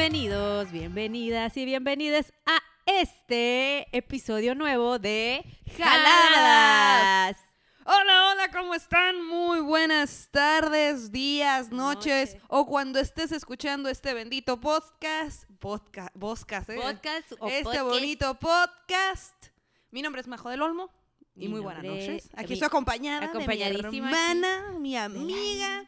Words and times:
Bienvenidos, 0.00 0.70
bienvenidas 0.72 1.56
y 1.56 1.64
bienvenidas 1.64 2.30
a 2.44 2.58
este 2.84 3.86
episodio 3.96 4.54
nuevo 4.54 4.98
de 4.98 5.42
Jaladas. 5.74 7.38
Hola, 7.86 8.30
hola, 8.30 8.50
¿cómo 8.52 8.74
están? 8.74 9.24
Muy 9.24 9.60
buenas 9.60 10.28
tardes, 10.30 11.12
días, 11.12 11.70
noches 11.70 12.34
Noche. 12.34 12.44
o 12.48 12.66
cuando 12.66 12.98
estés 12.98 13.32
escuchando 13.32 13.88
este 13.88 14.12
bendito 14.12 14.60
podcast, 14.60 15.48
podcast, 15.60 16.14
podcast, 16.14 16.68
¿eh? 16.68 16.76
Podcast 16.76 17.32
o 17.40 17.48
este 17.48 17.62
podcast. 17.64 17.86
bonito 17.86 18.34
podcast. 18.34 19.46
Mi 19.92 20.02
nombre 20.02 20.20
es 20.20 20.28
Majo 20.28 20.50
del 20.50 20.60
Olmo 20.60 20.90
y 21.34 21.46
Mi 21.46 21.48
muy 21.48 21.60
buenas 21.60 21.82
nombre- 21.82 22.06
noches. 22.06 22.28
Aquí 22.34 22.48
mi- 22.48 22.52
estoy 22.56 22.66
acompañada 22.66 23.20
de 23.20 23.26
mi 23.28 23.30
acompañadísima 23.30 24.10
hermana, 24.10 24.74
mi 24.78 24.94
amiga. 24.94 25.86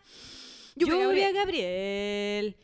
Lluvia 0.76 0.94
Lluvia 0.94 1.30
Gabriel. 1.32 1.34
Gabriel. 1.34 2.56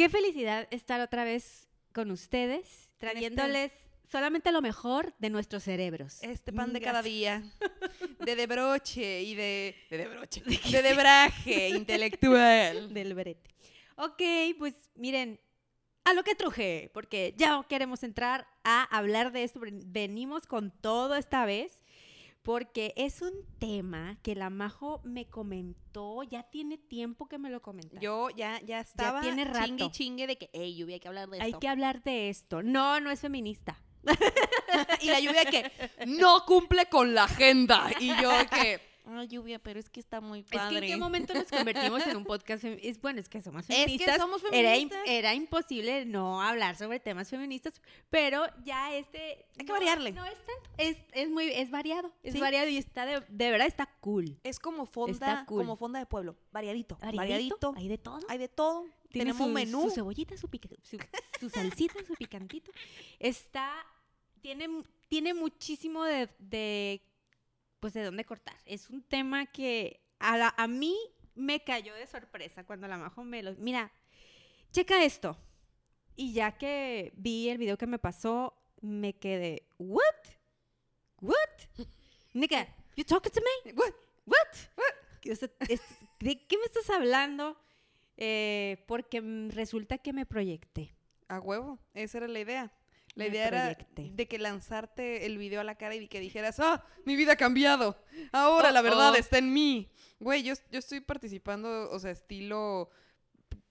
Qué 0.00 0.08
felicidad 0.08 0.66
estar 0.70 0.98
otra 1.02 1.24
vez 1.24 1.68
con 1.92 2.10
ustedes, 2.10 2.64
este 2.64 2.96
trayéndoles 2.96 3.70
solamente 4.10 4.50
lo 4.50 4.62
mejor 4.62 5.12
de 5.18 5.28
nuestros 5.28 5.64
cerebros. 5.64 6.22
Este 6.22 6.54
pan 6.54 6.72
de 6.72 6.80
cada 6.80 7.02
día, 7.02 7.42
de 8.24 8.34
debroche 8.34 9.20
y 9.24 9.34
de... 9.34 9.76
De 9.90 9.98
debroche. 9.98 10.40
De 10.40 10.80
debraje 10.80 11.68
intelectual. 11.76 12.94
del 12.94 13.12
brete. 13.12 13.50
Ok, 13.96 14.22
pues 14.58 14.72
miren, 14.94 15.38
a 16.04 16.14
lo 16.14 16.24
que 16.24 16.34
truje, 16.34 16.90
porque 16.94 17.34
ya 17.36 17.62
queremos 17.68 18.02
entrar 18.02 18.48
a 18.64 18.84
hablar 18.84 19.32
de 19.32 19.44
esto. 19.44 19.60
Venimos 19.60 20.46
con 20.46 20.70
todo 20.70 21.14
esta 21.14 21.44
vez, 21.44 21.79
porque 22.42 22.94
es 22.96 23.20
un 23.22 23.32
tema 23.58 24.18
que 24.22 24.34
la 24.34 24.50
Majo 24.50 25.00
me 25.04 25.26
comentó, 25.26 26.22
ya 26.22 26.42
tiene 26.44 26.78
tiempo 26.78 27.28
que 27.28 27.38
me 27.38 27.50
lo 27.50 27.60
comentó. 27.60 28.00
Yo 28.00 28.30
ya, 28.30 28.60
ya 28.60 28.80
estaba 28.80 29.20
tiene 29.20 29.44
rato. 29.44 29.66
chingue 29.66 29.90
chingue 29.90 30.26
de 30.26 30.38
que, 30.38 30.50
hey, 30.52 30.74
lluvia, 30.74 30.94
hay 30.94 31.00
que 31.00 31.08
hablar 31.08 31.28
de 31.28 31.40
Hay 31.40 31.50
esto. 31.50 31.60
que 31.60 31.68
hablar 31.68 32.02
de 32.02 32.28
esto. 32.30 32.62
No, 32.62 33.00
no 33.00 33.10
es 33.10 33.20
feminista. 33.20 33.82
y 35.02 35.06
la 35.06 35.20
lluvia 35.20 35.44
que 35.44 35.70
no 36.06 36.44
cumple 36.46 36.86
con 36.86 37.14
la 37.14 37.24
agenda. 37.24 37.90
Y 38.00 38.08
yo 38.20 38.30
que, 38.50 38.80
ay, 39.18 39.28
lluvia, 39.28 39.58
pero 39.58 39.78
es 39.80 39.88
que 39.90 40.00
está 40.00 40.20
muy 40.20 40.40
Es 40.40 40.46
que 40.46 40.56
padre. 40.58 40.78
en 40.78 40.84
qué 40.86 40.96
momento 40.96 41.34
nos 41.34 41.44
convertimos 41.48 42.06
en 42.06 42.16
un 42.16 42.24
podcast 42.24 42.64
es 42.64 43.00
Bueno, 43.00 43.20
es 43.20 43.28
que 43.28 43.40
somos 43.42 43.62
Es 43.62 43.68
que 43.68 43.74
feministas. 43.82 44.16
somos 44.18 44.42
feministas. 44.42 45.00
era 45.06 45.34
imposible 45.34 46.04
no 46.06 46.42
hablar 46.42 46.76
sobre 46.76 47.00
temas 47.00 47.28
feministas, 47.30 47.80
pero 48.10 48.44
ya 48.64 48.94
este... 48.94 49.46
Hay 49.58 49.64
que 49.64 49.64
no- 49.64 49.72
variarle. 49.74 50.12
No 50.12 50.24
es 50.24 50.34
tanto, 50.34 50.70
es, 50.78 50.96
es 51.12 51.28
muy, 51.30 51.48
es 51.48 51.70
variado, 51.70 52.12
es 52.22 52.32
Sí. 52.34 52.40
variado 52.40 52.68
y 52.68 52.76
está 52.76 53.06
de, 53.06 53.20
de 53.28 53.50
verdad 53.50 53.66
está 53.66 53.86
cool. 54.00 54.38
Es 54.44 54.58
como 54.58 54.86
fonda, 54.86 55.44
cool. 55.46 55.62
como 55.62 55.76
fonda 55.76 55.98
de 55.98 56.06
pueblo, 56.06 56.36
variadito, 56.52 56.96
Variadito, 57.00 57.16
variadito. 57.18 57.74
hay 57.76 57.88
de 57.88 57.98
todo. 57.98 58.20
Hay 58.28 58.38
de 58.38 58.48
todo. 58.48 58.84
Tiene 59.10 59.32
Tenemos 59.32 59.48
su, 59.48 59.52
menú. 59.52 59.82
Su 59.82 59.90
cebollita, 59.90 60.36
su, 60.36 60.48
pica- 60.48 60.68
su, 60.82 60.96
su 61.40 61.50
salsita, 61.50 61.94
su 62.06 62.14
picantito. 62.14 62.70
Está, 63.18 63.72
tiene, 64.40 64.68
tiene 65.08 65.34
muchísimo 65.34 66.04
de, 66.04 66.28
de, 66.38 67.02
pues 67.80 67.94
de 67.94 68.04
dónde 68.04 68.24
cortar. 68.24 68.56
Es 68.66 68.90
un 68.90 69.02
tema 69.02 69.46
que 69.46 70.00
a, 70.18 70.66
mí 70.68 70.96
me 71.34 71.64
cayó 71.64 71.94
de 71.94 72.06
sorpresa 72.06 72.64
cuando 72.64 72.86
la 72.86 72.98
majo 72.98 73.24
me 73.24 73.42
lo... 73.42 73.54
Mira, 73.56 73.90
checa 74.70 75.02
esto. 75.04 75.36
Y 76.16 76.32
ya 76.34 76.56
que 76.58 77.12
vi 77.16 77.48
el 77.48 77.58
video 77.58 77.78
que 77.78 77.86
me 77.86 77.98
pasó, 77.98 78.54
me 78.82 79.14
quedé, 79.14 79.66
¿what? 79.78 80.02
¿What? 81.20 81.86
Nigga, 82.34 82.68
you 82.96 83.04
talking 83.04 83.32
to 83.32 83.40
me? 83.40 83.72
What? 83.72 84.46
¿Qué- 85.20 85.32
o 85.32 85.36
sea, 85.36 85.48
es- 85.68 85.82
¿De 86.18 86.46
qué 86.46 86.58
me 86.58 86.64
estás 86.64 86.90
hablando? 86.90 87.56
Eh, 88.18 88.84
porque 88.86 89.22
resulta 89.50 89.96
que 89.96 90.12
me 90.12 90.26
proyecté. 90.26 90.94
A 91.28 91.40
huevo, 91.40 91.78
esa 91.94 92.18
era 92.18 92.28
la 92.28 92.40
idea. 92.40 92.72
La 93.14 93.26
idea 93.26 93.48
era 93.48 93.76
de 93.96 94.28
que 94.28 94.38
lanzarte 94.38 95.26
el 95.26 95.36
video 95.36 95.60
a 95.60 95.64
la 95.64 95.74
cara 95.74 95.94
y 95.94 96.08
que 96.08 96.20
dijeras, 96.20 96.58
ah, 96.60 96.84
mi 97.04 97.16
vida 97.16 97.32
ha 97.32 97.36
cambiado. 97.36 97.96
Ahora 98.32 98.70
la 98.70 98.80
Oh, 98.80 98.84
verdad 98.84 99.12
oh. 99.12 99.16
está 99.16 99.38
en 99.38 99.52
mí. 99.52 99.90
Güey, 100.20 100.42
yo, 100.42 100.54
yo 100.70 100.78
estoy 100.78 101.00
participando, 101.00 101.90
o 101.90 101.98
sea, 101.98 102.10
estilo 102.12 102.90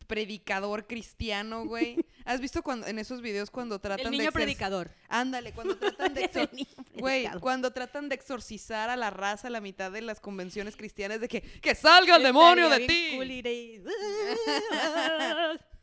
predicador 0.08 0.88
cristiano, 0.88 1.66
güey. 1.66 1.98
¿Has 2.26 2.42
visto 2.42 2.64
cuando 2.64 2.88
en 2.88 2.98
esos 3.00 3.22
videos 3.22 3.50
cuando 3.52 3.80
tratan 3.80 4.08
El 4.08 4.12
de 4.12 4.18
niño 4.18 4.30
exorc- 4.32 4.34
predicador. 4.34 4.92
Ándale, 5.08 5.54
cuando 5.54 5.78
tratan 5.78 6.14
de 6.16 6.24
exor- 6.32 6.50
Güey, 6.96 7.30
cuando 7.40 7.72
tratan 7.72 8.10
de 8.10 8.16
exorcizar 8.16 8.90
a 8.90 8.96
la 8.98 9.10
raza 9.12 9.48
a 9.48 9.52
la 9.52 9.62
mitad 9.62 9.92
de 9.92 10.02
las 10.02 10.20
convenciones 10.20 10.76
cristianas 10.76 11.22
de 11.22 11.28
que 11.28 11.42
¡que 11.42 11.76
salga 11.76 12.18
el 12.18 12.24
demonio 12.24 12.70
de 12.70 12.88
ti! 12.88 13.12
cool. 13.16 13.30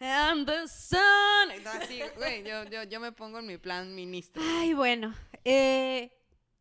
And 0.00 0.46
the 0.46 0.68
sun. 0.68 1.66
Así, 1.66 2.00
güey, 2.16 2.44
yo, 2.44 2.64
yo, 2.70 2.84
yo 2.84 3.00
me 3.00 3.12
pongo 3.12 3.40
en 3.40 3.46
mi 3.46 3.58
plan 3.58 3.94
ministro. 3.94 4.40
Ay, 4.44 4.72
bueno. 4.74 5.14
eh, 5.44 6.12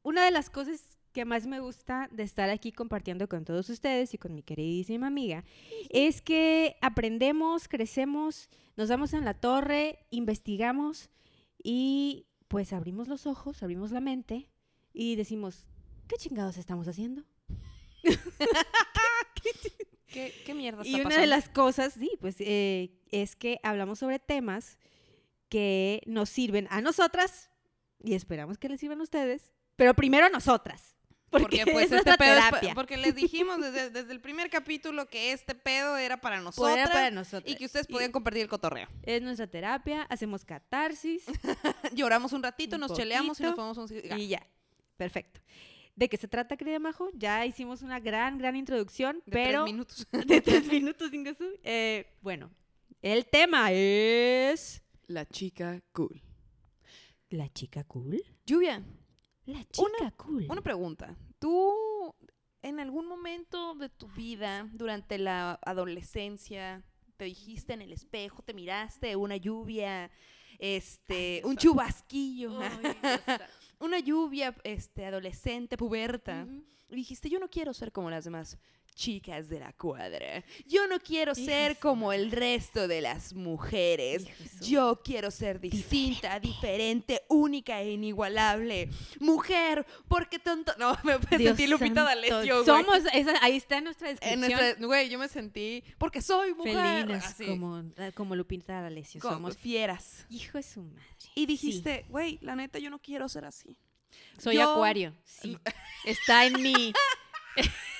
una 0.01 0.25
de 0.25 0.31
las 0.31 0.49
cosas 0.49 0.97
que 1.13 1.25
más 1.25 1.47
me 1.47 1.59
gusta 1.59 2.09
de 2.11 2.23
estar 2.23 2.49
aquí 2.49 2.71
compartiendo 2.71 3.27
con 3.27 3.43
todos 3.43 3.69
ustedes 3.69 4.13
y 4.13 4.17
con 4.17 4.33
mi 4.35 4.43
queridísima 4.43 5.07
amiga 5.07 5.43
es 5.89 6.21
que 6.21 6.77
aprendemos, 6.81 7.67
crecemos, 7.67 8.49
nos 8.75 8.89
damos 8.89 9.13
en 9.13 9.25
la 9.25 9.33
torre, 9.33 10.05
investigamos 10.11 11.09
y 11.63 12.27
pues 12.47 12.71
abrimos 12.71 13.07
los 13.07 13.25
ojos, 13.25 13.63
abrimos 13.63 13.91
la 13.91 13.99
mente 13.99 14.49
y 14.93 15.15
decimos, 15.15 15.65
¿qué 16.07 16.17
chingados 16.17 16.57
estamos 16.57 16.87
haciendo? 16.87 17.23
¿Qué, 20.07 20.33
qué 20.45 20.53
mierda 20.53 20.81
Y 20.85 21.01
una 21.01 21.17
de 21.19 21.27
las 21.27 21.49
cosas, 21.49 21.93
sí, 21.93 22.11
pues 22.21 22.35
eh, 22.39 22.96
es 23.11 23.35
que 23.35 23.59
hablamos 23.63 23.99
sobre 23.99 24.19
temas 24.19 24.77
que 25.49 26.01
nos 26.05 26.29
sirven 26.29 26.67
a 26.69 26.81
nosotras 26.81 27.49
y 28.03 28.13
esperamos 28.13 28.57
que 28.57 28.69
les 28.69 28.79
sirvan 28.79 28.99
a 28.99 29.03
ustedes, 29.03 29.51
pero 29.75 29.93
primero 29.93 30.25
a 30.25 30.29
nosotras. 30.29 30.95
Porque, 31.29 31.57
Porque, 31.57 31.71
pues, 31.73 31.75
es 31.87 31.91
este 31.91 31.95
nuestra 31.95 32.15
pedo 32.17 32.39
es 32.69 32.73
porque 32.73 32.95
les 32.95 33.13
dijimos 33.15 33.59
desde, 33.59 33.89
desde 33.89 34.13
el 34.13 34.21
primer 34.21 34.49
capítulo 34.49 35.09
que 35.09 35.33
este 35.33 35.55
pedo 35.55 35.97
era 35.97 36.21
para 36.21 36.39
nosotras 36.39 36.77
era 36.77 36.87
para 36.89 37.11
nosotras. 37.11 37.53
y 37.53 37.57
que 37.57 37.65
ustedes 37.65 37.85
podían 37.85 38.13
compartir 38.13 38.43
el 38.43 38.47
cotorreo. 38.47 38.87
Es 39.03 39.21
nuestra 39.21 39.45
terapia, 39.45 40.03
hacemos 40.03 40.45
catarsis 40.45 41.25
Lloramos 41.93 42.31
un 42.31 42.41
ratito, 42.43 42.77
Un 42.77 42.79
nos 42.79 42.93
cheleamos 42.93 43.41
y 43.41 43.43
nos 43.43 43.51
poquito, 43.51 43.55
tomamos 43.55 43.77
un 43.77 43.87
cigarro. 43.89 44.21
y 44.21 44.29
ya. 44.29 44.47
Perfecto. 44.95 45.41
¿De 45.97 46.07
qué 46.07 46.15
se 46.15 46.29
trata, 46.29 46.55
querida 46.55 46.79
Majo? 46.79 47.09
Ya 47.13 47.45
hicimos 47.45 47.81
una 47.81 47.99
gran, 47.99 48.37
gran 48.37 48.55
introducción, 48.55 49.21
De 49.25 49.31
pero... 49.33 49.63
tres 49.65 49.73
minutos. 49.73 50.07
de 50.11 50.41
tres 50.41 50.65
minutos, 50.67 51.13
Ingasu. 51.13 51.43
Eh, 51.63 52.15
bueno, 52.21 52.51
el 53.01 53.25
tema 53.25 53.71
es... 53.71 54.83
La 55.07 55.25
chica 55.25 55.81
cool. 55.93 56.21
¿La 57.29 57.47
chica 57.53 57.83
cool? 57.85 58.21
Lluvia, 58.45 58.83
La 59.45 59.63
chica 59.65 60.11
cool. 60.17 60.47
una 60.49 60.61
pregunta. 60.61 61.15
¿Tú 61.39 62.15
en 62.61 62.79
algún 62.79 63.07
momento 63.07 63.75
de 63.75 63.89
tu 63.89 64.07
vida, 64.09 64.69
durante 64.73 65.17
la 65.17 65.59
adolescencia, 65.65 66.83
te 67.15 67.25
dijiste 67.25 67.73
en 67.73 67.81
el 67.81 67.93
espejo, 67.93 68.41
te 68.41 68.53
miraste 68.53 69.15
una 69.15 69.37
lluvia, 69.37 70.11
este, 70.59 71.41
un 71.45 71.55
chubasquillo, 71.55 72.59
una 73.79 73.99
lluvia, 73.99 74.55
este, 74.63 75.05
adolescente, 75.05 75.77
puberta, 75.77 76.47
y 76.89 76.95
dijiste, 76.95 77.29
yo 77.29 77.39
no 77.39 77.49
quiero 77.49 77.73
ser 77.73 77.91
como 77.91 78.09
las 78.09 78.25
demás 78.25 78.57
chicas 78.97 79.47
de 79.47 79.59
la 79.59 79.71
cuadra. 79.73 80.43
Yo 80.65 80.87
no 80.87 80.99
quiero 80.99 81.33
Hijo 81.33 81.45
ser 81.45 81.77
como 81.77 82.11
el 82.11 82.31
resto 82.31 82.87
de 82.87 83.01
las 83.01 83.33
mujeres. 83.33 84.25
Yo 84.59 84.99
quiero 85.03 85.29
ser 85.29 85.59
distinta, 85.59 86.39
diferente, 86.39 87.21
única 87.29 87.79
e 87.79 87.91
inigualable. 87.91 88.89
Mujer, 89.19 89.85
porque 90.07 90.39
tonto. 90.39 90.73
No, 90.79 90.97
me 91.03 91.19
sentí 91.37 91.67
Lupita 91.67 92.03
D'Alessio, 92.03 92.63
güey. 92.63 92.65
Somos, 92.65 93.03
esa- 93.13 93.41
ahí 93.43 93.55
está 93.57 93.79
nuestra 93.81 94.09
En 94.09 94.15
descripción. 94.17 94.59
nuestra- 94.59 94.85
güey, 94.87 95.09
yo 95.09 95.19
me 95.19 95.27
sentí 95.27 95.83
porque 95.99 96.21
soy 96.21 96.53
mujer. 96.55 97.03
Felinas, 97.05 97.25
así, 97.25 97.45
como, 97.45 97.79
eh, 97.97 98.11
como 98.15 98.35
Lupita 98.35 98.81
D'Alessio. 98.81 99.21
como 99.21 99.33
Somos 99.35 99.57
fieras. 99.57 100.25
hijo 100.29 100.57
de 100.57 100.63
su 100.63 100.81
madre. 100.81 101.03
Y 101.35 101.45
dijiste, 101.45 102.05
güey, 102.09 102.39
la 102.41 102.55
neta, 102.55 102.79
yo 102.79 102.89
no 102.89 102.97
quiero 102.99 103.29
ser 103.29 103.45
así. 103.45 103.77
Sí, 104.09 104.41
soy 104.41 104.55
yo- 104.55 104.71
acuario. 104.73 105.13
Sí. 105.23 105.55
Está 106.05 106.45
en 106.47 106.61
mí. 106.63 106.93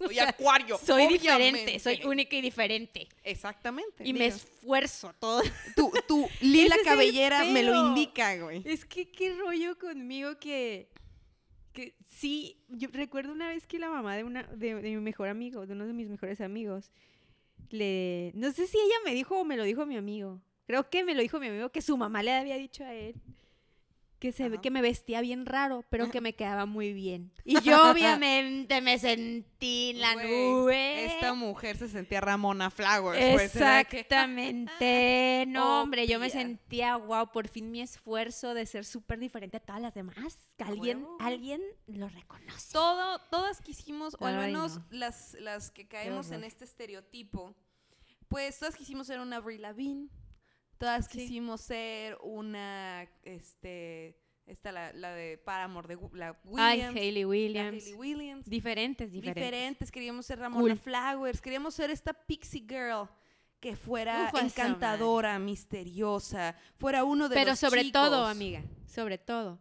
Soy 0.06 0.18
acuario. 0.18 0.78
Soy 0.78 1.04
obviamente. 1.04 1.18
diferente, 1.18 1.78
soy 1.78 2.00
única 2.04 2.36
y 2.36 2.40
diferente. 2.40 3.08
Exactamente. 3.22 4.02
Y 4.06 4.12
me 4.12 4.26
esfuerzo 4.26 5.12
todo. 5.18 5.42
Tu, 5.76 5.92
tu 6.08 6.28
lila 6.40 6.76
cabellera 6.84 7.44
me 7.44 7.62
lo 7.62 7.88
indica, 7.88 8.36
güey. 8.36 8.62
Es 8.64 8.84
que 8.84 9.10
qué 9.10 9.34
rollo 9.34 9.78
conmigo 9.78 10.38
que, 10.38 10.88
que 11.72 11.94
sí, 12.08 12.56
yo 12.68 12.88
recuerdo 12.92 13.32
una 13.32 13.48
vez 13.48 13.66
que 13.66 13.78
la 13.78 13.90
mamá 13.90 14.16
de, 14.16 14.24
una, 14.24 14.42
de, 14.44 14.74
de 14.74 14.90
mi 14.90 14.96
mejor 14.96 15.28
amigo, 15.28 15.66
de 15.66 15.74
uno 15.74 15.86
de 15.86 15.92
mis 15.92 16.08
mejores 16.08 16.40
amigos, 16.40 16.90
le, 17.68 18.32
no 18.34 18.50
sé 18.52 18.66
si 18.66 18.78
ella 18.78 18.96
me 19.04 19.14
dijo 19.14 19.38
o 19.38 19.44
me 19.44 19.56
lo 19.56 19.64
dijo 19.64 19.86
mi 19.86 19.96
amigo, 19.96 20.40
creo 20.66 20.88
que 20.88 21.04
me 21.04 21.14
lo 21.14 21.22
dijo 21.22 21.38
mi 21.38 21.48
amigo 21.48 21.70
que 21.70 21.82
su 21.82 21.96
mamá 21.96 22.22
le 22.22 22.32
había 22.32 22.56
dicho 22.56 22.84
a 22.84 22.94
él 22.94 23.14
que, 24.20 24.32
se, 24.32 24.44
Ajá. 24.44 24.60
que 24.60 24.70
me 24.70 24.82
vestía 24.82 25.20
bien 25.22 25.46
raro, 25.46 25.82
pero 25.88 26.10
que 26.10 26.20
me 26.20 26.34
quedaba 26.34 26.66
muy 26.66 26.92
bien. 26.92 27.32
Y 27.44 27.60
yo 27.62 27.90
obviamente 27.90 28.80
me 28.82 28.98
sentí 28.98 29.90
en 29.90 30.00
la 30.00 30.14
nube. 30.14 31.06
Esta 31.06 31.34
mujer 31.34 31.78
se 31.78 31.88
sentía 31.88 32.20
Ramona 32.20 32.70
Flowers. 32.70 33.18
pues, 33.34 33.50
¿será 33.52 33.82
que- 33.84 34.00
Exactamente. 34.00 35.46
No, 35.48 35.82
hombre, 35.82 36.06
yo 36.06 36.20
me 36.20 36.28
sentía, 36.30 36.96
wow, 36.96 37.32
por 37.32 37.48
fin 37.48 37.70
mi 37.70 37.80
esfuerzo 37.80 38.52
de 38.54 38.66
ser 38.66 38.84
súper 38.84 39.18
diferente 39.18 39.56
a 39.56 39.60
todas 39.60 39.80
las 39.80 39.94
demás. 39.94 40.38
Que 40.58 40.64
alguien, 40.64 41.06
alguien 41.18 41.62
lo 41.86 42.08
reconoce. 42.08 42.72
Todo, 42.72 43.18
todas 43.30 43.60
quisimos, 43.62 44.16
o 44.20 44.26
al 44.26 44.36
menos 44.36 44.76
no. 44.76 44.84
las, 44.90 45.34
las 45.40 45.70
que 45.70 45.88
caemos 45.88 46.30
en 46.30 46.44
este 46.44 46.64
estereotipo, 46.66 47.54
pues 48.28 48.58
todas 48.58 48.76
quisimos 48.76 49.06
ser 49.06 49.20
una 49.20 49.40
Brie 49.40 49.58
Lavigne, 49.58 50.08
todas 50.80 51.04
Sí. 51.06 51.18
quisimos 51.18 51.60
ser 51.60 52.16
una, 52.22 53.06
este, 53.22 54.16
esta 54.46 54.72
la, 54.72 54.92
la 54.94 55.12
de 55.14 55.36
Paramore, 55.36 55.86
de 55.94 55.98
la 56.14 56.30
Ay, 56.56 56.78
Williams, 56.78 56.96
Hayley 56.96 57.22
la 57.22 57.28
Williams. 57.28 57.84
Hayley 57.84 57.94
Williams. 57.94 58.46
Diferentes, 58.48 59.12
diferentes. 59.12 59.44
diferentes. 59.44 59.92
Queríamos 59.92 60.24
ser 60.24 60.38
Ramona 60.38 60.62
Cool. 60.62 60.78
Flowers, 60.78 61.40
queríamos 61.42 61.74
ser 61.74 61.90
esta 61.90 62.14
pixie 62.14 62.64
girl 62.66 63.08
que 63.60 63.76
fuera 63.76 64.32
encantadora, 64.40 65.38
misteriosa, 65.38 66.56
fuera 66.76 67.04
uno 67.04 67.28
de 67.28 67.34
Pero 67.36 67.50
los 67.50 67.58
sobre 67.58 67.90
todo, 67.92 68.24
amiga, 68.26 68.64
sobre 68.86 69.18
todo, 69.18 69.60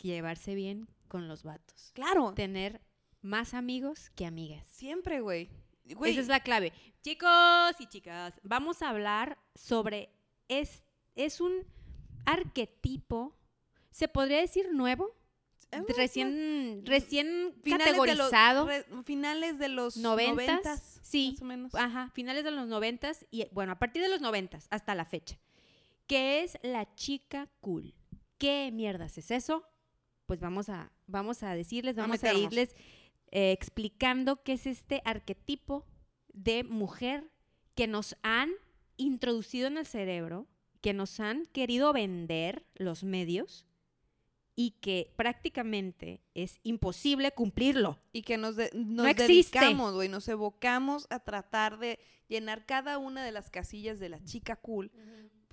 llevarse 0.00 0.54
bien 0.54 0.88
con 1.08 1.28
los 1.28 1.42
vatos. 1.42 1.90
Claro, 1.94 2.32
Tener 2.34 2.80
más 3.20 3.52
amigos 3.52 4.10
que 4.16 4.24
amigas. 4.24 4.66
siempre. 4.68 5.20
Güey, 5.20 5.50
Esa 6.04 6.20
es 6.20 6.28
la 6.28 6.40
clave. 6.40 6.72
Chicos 7.12 7.80
y 7.80 7.86
chicas, 7.86 8.34
vamos 8.42 8.82
a 8.82 8.90
hablar 8.90 9.38
sobre, 9.54 10.10
es, 10.46 10.82
es 11.14 11.40
un 11.40 11.64
arquetipo, 12.26 13.34
¿se 13.90 14.08
podría 14.08 14.40
decir 14.40 14.68
nuevo? 14.74 15.16
eh, 15.70 15.80
Recién, 15.96 16.82
recién 16.84 17.54
finales 17.62 17.86
de 17.86 18.14
los- 18.14 18.30
categorizado. 18.30 18.66
re- 18.66 18.84
finales 19.04 19.58
de 19.58 19.70
los 19.70 19.96
Noventas, 19.96 20.34
noventas, 20.36 21.00
sí. 21.02 21.30
más 21.32 21.40
o 21.40 21.44
menos. 21.46 21.74
Ajá, 21.76 22.10
finales 22.12 22.44
de 22.44 22.50
los 22.50 22.68
noventas 22.68 23.24
y 23.30 23.46
bueno, 23.52 23.72
a 23.72 23.78
partir 23.78 24.02
de 24.02 24.10
los 24.10 24.20
noventas 24.20 24.66
hasta 24.68 24.94
la 24.94 25.06
fecha, 25.06 25.38
que 26.06 26.42
es 26.42 26.58
la 26.62 26.94
chica 26.94 27.48
cool. 27.62 27.94
¿Qué 28.36 28.68
mierdas 28.70 29.16
es 29.16 29.30
eso? 29.30 29.64
Pues 30.26 30.40
vamos 30.40 30.68
a, 30.68 30.92
vamos 31.06 31.42
a 31.42 31.54
decirles, 31.54 31.96
vamos 31.96 32.22
a, 32.22 32.34
irles 32.34 32.76
eh, 33.30 33.52
explicando 33.52 34.42
qué 34.42 34.52
es 34.52 34.66
este 34.66 35.00
arquetipo 35.06 35.86
de 36.44 36.64
mujer 36.64 37.30
que 37.74 37.86
nos 37.86 38.16
han 38.22 38.50
introducido 38.96 39.66
en 39.66 39.78
el 39.78 39.86
cerebro, 39.86 40.46
que 40.80 40.92
nos 40.92 41.20
han 41.20 41.46
querido 41.46 41.92
vender 41.92 42.64
los 42.74 43.04
medios 43.04 43.66
y 44.54 44.72
que 44.80 45.12
prácticamente 45.16 46.20
es 46.34 46.58
imposible 46.64 47.32
cumplirlo. 47.32 47.98
Y 48.12 48.22
que 48.22 48.36
nos, 48.38 48.56
de- 48.56 48.70
nos 48.74 49.06
existe. 49.06 49.58
dedicamos, 49.58 49.94
güey, 49.94 50.08
nos 50.08 50.26
evocamos 50.28 51.06
a 51.10 51.20
tratar 51.20 51.78
de 51.78 51.98
llenar 52.28 52.66
cada 52.66 52.98
una 52.98 53.24
de 53.24 53.32
las 53.32 53.50
casillas 53.50 53.98
de 54.00 54.08
la 54.08 54.22
chica 54.24 54.56
cool. 54.56 54.90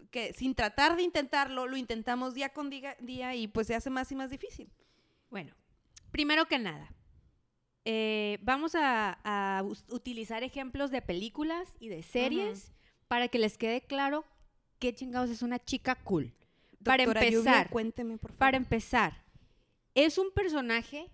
Que 0.09 0.33
sin 0.33 0.55
tratar 0.55 0.95
de 0.95 1.03
intentarlo, 1.03 1.67
lo 1.67 1.77
intentamos 1.77 2.33
día 2.33 2.49
con 2.49 2.69
día, 2.69 2.95
día 2.99 3.35
y 3.35 3.47
pues 3.47 3.67
se 3.67 3.75
hace 3.75 3.89
más 3.89 4.11
y 4.11 4.15
más 4.15 4.29
difícil. 4.31 4.71
Bueno, 5.29 5.53
primero 6.11 6.47
que 6.47 6.57
nada, 6.57 6.91
eh, 7.85 8.39
vamos 8.41 8.73
a, 8.75 9.63
utilizar 9.89 10.43
ejemplos 10.43 10.91
de 10.91 11.01
películas 11.01 11.73
y 11.79 11.89
de 11.89 12.01
series 12.03 12.71
para 13.07 13.27
que 13.27 13.37
les 13.37 13.57
quede 13.57 13.81
claro 13.81 14.25
qué 14.79 14.93
chingados 14.93 15.29
es 15.29 15.41
una 15.41 15.63
chica 15.63 15.95
cool. 15.95 16.33
Para 16.83 17.05
Lluvia, 17.05 17.21
empezar, 17.23 17.69
cuénteme, 17.69 18.17
por 18.17 18.31
favor. 18.31 18.39
Para 18.39 18.57
empezar, 18.57 19.23
es 19.93 20.17
un 20.17 20.31
personaje 20.31 21.09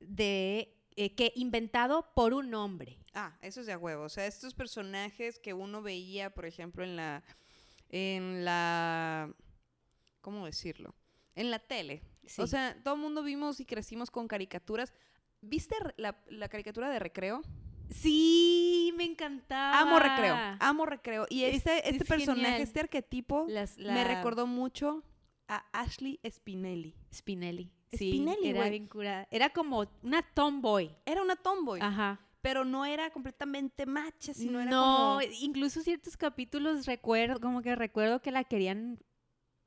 de 0.00 0.76
eh, 0.96 1.14
que 1.14 1.32
inventado 1.36 2.10
por 2.14 2.32
un 2.32 2.54
hombre. 2.54 2.98
Ah, 3.12 3.36
eso 3.42 3.60
es 3.60 3.66
de 3.66 3.72
a 3.72 3.78
huevo. 3.78 4.04
O 4.04 4.08
sea, 4.08 4.26
estos 4.26 4.54
personajes 4.54 5.38
que 5.38 5.52
uno 5.52 5.82
veía, 5.82 6.30
por 6.30 6.46
ejemplo, 6.46 6.84
en 6.84 6.96
la. 6.96 7.22
En 7.88 8.44
la. 8.44 9.34
¿Cómo 10.20 10.46
decirlo? 10.46 10.94
En 11.34 11.50
la 11.50 11.58
tele. 11.58 12.02
Sí. 12.26 12.40
O 12.40 12.46
sea, 12.46 12.76
todo 12.82 12.94
el 12.94 13.00
mundo 13.00 13.22
vimos 13.22 13.60
y 13.60 13.64
crecimos 13.64 14.10
con 14.10 14.28
caricaturas. 14.28 14.92
¿Viste 15.40 15.76
la, 15.96 16.16
la 16.28 16.48
caricatura 16.48 16.90
de 16.90 16.98
recreo? 16.98 17.42
Sí, 17.90 18.92
me 18.96 19.04
encantaba. 19.04 19.80
Amo 19.80 19.98
recreo. 19.98 20.34
Amo 20.60 20.86
recreo. 20.86 21.26
Y 21.30 21.44
Es- 21.44 21.56
este, 21.58 21.88
este 21.88 22.02
es 22.02 22.08
personaje, 22.08 22.42
genial. 22.46 22.60
este 22.60 22.80
arquetipo, 22.80 23.46
Las- 23.48 23.78
me 23.78 24.02
recordó 24.04 24.46
mucho 24.46 25.02
a 25.48 25.64
Ashley 25.72 26.18
Spinelli. 26.28 26.94
Spinelli. 27.14 27.70
Sí, 27.92 28.08
Spinelli, 28.10 28.48
era 28.48 28.68
bien 28.68 28.88
curada. 28.88 29.28
Era 29.30 29.50
como 29.50 29.86
una 30.02 30.22
tomboy. 30.22 30.90
Era 31.04 31.22
una 31.22 31.36
tomboy, 31.36 31.80
Ajá. 31.80 32.20
pero 32.40 32.64
no 32.64 32.84
era 32.84 33.10
completamente 33.10 33.86
macha, 33.86 34.34
sino 34.34 34.60
era 34.60 34.68
no, 34.70 35.18
como... 35.20 35.22
incluso 35.40 35.80
ciertos 35.82 36.16
capítulos 36.16 36.86
recuerdo, 36.86 37.38
como 37.40 37.62
que 37.62 37.76
recuerdo 37.76 38.20
que 38.20 38.32
la 38.32 38.42
querían 38.42 38.98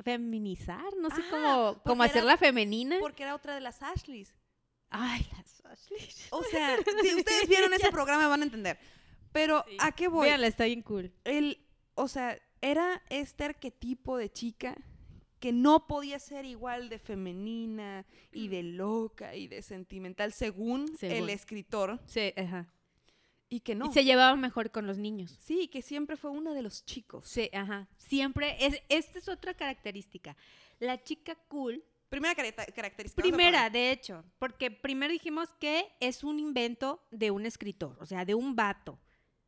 feminizar, 0.03 0.95
no 0.99 1.09
sé 1.09 1.21
cómo, 1.29 1.73
porque 1.75 1.89
como 1.89 2.03
hacerla 2.03 2.35
femenina. 2.37 2.97
Porque 2.99 3.23
era 3.23 3.35
otra 3.35 3.55
de 3.55 3.61
las 3.61 3.81
Ashleys. 3.81 4.35
Ay, 4.89 5.25
las 5.37 5.65
Ashley. 5.65 5.99
O 6.31 6.43
sea, 6.51 6.77
si 6.77 7.15
ustedes 7.15 7.47
vieron 7.47 7.73
ese 7.73 7.91
programa 7.91 8.27
van 8.27 8.41
a 8.41 8.45
entender. 8.45 8.79
Pero, 9.31 9.63
Sí. 9.67 9.77
¿a 9.79 9.91
qué 9.91 10.07
voy? 10.07 10.27
Véanla, 10.27 10.47
está 10.47 10.65
bien 10.65 10.81
cool. 10.81 11.11
El, 11.23 11.63
o 11.95 12.07
sea, 12.07 12.37
era 12.61 13.01
este 13.09 13.43
arquetipo 13.45 14.17
de 14.17 14.31
chica 14.31 14.75
que 15.39 15.53
no 15.53 15.87
podía 15.87 16.19
ser 16.19 16.43
igual 16.45 16.89
de 16.89 16.99
femenina 16.99 18.05
y 18.31 18.47
de 18.49 18.63
loca 18.63 19.35
y 19.35 19.47
de 19.47 19.61
sentimental 19.61 20.33
según, 20.33 20.97
Según. 20.97 21.15
el 21.17 21.29
escritor 21.29 21.99
Sí, 22.07 22.33
ajá. 22.35 22.67
y 23.47 23.61
que 23.61 23.75
no. 23.75 23.85
Y 23.89 23.93
se 23.93 24.03
llevaba 24.03 24.35
mejor 24.35 24.71
con 24.71 24.85
los 24.87 24.97
niños. 24.97 25.37
Sí, 25.39 25.67
que 25.69 25.81
siempre 25.81 26.17
fue 26.17 26.31
una 26.31 26.53
de 26.53 26.61
los 26.61 26.83
chicos. 26.85 27.25
Sí, 27.25 27.49
ajá. 27.53 27.87
Siempre, 27.97 28.57
es, 28.65 28.81
esta 28.89 29.19
es 29.19 29.29
otra 29.29 29.53
característica. 29.53 30.35
La 30.79 31.01
chica 31.01 31.35
cool, 31.47 31.83
Primera 32.09 32.33
característica. 32.35 33.21
primera, 33.21 33.69
de 33.69 33.91
hecho, 33.91 34.23
porque 34.39 34.71
primero 34.71 35.11
dijimos 35.13 35.53
que 35.59 35.85
es 35.99 36.23
un 36.23 36.39
invento 36.39 37.01
de 37.11 37.31
un 37.31 37.45
escritor, 37.45 37.95
o 37.99 38.05
sea, 38.05 38.25
de 38.25 38.33
un 38.35 38.55
vato, 38.55 38.99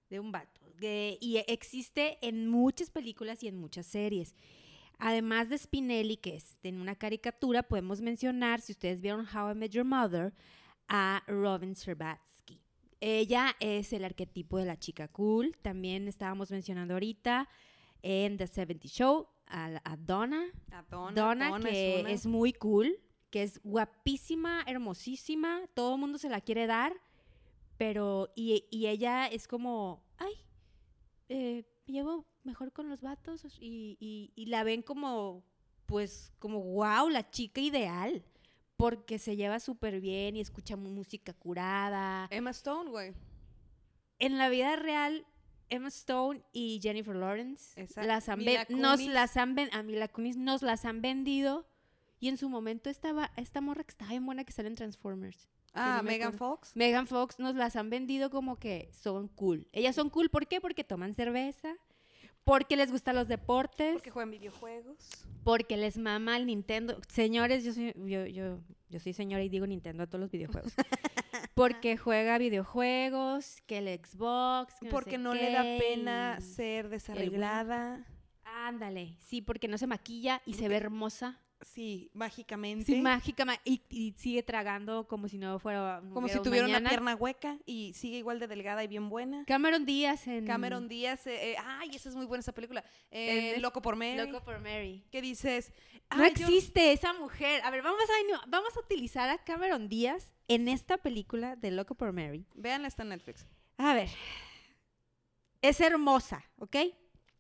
de 0.09 0.19
un 0.19 0.31
vato. 0.31 0.59
de- 0.79 1.17
y 1.21 1.37
existe 1.47 2.17
en 2.21 2.47
muchas 2.47 2.89
películas 2.89 3.43
y 3.43 3.47
en 3.47 3.55
muchas 3.55 3.85
series. 3.85 4.33
Además 4.97 5.47
de 5.49 5.57
Spinelli, 5.59 6.17
que 6.17 6.35
es 6.35 6.57
en 6.63 6.81
una 6.81 6.95
caricatura, 6.95 7.61
podemos 7.63 8.01
mencionar, 8.01 8.61
si 8.61 8.71
ustedes 8.71 8.99
vieron 8.99 9.27
How 9.27 9.51
I 9.51 9.55
Met 9.55 9.71
Your 9.71 9.85
Mother, 9.85 10.33
a 10.87 11.23
Robin 11.27 11.75
Scherbatsky. 11.75 12.59
Ella 12.99 13.55
es 13.59 13.93
el 13.93 14.03
arquetipo 14.05 14.57
de 14.57 14.65
la 14.65 14.77
chica 14.79 15.07
cool. 15.07 15.55
También 15.61 16.07
estábamos 16.07 16.49
mencionando 16.51 16.93
ahorita 16.95 17.47
en 18.01 18.37
The 18.37 18.47
70 18.47 18.87
Show 18.87 19.27
a, 19.51 19.81
a 19.83 19.97
Donna. 19.97 20.43
A 20.71 20.81
Donna, 20.83 21.21
Donna, 21.21 21.49
Donna 21.49 21.69
que 21.69 21.97
una- 22.01 22.11
es, 22.11 22.25
muy 22.25 22.53
cool, 22.53 22.97
que 23.29 23.43
es 23.43 23.59
guapísima, 23.63 24.63
hermosísima, 24.67 25.61
todo 25.73 25.95
el 25.95 25.99
mundo 26.01 26.17
se 26.17 26.29
la 26.29 26.41
quiere 26.41 26.67
dar, 26.67 26.93
pero, 27.77 28.31
y, 28.35 28.65
y 28.71 28.87
ella 28.87 29.27
es 29.27 29.47
como, 29.47 30.03
ay, 30.17 30.33
eh, 31.29 31.65
llevo 31.85 32.25
mejor 32.43 32.71
con 32.71 32.89
los 32.89 33.01
vatos, 33.01 33.43
y, 33.59 33.97
y- 33.99 34.31
y 34.35 34.45
la 34.47 34.63
ven 34.63 34.81
como, 34.81 35.43
pues, 35.85 36.31
como, 36.39 36.59
wow, 36.61 37.09
la 37.09 37.29
chica 37.29 37.61
ideal, 37.61 38.23
porque 38.77 39.19
se 39.19 39.35
lleva 39.35 39.59
súper 39.59 40.01
bien 40.01 40.35
y 40.35 40.41
escucha 40.41 40.75
música 40.75 41.33
curada. 41.33 42.27
Emma 42.31 42.49
Stone, 42.51 42.89
güey. 42.89 43.13
En 44.19 44.37
la 44.37 44.49
vida 44.49 44.75
real, 44.75 45.25
Emma 45.71 45.87
Stone 45.87 46.41
y 46.53 46.79
Jennifer 46.81 47.15
Lawrence 47.15 47.79
Exacto. 47.81 48.07
las 48.07 48.29
han 48.29 48.39
nos 48.69 48.99
las 49.07 49.35
han 49.37 49.55
ven- 49.55 49.69
a 49.73 49.81
Mila 49.83 50.07
Kunis 50.07 50.37
nos 50.37 50.61
las 50.61 50.85
han 50.85 51.01
vendido 51.01 51.65
y 52.19 52.27
en 52.27 52.37
su 52.37 52.49
momento 52.49 52.89
estaba 52.91 53.31
esta 53.37 53.61
morra 53.61 53.83
que 53.83 53.89
estaba 53.91 54.11
bien 54.11 54.25
buena 54.25 54.43
que 54.43 54.51
sale 54.51 54.67
en 54.67 54.75
Transformers. 54.75 55.47
Ah, 55.73 55.97
no 55.97 56.03
Megan. 56.03 56.33
Fox. 56.33 56.75
Megan 56.75 57.07
Fox 57.07 57.39
nos 57.39 57.55
las 57.55 57.75
han 57.77 57.89
vendido 57.89 58.29
como 58.29 58.57
que 58.59 58.91
son 58.93 59.27
cool. 59.29 59.67
Ellas 59.71 59.95
son 59.95 60.09
cool, 60.09 60.29
¿por 60.29 60.45
qué? 60.47 60.59
Porque 60.61 60.83
toman 60.83 61.13
cerveza, 61.13 61.73
porque 62.43 62.75
les 62.75 62.91
gustan 62.91 63.15
los 63.15 63.27
deportes, 63.29 63.93
Porque 63.93 64.11
juegan 64.11 64.31
videojuegos. 64.31 64.97
porque 65.45 65.77
les 65.77 65.97
mama 65.97 66.35
el 66.37 66.45
Nintendo. 66.47 66.99
Señores, 67.07 67.63
yo 67.63 67.71
soy, 67.73 67.93
yo, 68.05 68.25
yo, 68.25 68.59
yo 68.89 68.99
soy 68.99 69.13
señora 69.13 69.43
y 69.43 69.49
digo 69.49 69.65
Nintendo 69.65 70.03
a 70.03 70.07
todos 70.07 70.19
los 70.21 70.31
videojuegos. 70.31 70.73
Porque 71.53 71.97
juega 71.97 72.37
videojuegos, 72.37 73.61
que 73.67 73.79
el 73.79 73.87
Xbox. 73.99 74.75
que 74.81 74.89
Porque 74.89 75.11
sé 75.11 75.17
no 75.17 75.33
le 75.33 75.51
da 75.51 75.63
pena 75.63 76.39
ser 76.39 76.89
desarreglada. 76.89 78.05
Ándale, 78.43 79.17
sí, 79.19 79.41
porque 79.41 79.67
no 79.67 79.77
se 79.77 79.87
maquilla 79.87 80.41
y 80.45 80.53
se 80.53 80.67
ve 80.67 80.77
hermosa. 80.77 81.39
Sí, 81.63 82.09
mágicamente. 82.13 82.85
Sí, 82.85 83.01
mágica. 83.01 83.45
Y, 83.63 83.81
y 83.89 84.13
sigue 84.17 84.43
tragando 84.43 85.07
como 85.07 85.27
si 85.27 85.37
no 85.37 85.59
fuera. 85.59 86.01
no 86.01 86.13
como 86.13 86.27
si 86.27 86.39
tuviera 86.41 86.65
una 86.67 86.89
pierna 86.89 87.15
hueca 87.15 87.57
y 87.65 87.93
sigue 87.93 88.17
igual 88.17 88.39
de 88.39 88.47
delgada 88.47 88.83
y 88.83 88.87
bien 88.87 89.09
buena. 89.09 89.43
Cameron 89.45 89.85
Díaz 89.85 90.27
en. 90.27 90.45
Cameron 90.45 90.87
Díaz, 90.87 91.27
eh, 91.27 91.51
eh, 91.51 91.55
ay, 91.63 91.89
esa 91.93 92.09
es 92.09 92.15
muy 92.15 92.25
buena 92.25 92.39
esa 92.41 92.51
película. 92.53 92.83
Eh, 93.11 93.57
Loco 93.59 93.81
por 93.81 93.95
Mary. 93.95 94.17
Loco 94.17 94.43
por 94.43 94.59
Mary. 94.59 95.03
Que 95.11 95.21
dices, 95.21 95.71
No 96.15 96.23
"Ay, 96.23 96.33
yo- 96.35 96.47
existe 96.47 96.91
esa 96.91 97.13
mujer. 97.13 97.61
A 97.63 97.69
ver, 97.71 97.81
vamos 97.83 98.01
a, 98.03 98.45
vamos 98.47 98.75
a 98.75 98.79
utilizar 98.79 99.29
a 99.29 99.37
Cameron 99.43 99.87
Díaz 99.87 100.33
en 100.47 100.67
esta 100.67 100.97
película 100.97 101.55
de 101.55 101.71
Loco 101.71 101.95
por 101.95 102.11
Mary. 102.11 102.45
Véanla, 102.55 102.87
está 102.87 103.03
en 103.03 103.09
Netflix. 103.09 103.45
A 103.77 103.93
ver. 103.93 104.09
Es 105.61 105.79
hermosa, 105.79 106.43
¿ok? 106.57 106.75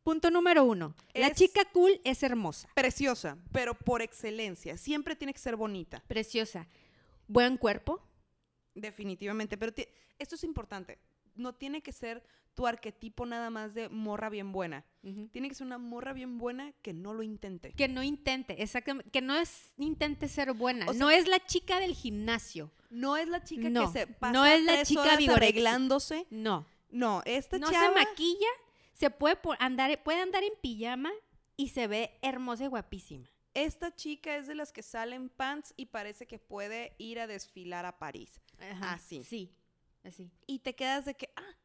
Punto 0.03 0.31
número 0.31 0.63
uno. 0.63 0.95
La 1.13 1.31
chica 1.31 1.63
cool 1.71 2.01
es 2.03 2.23
hermosa, 2.23 2.67
Preciosa, 2.73 3.37
pero 3.51 3.75
por 3.75 4.01
excelencia. 4.01 4.75
Siempre 4.77 5.15
tiene 5.15 5.33
que 5.33 5.39
ser 5.39 5.55
bonita, 5.55 6.03
preciosa. 6.07 6.67
Buen 7.27 7.57
cuerpo. 7.57 8.01
definitivamente. 8.73 9.57
Pero 9.57 9.73
esto 10.17 10.35
es 10.35 10.43
importante. 10.43 10.97
No 11.35 11.53
tiene 11.53 11.81
que 11.81 11.91
ser 11.91 12.23
tu 12.53 12.67
arquetipo 12.67 13.25
nada 13.25 13.49
más 13.49 13.73
de 13.73 13.89
morra 13.89 14.29
bien 14.29 14.51
buena. 14.51 14.83
Tiene 15.31 15.47
que 15.49 15.55
ser 15.55 15.67
una 15.67 15.77
morra 15.77 16.13
bien 16.13 16.37
buena 16.37 16.73
que 16.81 16.93
no 16.93 17.13
lo 17.13 17.23
intente. 17.23 17.71
Que 17.73 17.87
no 17.87 18.03
intente, 18.03 18.61
exactamente. 18.61 19.09
Que 19.11 19.21
no 19.21 19.35
es, 19.35 19.73
intente 19.77 20.27
ser 20.27 20.53
buena. 20.53 20.85
O 20.87 20.93
sea- 20.93 20.99
no 20.99 21.09
es 21.09 21.27
la 21.27 21.39
chica 21.45 21.79
del 21.79 21.93
gimnasio. 21.93 22.71
No 22.89 23.15
es 23.17 23.27
la 23.27 23.43
chica 23.43 23.69
No, 23.69 23.85
que 23.91 23.99
se 23.99 24.07
pasa 24.07 24.33
no 24.33 24.45
es 24.45 24.63
la 24.63 24.73
tres 24.73 24.87
chica 24.89 25.01
horas 25.01 25.27
arreglándose. 25.29 26.25
No. 26.29 26.65
No, 26.89 27.21
esta 27.25 27.57
no 27.57 27.71
chava... 27.71 27.87
se 27.99 28.05
maquilla, 28.05 28.47
se 28.93 29.09
puede 29.09 29.37
andar, 29.59 30.01
puede 30.03 30.21
andar 30.21 30.43
en 30.43 30.53
pijama 30.61 31.11
y 31.57 31.69
se 31.69 31.87
ve 31.87 32.17
hermosa 32.21 32.65
y 32.65 32.67
guapísima. 32.67 33.27
Esta 33.53 33.93
chica 33.93 34.37
es 34.37 34.47
de 34.47 34.55
las 34.55 34.71
que 34.71 34.81
salen 34.83 35.29
pants 35.29 35.73
y 35.75 35.87
parece 35.87 36.25
que 36.25 36.39
puede 36.39 36.95
ir 36.97 37.19
a 37.19 37.27
desfilar 37.27 37.85
a 37.85 37.99
París. 37.99 38.39
Así. 38.81 39.23
Sí, 39.23 39.53
así. 40.03 40.31
Y 40.47 40.59
te 40.59 40.73
quedas 40.75 41.03
de 41.05 41.15
que, 41.15 41.29
ah, 41.35 41.55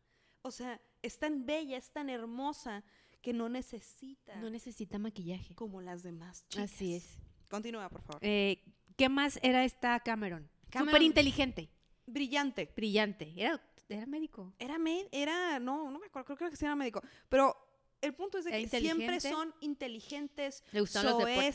o 0.43 0.51
sea, 0.51 0.81
es 1.03 1.19
tan 1.19 1.47
bella, 1.47 1.77
es 1.77 1.91
tan 1.93 2.11
hermosa 2.11 2.83
que 3.23 3.33
no 3.33 3.49
necesita 3.49 4.37
No 4.37 4.51
necesita 4.51 4.99
maquillaje. 4.99 5.55
como 5.55 5.81
las 5.81 6.03
demás 6.03 6.45
chicas. 6.49 6.73
Así 6.73 6.95
es. 6.97 7.19
Continúa, 7.49 7.89
por 7.89 8.03
favor. 8.03 8.19
Eh, 8.25 8.63
¿Qué 8.97 9.09
más 9.09 9.39
era 9.43 9.65
esta 9.65 10.01
Cameron? 10.01 10.51
Cameron- 10.71 10.89
Súper 10.91 11.03
inteligente, 11.03 11.71
Brillante. 12.07 12.73
brillante. 12.75 13.33
Era, 13.37 13.61
era 13.89 14.07
médico. 14.07 14.55
Era, 14.59 14.79
med- 14.79 15.09
era, 15.13 15.59
no, 15.59 15.91
no 15.91 15.99
me 15.99 16.07
acuerdo, 16.07 16.27
creo, 16.27 16.37
creo 16.39 16.51
que 16.51 16.57
sí 16.57 16.65
era 16.65 16.75
médico. 16.77 17.01
Pero 17.29 17.57
el 18.03 18.15
punto 18.15 18.39
es 18.39 18.45
de 18.45 18.51
que 18.51 18.57
siempre 18.83 19.17
son 19.31 19.55
inteligentes, 19.61 20.63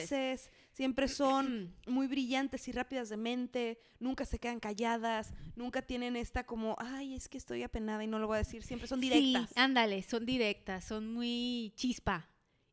soeces, 0.08 0.50
siempre 0.72 1.08
son 1.08 1.76
muy 1.88 2.08
brillantes 2.08 2.68
y 2.68 2.72
rápidas 2.72 3.10
de 3.10 3.18
mente, 3.18 3.80
nunca 4.00 4.26
se 4.26 4.40
quedan 4.40 4.60
calladas, 4.60 5.34
nunca 5.56 5.82
tienen 5.82 6.16
esta 6.16 6.46
como, 6.46 6.76
ay, 6.80 7.14
es 7.16 7.30
que 7.30 7.38
estoy 7.38 7.64
apenada 7.64 8.04
y 8.04 8.08
no 8.08 8.18
lo 8.20 8.28
voy 8.28 8.36
a 8.36 8.40
decir, 8.40 8.64
siempre 8.64 8.88
son 8.88 9.00
directas. 9.02 9.50
Sí, 9.50 9.54
ándale, 9.60 10.02
son 10.04 10.26
directas, 10.26 10.86
son 10.86 11.14
muy 11.14 11.74
chispa. 11.76 12.28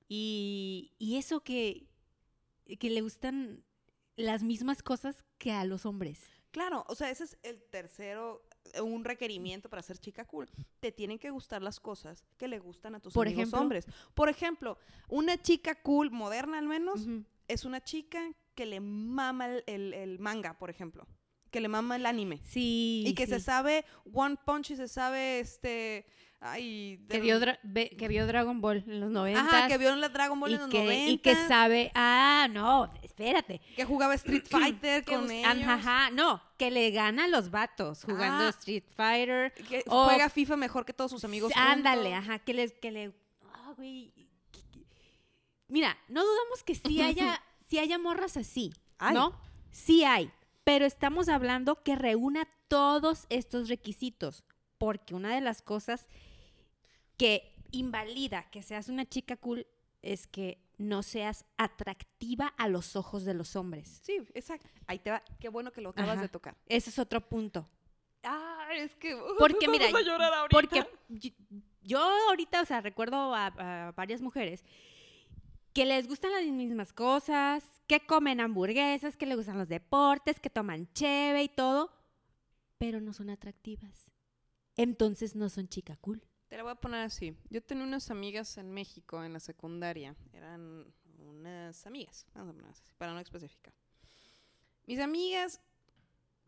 Y, 0.09 0.93
y 0.99 1.17
eso 1.17 1.41
que, 1.41 1.87
que 2.79 2.91
le 2.91 3.03
gustan 3.03 3.63
las 4.17 4.43
mismas 4.43 4.83
cosas 4.83 5.25
que 5.37 5.53
a 5.53 5.65
los 5.65 5.85
hombres. 5.85 6.25
Claro, 6.51 6.85
o 6.89 6.95
sea, 6.95 7.11
ese 7.11 7.25
es 7.25 7.37
el 7.43 7.63
tercero, 7.63 8.43
un 8.83 9.05
requerimiento 9.05 9.69
para 9.69 9.83
ser 9.83 9.99
chica 9.99 10.25
cool. 10.25 10.49
Te 10.81 10.93
tienen 10.93 11.19
que 11.19 11.31
gustar 11.31 11.63
las 11.63 11.81
cosas 11.81 12.25
que 12.37 12.49
le 12.49 12.59
gustan 12.59 12.95
a 12.95 13.01
tus 13.01 13.13
Por 13.15 13.27
amigos 13.27 13.43
ejemplo. 13.43 13.61
hombres. 13.61 13.87
Por 14.15 14.29
ejemplo, 14.29 14.79
una 15.09 15.41
chica 15.41 15.75
cool, 15.83 16.11
moderna 16.11 16.59
al 16.59 16.67
menos, 16.67 17.07
es 17.49 17.65
una 17.65 17.83
chica 17.83 18.21
que 18.55 18.67
le 18.67 18.81
mama 18.81 19.47
el, 19.47 19.65
el- 19.67 19.95
el 19.95 20.19
manga, 20.19 20.59
por 20.59 20.71
ejemplo. 20.71 21.07
Que 21.51 21.61
le 21.61 21.69
mama 21.69 21.97
el 21.97 22.05
anime. 22.07 22.41
Sí. 22.45 23.05
y 23.07 23.15
que 23.15 23.27
se 23.27 23.41
sabe 23.41 23.85
One 24.13 24.37
Punch 24.45 24.71
y 24.73 24.77
se 24.77 24.87
sabe 24.89 25.41
este. 25.41 26.07
Ay. 26.41 27.05
Que 27.09 27.19
vio, 27.21 27.41
que 27.41 28.07
vio 28.09 28.27
Dragon 28.27 28.61
Ball 28.61 28.85
en 28.87 29.01
los 29.01 29.11
90. 29.11 29.41
Ajá, 29.41 29.67
que 29.69 29.77
vio 29.77 29.95
la 29.97 30.09
Dragon 30.09 30.39
Ball 30.39 30.55
en 30.55 30.61
los 30.61 30.69
que, 30.71 30.79
90. 30.79 31.11
y 31.11 31.19
que 31.19 31.35
sabe, 31.49 31.91
ah, 31.97 32.47
no, 32.51 32.93
espérate. 33.03 33.61
que 33.75 33.85
jugaba 33.85 34.15
Street 34.15 34.45
Fighter 34.51 35.05
Que 35.05 35.15
con 35.17 35.29
ellos. 35.31 35.51
Ajá, 35.67 36.11
no, 36.11 36.41
que 36.57 36.71
le 36.71 36.91
gana 36.93 37.25
a 37.25 37.29
los 37.29 37.51
vatos 37.51 38.05
jugando 38.05 38.45
Ah. 38.45 38.51
Street 38.51 38.85
Fighter. 38.95 39.53
Que 39.53 39.83
O- 39.89 40.05
juega 40.05 40.29
FIFA 40.31 40.57
mejor 40.57 40.85
que 40.85 40.93
todos 40.93 41.11
sus 41.11 41.25
amigos. 41.25 41.53
Ándale, 41.57 42.11
juntos. 42.11 42.29
ajá, 42.29 42.39
que 42.39 42.55
le, 42.55 42.73
que 42.73 42.91
le, 42.93 43.13
ah, 43.53 43.73
güey. 43.77 44.13
Mira, 45.67 45.99
no 46.09 46.23
dudamos 46.25 46.63
que 46.65 46.75
sí 46.75 47.03
haya, 47.03 47.43
sí 47.69 47.79
haya 47.79 47.99
morras 47.99 48.37
así. 48.37 48.73
¿no? 49.13 49.33
Sí 49.71 50.05
hay, 50.05 50.31
pero 50.65 50.85
estamos 50.87 51.29
hablando 51.29 51.83
que 51.83 51.95
reúna 51.97 52.49
todos 52.69 53.27
estos 53.29 53.69
requisitos, 53.69 54.45
porque 54.77 55.15
una 55.15 55.35
de 55.35 55.41
las 55.41 55.63
cosas 55.63 56.09
que 57.19 57.55
invalida 57.71 58.49
que 58.51 58.63
seas 58.63 58.89
una 58.89 59.05
chica 59.05 59.37
cool 59.37 59.67
es 60.01 60.27
que 60.27 60.59
no 60.79 61.03
seas 61.03 61.45
atractiva 61.57 62.55
a 62.57 62.69
los 62.69 62.97
ojos 62.97 63.25
de 63.25 63.35
los 63.35 63.57
hombres. 63.57 64.01
Sí, 64.03 64.19
exacto. 64.33 64.69
Ahí 64.87 65.01
te 65.01 65.11
va. 65.11 65.23
Qué 65.41 65.49
bueno 65.49 65.73
que 65.73 65.81
lo 65.81 65.91
acabas 65.91 66.13
Ajá. 66.13 66.23
de 66.23 66.29
tocar. 66.29 66.57
Ese 66.67 66.91
es 66.91 66.99
otro 66.99 67.21
punto. 67.21 67.69
Ah, 68.23 68.69
es 68.75 68.95
que. 68.95 69.17
Porque 69.39 69.69
mira, 69.69 69.87
a 69.87 70.01
llorar 70.01 70.33
ahorita. 70.33 70.57
Porque 70.57 70.87
yo, 71.09 71.31
yo 71.83 72.01
ahorita, 72.29 72.63
o 72.63 72.65
sea, 72.65 72.81
recuerdo 72.81 73.35
a, 73.35 73.47
a 73.47 73.93
varias 73.93 74.23
mujeres 74.23 74.65
que 75.73 75.85
les 75.85 76.09
gustan 76.09 76.33
las 76.33 76.45
mismas 76.45 76.93
cosas, 76.93 77.65
que 77.87 78.05
comen 78.07 78.41
hamburguesas, 78.41 79.17
que 79.17 79.27
les 79.27 79.37
gustan 79.37 79.59
los 79.59 79.69
deportes, 79.69 80.41
que 80.41 80.51
toman 80.51 80.93
cheve 80.93 81.43
y 81.43 81.49
todo, 81.49 81.93
pero 82.79 83.01
no 83.01 83.13
son 83.13 83.31
atractivas. 83.31 84.11
Entonces 84.77 85.35
no 85.35 85.49
son 85.49 85.69
chica 85.69 85.97
cool. 86.01 86.23
Te 86.49 86.57
la 86.57 86.63
voy 86.63 86.73
a 86.73 86.77
poner 86.77 87.01
así. 87.01 87.37
Yo 87.51 87.63
tenía 87.63 87.85
unas 87.85 88.11
amigas 88.11 88.57
en 88.57 88.71
México 88.73 89.23
en 89.23 89.35
la 89.35 89.41
secundaria. 89.41 90.17
Eran 90.33 90.93
unas 91.19 91.87
amigas, 91.87 92.27
vamos 92.35 92.55
a 92.55 92.57
poner 92.57 92.71
así, 92.71 92.83
para 92.97 93.13
no 93.13 93.21
especificar. 93.21 93.75
Mis 94.87 94.99
amigas, 94.99 95.61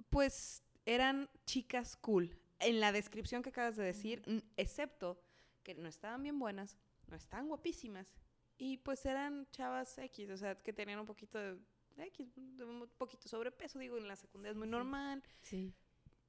pues, 0.09 0.63
eran 0.87 1.29
chicas 1.45 1.97
cool. 1.97 2.37
En 2.59 2.81
la 2.81 2.93
descripción 2.93 3.43
que 3.43 3.51
acabas 3.51 3.77
de 3.77 3.85
decir, 3.85 4.23
excepto 4.57 5.23
que 5.63 5.75
no 5.75 5.89
estaban 5.89 6.23
bien 6.23 6.39
buenas, 6.39 6.79
no 7.07 7.17
estaban 7.17 7.49
guapísimas. 7.49 8.11
Y 8.57 8.77
pues 8.79 9.07
eran 9.07 9.49
chavas 9.53 9.97
X, 9.97 10.31
o 10.31 10.37
sea, 10.37 10.55
que 10.55 10.73
tenían 10.73 10.99
un 10.99 11.07
poquito 11.07 11.39
de 11.39 11.59
X, 11.97 12.37
un 12.37 12.89
poquito 12.99 13.29
sobrepeso, 13.29 13.79
digo, 13.79 13.97
en 13.97 14.07
la 14.07 14.17
secundaria 14.17 14.53
es 14.53 14.59
muy 14.59 14.69
normal. 14.69 15.23
Sí. 15.41 15.75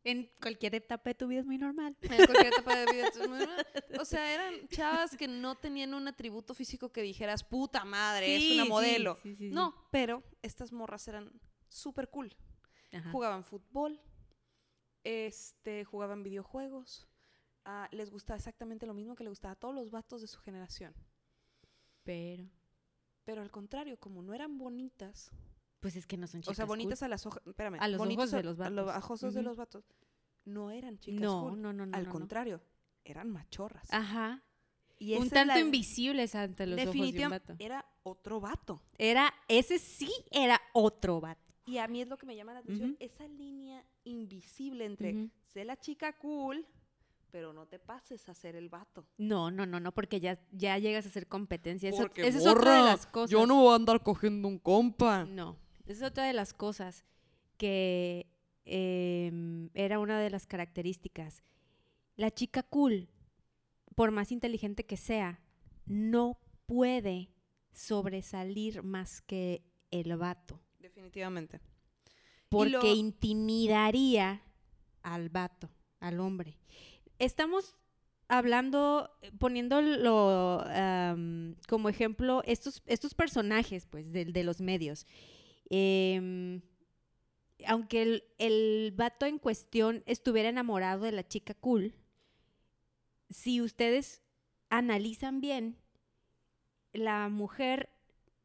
En 0.03 0.31
cualquier 0.41 0.73
etapa 0.75 1.11
de 1.11 1.15
tu 1.15 1.27
vida 1.27 1.41
es 1.41 1.45
muy 1.45 1.57
normal. 1.59 1.95
En 2.01 2.25
cualquier 2.25 2.47
etapa 2.47 2.75
de 2.75 2.91
vida. 2.91 3.05
entonces, 3.05 3.29
muy 3.29 3.39
normal. 3.39 3.65
O 3.99 4.05
sea, 4.05 4.33
eran 4.33 4.67
chavas 4.69 5.15
que 5.15 5.27
no 5.27 5.55
tenían 5.57 5.93
un 5.93 6.07
atributo 6.07 6.53
físico 6.55 6.91
que 6.91 7.01
dijeras, 7.03 7.43
puta 7.43 7.85
madre, 7.85 8.35
es 8.35 8.51
una 8.53 8.65
modelo. 8.65 9.17
sí, 9.21 9.35
sí, 9.35 9.47
sí. 9.47 9.51
No, 9.51 9.75
pero 9.91 10.23
estas 10.41 10.71
morras 10.71 11.07
eran 11.07 11.31
súper 11.67 12.09
cool. 12.09 12.35
Ajá. 12.91 13.11
Jugaban 13.11 13.43
fútbol, 13.43 14.01
este, 15.03 15.83
jugaban 15.85 16.23
videojuegos. 16.23 17.07
ah, 17.63 17.87
les 17.91 18.09
gustaba 18.09 18.37
exactamente 18.37 18.87
lo 18.87 18.93
mismo 18.95 19.15
que 19.15 19.23
le 19.23 19.29
gustaba 19.29 19.51
a 19.53 19.55
todos 19.55 19.75
los 19.75 19.91
vatos 19.91 20.21
de 20.21 20.27
su 20.27 20.39
generación. 20.39 20.95
Pero, 22.03 22.49
Pero 23.23 23.41
al 23.43 23.51
contrario, 23.51 23.99
como 23.99 24.23
no 24.23 24.33
eran 24.33 24.57
bonitas, 24.57 25.31
pues 25.81 25.95
es 25.97 26.07
que 26.07 26.15
no 26.15 26.27
son 26.27 26.41
chicas 26.41 26.53
o 26.53 26.55
sea, 26.55 26.65
cool. 26.65 26.77
bonitas 26.77 27.03
a 27.03 27.07
las 27.09 27.25
ojos, 27.25 27.41
espérame, 27.45 27.75
A 27.81 27.87
los 27.89 27.97
bonitas 27.97 28.29
ojos 28.29 28.31
de 28.31 28.43
los 28.43 28.59
a 28.59 28.69
vatos. 28.69 28.89
a 28.95 28.97
ojos 28.99 29.21
de 29.21 29.27
Ujú. 29.27 29.41
los 29.41 29.57
vatos, 29.57 29.83
no 30.45 30.71
eran 30.71 30.97
chicas 30.99 31.21
No, 31.21 31.49
cool. 31.49 31.61
no, 31.61 31.73
no, 31.73 31.85
no. 31.85 31.95
al 31.97 32.03
no, 32.03 32.07
no. 32.07 32.13
contrario, 32.13 32.61
eran 33.03 33.29
machorras. 33.29 33.91
Ajá. 33.91 34.43
Y 34.99 35.15
un 35.15 35.29
tanto 35.29 35.55
la- 35.55 35.59
invisibles 35.59 36.35
ante 36.35 36.65
los 36.67 36.77
ojos 36.79 36.85
de 36.85 36.89
un 36.91 36.97
definitivamente 37.05 37.53
vato. 37.53 37.63
era 37.63 37.85
otro 38.03 38.39
vato. 38.39 38.81
Era, 38.99 39.33
ese 39.47 39.79
sí 39.79 40.11
era 40.29 40.61
otro 40.73 41.19
vato. 41.19 41.41
Y 41.65 41.77
a 41.79 41.87
mí 41.87 42.01
es 42.01 42.07
lo 42.07 42.17
que 42.17 42.25
me 42.27 42.35
llama 42.35 42.53
la 42.53 42.59
atención, 42.59 42.95
esa 42.99 43.27
línea 43.27 43.83
invisible 44.03 44.85
entre 44.85 45.13
Ujú. 45.15 45.29
sé 45.53 45.63
la 45.65 45.75
chica 45.79 46.15
cool, 46.17 46.65
pero 47.31 47.53
no 47.53 47.65
te 47.65 47.79
pases 47.79 48.27
a 48.29 48.33
ser 48.35 48.55
el 48.55 48.69
vato. 48.69 49.07
No, 49.17 49.49
no, 49.51 49.65
no, 49.65 49.79
no, 49.79 49.91
porque 49.91 50.19
ya, 50.19 50.37
ya 50.51 50.77
llegas 50.77 51.05
a 51.05 51.09
hacer 51.09 51.27
competencia. 51.27 51.89
Eso, 51.89 51.99
Porque, 51.99 52.27
esa 52.27 52.37
es 52.39 52.45
otra 52.45 52.75
de 52.75 52.83
las 52.83 53.05
cosas. 53.07 53.29
Yo 53.31 53.45
no 53.47 53.55
voy 53.61 53.71
a 53.73 53.75
andar 53.75 54.03
cogiendo 54.03 54.47
un 54.47 54.59
compa. 54.59 55.25
No, 55.25 55.55
esa 55.91 56.05
es 56.05 56.11
otra 56.11 56.25
de 56.25 56.33
las 56.33 56.53
cosas 56.53 57.05
que 57.57 58.27
em, 58.65 59.69
era 59.73 59.99
una 59.99 60.19
de 60.19 60.29
las 60.29 60.45
características. 60.47 61.43
La 62.15 62.31
chica 62.31 62.63
cool, 62.63 63.09
por 63.95 64.11
más 64.11 64.31
inteligente 64.31 64.85
que 64.85 64.97
sea, 64.97 65.39
no 65.85 66.39
puede 66.65 67.29
sobresalir 67.73 68.83
más 68.83 69.21
que 69.21 69.63
el 69.91 70.15
vato. 70.17 70.59
Definitivamente. 70.79 71.59
porque 72.49 72.69
lo- 72.71 72.95
intimidaría 72.95 74.41
al 75.03 75.29
vato, 75.29 75.69
al 75.99 76.19
hombre. 76.19 76.57
Estamos 77.17 77.75
hablando, 78.27 79.09
poniéndolo 79.39 80.63
como 81.69 81.87
ejemplo, 81.89 82.41
estos, 82.45 82.81
estos 82.87 83.13
personajes, 83.13 83.85
pues, 83.85 84.11
de, 84.11 84.25
de 84.25 84.43
los 84.43 84.59
medios. 84.61 85.05
Em, 85.73 86.61
aunque 87.65 88.01
el, 88.01 88.23
el 88.39 88.91
vato 88.95 89.25
en 89.25 89.39
cuestión 89.39 90.03
estuviera 90.05 90.49
enamorado 90.49 91.03
de 91.05 91.11
la 91.13 91.27
chica 91.27 91.53
cool, 91.53 91.93
si 93.29 93.61
ustedes 93.61 94.21
analizan 94.69 95.39
bien, 95.41 95.77
la 96.93 97.29
mujer 97.29 97.89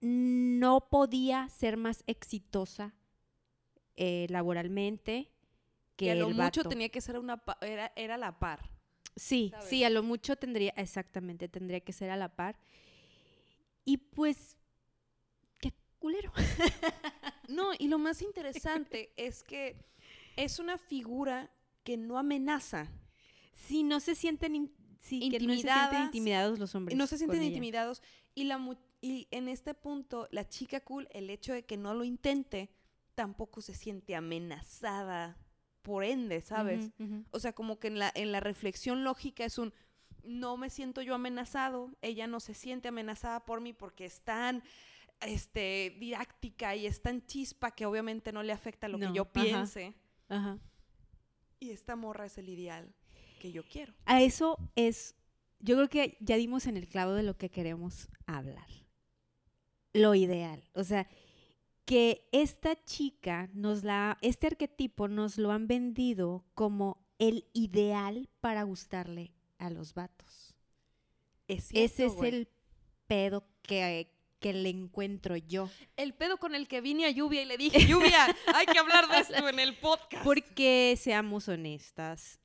no 0.01 0.89
podía 0.91 1.49
ser 1.49 1.77
más 1.77 2.05
exitosa 2.07 2.95
eh, 3.97 4.27
laboralmente 4.31 5.33
que 5.97 6.07
Que 6.07 6.11
a 6.11 6.15
lo 6.15 6.29
el 6.29 6.35
mucho 6.35 6.61
vato. 6.61 6.69
tenía 6.69 6.89
que 6.91 7.01
ser 7.01 7.19
una 7.19 7.43
era, 7.61 7.93
era 7.97 8.17
la 8.19 8.39
par. 8.39 8.71
Sí, 9.17 9.49
¿sabes? 9.51 9.69
sí, 9.71 9.83
a 9.85 9.91
lo 9.91 10.03
mucho 10.03 10.37
tendría, 10.37 10.73
exactamente, 10.77 11.49
tendría 11.49 11.81
que 11.81 11.93
ser 11.93 12.11
a 12.11 12.17
la 12.17 12.37
par. 12.37 12.59
Y 13.85 13.97
pues, 13.99 14.56
culero. 16.07 16.33
No, 17.49 17.71
y 17.79 17.87
lo 17.87 17.99
más 17.99 18.23
interesante 18.23 19.13
es 19.17 19.45
que 19.45 19.77
es 20.37 20.59
una 20.59 20.79
figura 20.79 21.49
que 21.85 21.97
no 21.97 22.19
amenaza. 22.19 22.91
Si 23.53 23.85
no 23.85 24.01
se 24.01 24.17
sienten, 24.17 24.57
in- 24.57 24.73
sí, 24.99 25.29
que 25.31 25.39
no 25.39 25.55
se 25.55 25.61
sienten 25.63 26.03
intimidados 26.07 26.59
los 26.59 26.75
hombres. 26.75 26.99
no 26.99 27.07
se 27.07 27.19
sienten 27.19 27.41
intimidados. 27.45 28.03
Y, 28.35 28.45
la, 28.45 28.59
mu- 28.59 28.75
y 29.01 29.29
en 29.31 29.49
este 29.49 29.75
punto, 29.75 30.27
la 30.33 30.49
chica 30.49 30.81
cool, 30.81 31.07
el 31.13 31.31
hecho 31.31 31.53
de 31.53 31.65
que 31.65 31.77
no 31.77 31.95
lo 31.95 32.03
intente, 32.03 32.69
tampoco 33.15 33.61
se 33.61 33.75
siente 33.75 34.17
amenazada. 34.17 35.37
Por 35.83 36.03
ende, 36.03 36.41
¿sabes? 36.41 36.91
O 37.31 37.39
sea, 37.39 37.53
como 37.53 37.79
que 37.79 37.87
en 37.87 38.01
la, 38.01 38.11
en 38.17 38.33
la 38.33 38.41
reflexión 38.41 39.05
lógica 39.05 39.45
es 39.45 39.57
un, 39.57 39.73
no 40.25 40.57
me 40.57 40.69
siento 40.69 41.01
yo 41.01 41.15
amenazado, 41.15 41.93
ella 42.03 42.27
no 42.27 42.41
se 42.41 42.55
siente 42.55 42.89
amenazada 42.89 43.47
por 43.47 43.61
mí 43.61 43.73
porque 43.73 44.05
es 44.05 44.21
tan 44.23 44.65
este, 45.21 45.97
didáctica 45.99 46.77
y 46.77 46.87
es 46.87 47.03
tan 47.03 47.25
chispa 47.27 47.71
que 47.71 47.87
obviamente 47.87 48.33
no 48.33 48.43
le 48.43 48.53
afecta 48.53 48.89
lo 48.89 48.99
No, 48.99 49.09
que 49.09 49.17
yo 49.17 49.25
piense. 49.25 49.95
Ajá. 50.29 50.59
Y 51.59 51.71
esta 51.71 51.97
morra 51.97 52.27
es 52.27 52.39
el 52.39 52.49
ideal 52.49 52.95
que 53.41 53.53
yo 53.53 53.65
quiero. 53.65 53.95
A 54.05 54.23
eso 54.23 54.59
es, 54.75 55.15
yo 55.61 55.77
creo 55.77 55.89
que 55.89 56.17
ya 56.21 56.37
dimos 56.37 56.67
en 56.67 56.77
el 56.77 56.89
clavo 56.89 57.13
de 57.13 57.23
lo 57.23 57.37
que 57.37 57.51
queremos 57.51 58.09
hablar. 58.27 58.69
Lo 59.95 60.15
ideal. 60.15 60.63
O 60.75 60.85
sea, 60.85 61.09
que 61.87 62.29
esta 62.33 62.83
chica 62.85 63.49
nos 63.55 63.85
la, 63.85 64.19
este 64.21 64.49
arquetipo 64.49 65.09
nos 65.09 65.39
lo 65.39 65.53
han 65.53 65.67
vendido 65.67 66.45
como 66.55 67.07
el 67.19 67.47
ideal 67.55 68.29
para 68.41 68.65
gustarle 68.65 69.33
a 69.59 69.71
los 69.71 69.95
vatos. 69.95 70.55
Es 71.49 71.71
Ese 71.73 72.07
es 72.07 72.13
güey. 72.13 72.35
el 72.35 72.49
pedo 73.07 73.47
que, 73.63 74.13
que 74.47 74.53
le 74.53 74.69
encuentro 74.69 75.37
yo. 75.37 75.69
El 75.97 76.15
pedo 76.15 76.37
con 76.37 76.55
el 76.55 76.69
que 76.69 76.81
vine 76.81 77.05
a 77.07 77.11
Lluvia 77.11 77.43
y 77.43 77.47
le 77.47 77.57
dije, 77.57 77.85
Lluvia, 77.85 78.27
hay 78.55 78.65
que 78.67 78.79
hablar 78.79 79.09
de 79.09 79.19
esto 79.19 79.49
en 79.49 79.59
el 79.59 79.75
podcast. 79.77 80.23
Porque 80.23 80.97
seamos 81.01 81.49
honestas, 81.49 82.39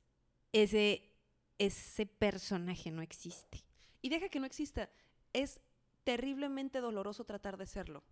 ese, 0.52 1.12
ese 1.58 2.06
personaje 2.06 2.90
no 2.90 3.02
existe. 3.02 3.62
Y 4.00 4.08
deja 4.08 4.28
que 4.28 4.40
no 4.40 4.46
exista. 4.46 4.90
Es 5.32 5.60
terriblemente 6.02 6.80
doloroso 6.80 7.22
tratar 7.24 7.56
de 7.56 7.66
serlo. 7.66 8.02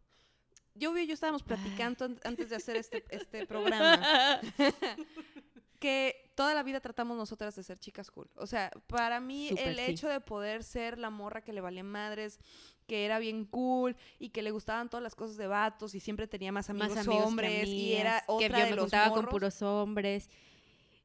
Lluvia 0.76 1.02
y 1.02 1.08
yo 1.08 1.14
estábamos 1.14 1.42
platicando 1.42 2.04
an- 2.04 2.20
antes 2.22 2.48
de 2.48 2.54
hacer 2.56 2.76
este, 2.76 3.04
este 3.10 3.44
programa. 3.44 4.40
que 5.80 6.30
toda 6.36 6.54
la 6.54 6.62
vida 6.62 6.80
tratamos 6.80 7.16
nosotras 7.16 7.56
de 7.56 7.64
ser 7.64 7.78
chicas 7.78 8.10
cool. 8.10 8.30
O 8.36 8.46
sea, 8.46 8.70
para 8.86 9.18
mí 9.18 9.48
el 9.48 9.76
sí. 9.76 9.82
hecho 9.82 10.08
de 10.08 10.20
poder 10.20 10.62
ser 10.62 10.98
la 10.98 11.10
morra 11.10 11.42
que 11.42 11.52
le 11.52 11.60
valía 11.60 11.82
madres, 11.82 12.38
que 12.86 13.04
era 13.04 13.18
bien 13.18 13.44
cool 13.44 13.96
y 14.18 14.28
que 14.28 14.42
le 14.42 14.50
gustaban 14.50 14.88
todas 14.88 15.02
las 15.02 15.14
cosas 15.14 15.36
de 15.36 15.46
vatos 15.46 15.94
y 15.94 16.00
siempre 16.00 16.26
tenía 16.26 16.52
más 16.52 16.70
amigos, 16.70 16.90
más 16.90 17.06
amigos 17.06 17.24
que 17.24 17.28
hombres 17.28 17.68
y 17.68 17.94
era 17.94 18.22
otra 18.26 18.48
que 18.48 18.52
yo 18.52 18.64
de 18.64 18.70
me 18.70 18.76
los 18.76 18.84
juntaba 18.84 19.14
con 19.14 19.26
puros 19.26 19.62
hombres. 19.62 20.28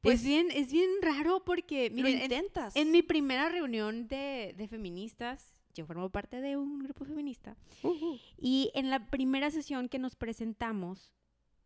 Pues- 0.02 0.20
es 0.20 0.26
bien, 0.26 0.48
es 0.52 0.70
bien 0.70 0.90
raro 1.00 1.42
porque 1.44 1.90
miren, 1.90 2.16
en, 2.16 2.22
intentas. 2.22 2.76
en 2.76 2.90
mi 2.92 3.02
primera 3.02 3.48
reunión 3.48 4.06
de, 4.08 4.54
de 4.56 4.68
feministas, 4.68 5.52
yo 5.74 5.86
formo 5.86 6.10
parte 6.10 6.40
de 6.40 6.56
un 6.56 6.78
grupo 6.80 7.04
feminista, 7.04 7.56
y 8.38 8.70
en 8.74 8.90
la 8.90 9.08
primera 9.08 9.50
sesión 9.50 9.88
que 9.88 9.98
nos 9.98 10.14
presentamos, 10.14 11.12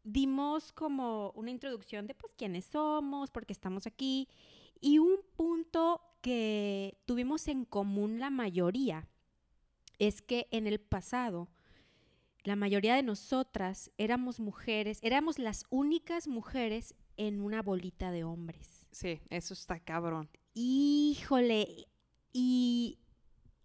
dimos 0.05 0.73
como 0.73 1.33
una 1.35 1.51
introducción 1.51 2.07
de 2.07 2.15
pues 2.15 2.33
quiénes 2.37 2.65
somos, 2.67 3.31
por 3.31 3.47
qué 3.47 3.53
estamos 3.53 3.87
aquí, 3.87 4.29
y 4.81 4.99
un 4.99 5.17
punto 5.37 6.03
que 6.21 6.99
tuvimos 7.07 7.49
en 7.49 7.65
común 7.65 8.19
la 8.19 8.31
mayoría 8.31 9.09
es 9.99 10.23
que 10.23 10.49
en 10.51 10.67
el 10.67 10.81
pasado 10.81 11.49
la 12.45 12.57
mayoría 12.57 12.95
de 12.95 13.03
nosotras 13.03 13.91
éramos 13.99 14.41
mujeres, 14.41 14.99
éramos 15.03 15.39
las 15.39 15.65
únicas 15.69 16.27
mujeres 16.27 16.95
en 17.17 17.43
una 17.43 17.63
bolita 17.63 18.11
de 18.11 18.25
hombres. 18.25 18.89
Sí, 18.91 19.21
eso 19.29 19.53
está 19.53 19.79
cabrón. 19.79 20.31
Híjole, 20.55 21.87
y, 22.33 22.99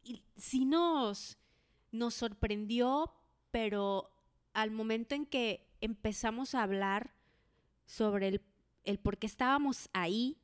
y 0.04 0.24
sí 0.36 0.66
nos, 0.66 1.38
nos 1.92 2.14
sorprendió, 2.16 3.14
pero 3.52 4.12
al 4.54 4.72
momento 4.72 5.16
en 5.16 5.26
que 5.26 5.66
empezamos 5.86 6.56
a 6.56 6.64
hablar 6.64 7.14
sobre 7.86 8.28
el, 8.28 8.42
el 8.84 9.00
por 9.00 9.18
qué 9.18 9.28
estábamos 9.28 9.90
ahí, 9.94 10.38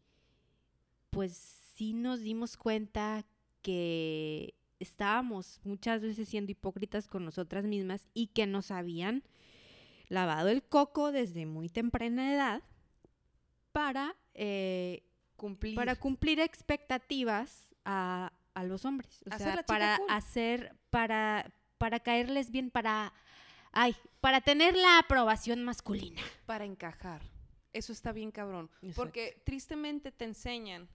pues 1.10 1.34
sí 1.76 1.94
nos 1.94 2.22
dimos 2.22 2.58
cuenta 2.58 3.26
que 3.62 4.56
estábamos 4.80 5.60
muchas 5.64 6.02
veces 6.02 6.28
siendo 6.28 6.52
hipócritas 6.52 7.08
con 7.08 7.26
nosotras 7.26 7.66
mismas 7.66 8.08
y 8.14 8.28
que 8.28 8.48
nos 8.48 8.72
habían 8.72 9.24
lavado 10.08 10.50
el 10.50 10.64
coco 10.64 11.12
desde 11.12 11.46
muy 11.46 11.70
temprana 11.70 12.34
edad 12.34 12.64
para 13.72 14.16
eh, 14.34 15.04
Cumplir. 15.36 15.76
para 15.76 15.96
cumplir 15.96 16.40
expectativas 16.40 17.68
a, 17.84 18.32
a 18.54 18.64
los 18.64 18.86
hombres. 18.86 19.24
O 19.32 19.38
sea, 19.38 19.64
para 19.64 19.98
cool. 19.98 20.08
hacer, 20.10 20.76
para, 20.90 21.52
para 21.78 22.00
caerles 22.00 22.52
bien, 22.52 22.70
para, 22.70 23.14
ay, 23.72 23.96
para 24.20 24.42
tener 24.42 24.76
la 24.76 25.00
aprobación 25.00 25.64
masculina. 25.64 26.22
para 26.46 26.66
encajar. 26.66 27.22
Eso 27.74 27.94
está 27.94 28.12
bien 28.12 28.32
cabrón. 28.32 28.70
Exacto. 28.82 28.96
Porque 29.02 29.42
tristemente 29.46 30.12
te 30.12 30.26
enseñan, 30.26 30.90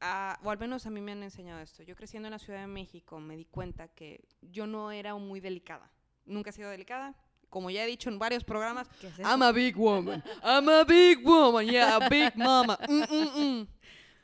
a- 0.00 0.38
o 0.42 0.50
al 0.50 0.58
menos 0.58 0.86
a 0.86 0.90
mí 0.90 1.00
me 1.00 1.12
han 1.12 1.22
enseñado 1.22 1.60
esto. 1.60 1.82
Yo 1.82 1.94
creciendo 1.96 2.26
en 2.28 2.32
la 2.32 2.38
Ciudad 2.38 2.60
de 2.60 2.66
México 2.66 3.20
me 3.20 3.36
di 3.36 3.44
cuenta 3.44 3.88
que 3.88 4.24
yo 4.40 4.66
no 4.66 4.90
era 4.92 5.14
muy 5.14 5.40
delicada. 5.40 5.90
Nunca 6.24 6.50
he 6.50 6.52
sido 6.52 6.70
delicada. 6.70 7.14
Como 7.50 7.70
ya 7.70 7.84
he 7.84 7.86
dicho 7.86 8.08
en 8.10 8.18
varios 8.18 8.42
programas, 8.44 8.88
I'm 9.18 9.42
a 9.42 9.52
big 9.52 9.76
woman. 9.76 10.22
I'm 10.42 10.68
a 10.68 10.84
big 10.84 11.24
woman. 11.24 11.66
Yeah, 11.66 11.96
a 11.96 12.08
big 12.08 12.34
mama. 12.36 12.78
Mm, 12.88 13.02
mm, 13.02 13.38
mm. 13.60 13.68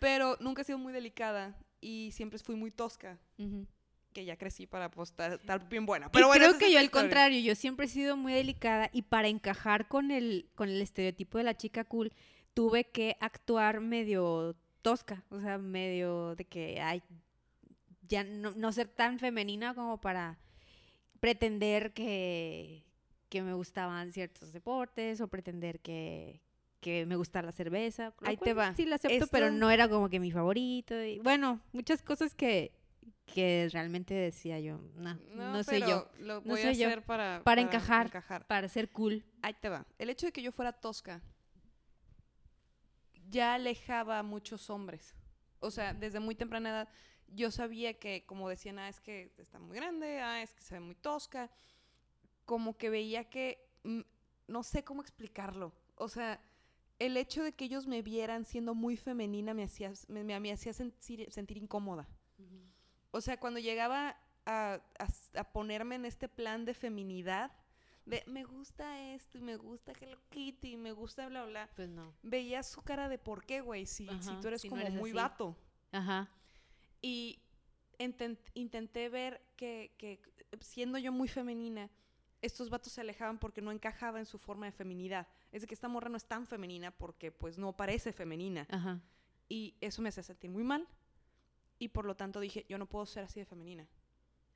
Pero 0.01 0.37
nunca 0.41 0.63
he 0.63 0.65
sido 0.65 0.79
muy 0.79 0.93
delicada 0.93 1.55
y 1.81 2.11
siempre 2.13 2.39
fui 2.39 2.57
muy 2.57 2.71
tosca. 2.71 3.19
Que 4.13 4.25
ya 4.25 4.37
crecí 4.37 4.67
para 4.67 4.91
pues, 4.91 5.11
estar, 5.11 5.69
bien 5.69 5.87
buena. 5.87 6.07
Y 6.07 6.11
Pero 6.11 6.27
bueno, 6.27 6.47
creo 6.47 6.59
que 6.59 6.73
yo 6.73 6.79
al 6.79 6.87
historia. 6.87 7.03
contrario, 7.03 7.41
yo 7.41 7.55
siempre 7.55 7.87
he 7.87 7.89
sido 7.89 8.17
muy 8.17 8.33
delicada 8.33 8.91
y 8.93 9.03
para 9.03 9.29
encajar 9.29 9.87
con 9.89 10.11
el, 10.11 10.49
con 10.55 10.69
el 10.69 10.81
estereotipo 10.81 11.39
de 11.39 11.45
la 11.45 11.57
chica 11.57 11.85
cool, 11.85 12.13
tuve 12.55 12.85
que 12.85 13.17
actuar 13.21 13.81
medio 13.81 14.57
tosca, 14.83 15.25
o 15.31 15.41
sea, 15.41 15.59
medio 15.59 16.35
de 16.35 16.45
que, 16.45 16.81
ay, 16.81 17.03
ya 18.09 18.25
no, 18.25 18.51
no 18.53 18.73
ser 18.73 18.89
tan 18.89 19.19
femenina 19.19 19.75
como 19.75 20.01
para 20.01 20.39
pretender 21.21 21.93
que, 21.93 22.85
que 23.29 23.43
me 23.43 23.55
gustaban 23.55 24.13
ciertos 24.13 24.53
deportes 24.53 25.21
o 25.21 25.29
pretender 25.29 25.81
que, 25.81 26.43
que 26.81 27.07
me 27.07 27.17
gusta 27.17 27.43
la 27.43 27.53
cerveza. 27.53 28.13
Ahí 28.23 28.37
te 28.37 28.55
va. 28.55 28.75
Sí, 28.75 28.87
la 28.87 28.97
acepto, 28.97 29.27
pero 29.29 29.51
no 29.51 29.71
era 29.71 29.89
como 29.89 30.09
que 30.09 30.19
mi 30.19 30.33
favorito. 30.33 31.01
Y, 31.03 31.21
bueno, 31.21 31.61
muchas 31.73 32.03
cosas 32.03 32.35
que, 32.35 32.73
que 33.35 33.69
realmente 33.73 34.15
decía 34.15 34.59
yo, 34.61 34.81
no, 34.97 35.15
no, 35.35 35.63
soy 35.65 35.81
yo. 35.81 36.09
Lo 36.19 36.37
No 36.43 36.51
voy 36.53 36.61
a 36.61 36.63
soy 36.65 36.77
yo. 36.77 36.87
hacer 36.89 37.03
para, 37.05 37.43
Para 37.45 37.61
encajar. 37.61 38.07
encajar. 38.07 38.47
Para 38.47 38.69
ser 38.69 38.91
cool. 38.91 39.25
Ahí 39.43 39.55
te 39.61 39.69
va. 39.69 39.87
El 39.99 40.11
hecho 40.11 40.27
de 40.27 40.33
que 40.33 40.43
yo 40.43 40.53
fuera 40.53 40.73
tosca 40.73 41.23
ya 43.29 43.55
alejaba 43.55 44.19
a 44.19 44.23
muchos 44.23 44.71
hombres. 44.71 45.15
O 45.61 45.71
sea, 45.71 45.95
desde 45.95 46.21
muy 46.21 46.35
temprana 46.35 46.71
edad 46.71 46.89
yo 47.33 47.51
sabía 47.53 47.95
que, 47.99 48.25
como 48.27 48.49
decían, 48.49 48.79
ah, 48.81 48.89
es 48.89 48.99
que 49.01 49.33
está 49.39 49.59
muy 49.61 49.77
grande, 49.77 50.21
ah, 50.21 50.43
es 50.43 50.53
que 50.53 50.63
se 50.63 50.75
ve 50.75 50.81
muy 50.81 50.97
tosca. 50.97 51.51
Como 52.45 52.77
que 52.77 52.91
veía 52.91 53.31
que, 53.31 53.69
mm, 53.85 54.01
no 54.49 54.63
sé 54.65 54.83
cómo 54.83 55.01
explicarlo. 55.01 55.73
O 55.95 56.09
sea, 56.09 56.41
el 56.99 57.17
hecho 57.17 57.45
de 57.45 57.53
que 57.53 57.67
ellos 57.67 57.87
me 57.87 58.03
vieran 58.03 58.45
siendo 58.45 58.75
muy 58.75 58.97
femenina 58.97 59.55
me 59.55 59.63
hacía, 59.63 59.93
me, 60.09 60.25
me- 60.25 60.41
me 60.41 60.51
hacía 60.53 60.73
sentir, 60.73 61.31
sentir 61.31 61.57
incómoda. 61.59 62.09
O 63.11 63.21
sea, 63.21 63.39
cuando 63.41 63.59
llegaba 63.61 64.17
a, 64.47 64.81
a 65.35 65.45
ponerme 65.53 65.97
en 65.97 66.05
este 66.05 66.29
plan 66.29 66.65
de 66.65 66.75
feminidad, 66.75 67.53
de 68.07 68.25
me 68.27 68.45
gusta 68.45 69.01
esto 69.13 69.39
y 69.39 69.43
me 69.43 69.57
gusta 69.57 69.93
Hello 70.01 70.19
Kitty 70.31 70.73
y 70.73 70.77
me 70.77 70.93
gusta 70.93 71.29
bla 71.29 71.45
bla, 71.45 71.69
Pues 71.77 71.89
no. 71.89 72.15
veías 72.23 72.67
su 72.69 72.83
cara 72.83 73.09
de 73.09 73.19
por 73.19 73.45
qué, 73.45 73.61
güey, 73.61 73.87
si, 73.87 74.09
si 74.21 74.35
tú 74.41 74.49
eres 74.49 74.63
si 74.63 74.69
no 74.69 74.73
como 74.77 74.83
eres 74.83 74.95
muy 74.95 75.11
así. 75.11 75.17
vato. 75.17 75.57
Ajá. 75.93 76.29
Y 77.03 77.43
intent- 77.99 78.51
intenté 78.55 79.09
ver 79.09 79.41
que, 79.57 79.95
que 79.99 80.21
siendo 80.61 80.99
yo 80.99 81.13
muy 81.13 81.29
femenina, 81.29 81.91
estos 82.43 82.71
vatos 82.71 82.93
se 82.93 83.03
alejaban 83.03 83.39
porque 83.39 83.61
no 83.61 83.71
encajaba 83.71 84.19
en 84.19 84.25
su 84.27 84.39
forma 84.39 84.67
de 84.67 84.73
feminidad. 84.73 85.27
Es 85.53 85.61
de 85.63 85.69
que 85.69 85.75
esta 85.75 85.89
morra 85.89 86.09
no 86.09 86.17
es 86.17 86.25
tan 86.25 86.47
femenina 86.47 86.91
porque 86.91 87.31
pues 87.31 87.59
no 87.59 87.77
parece 87.77 88.13
femenina. 88.13 88.67
Ajá. 88.71 89.01
Y 89.49 89.77
eso 89.81 90.01
me 90.01 90.09
hace 90.09 90.23
sentir 90.23 90.51
muy 90.51 90.65
mal. 90.65 90.89
Y 91.81 91.89
por 91.89 92.05
lo 92.05 92.15
tanto 92.15 92.39
dije, 92.39 92.65
yo 92.69 92.79
no 92.79 92.87
puedo 92.87 93.07
ser 93.07 93.25
así 93.25 93.41
de 93.41 93.47
femenina. 93.47 93.89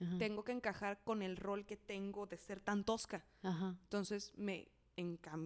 Ajá. 0.01 0.19
Tengo 0.19 0.45
que 0.45 0.53
encajar 0.53 1.03
con 1.03 1.23
el 1.23 1.37
rol 1.37 1.65
que 1.67 1.77
tengo 1.77 2.27
de 2.27 2.37
ser 2.37 2.61
tan 2.61 2.85
tosca. 2.85 3.25
Ajá. 3.43 3.77
Entonces 3.83 4.33
me, 4.37 4.69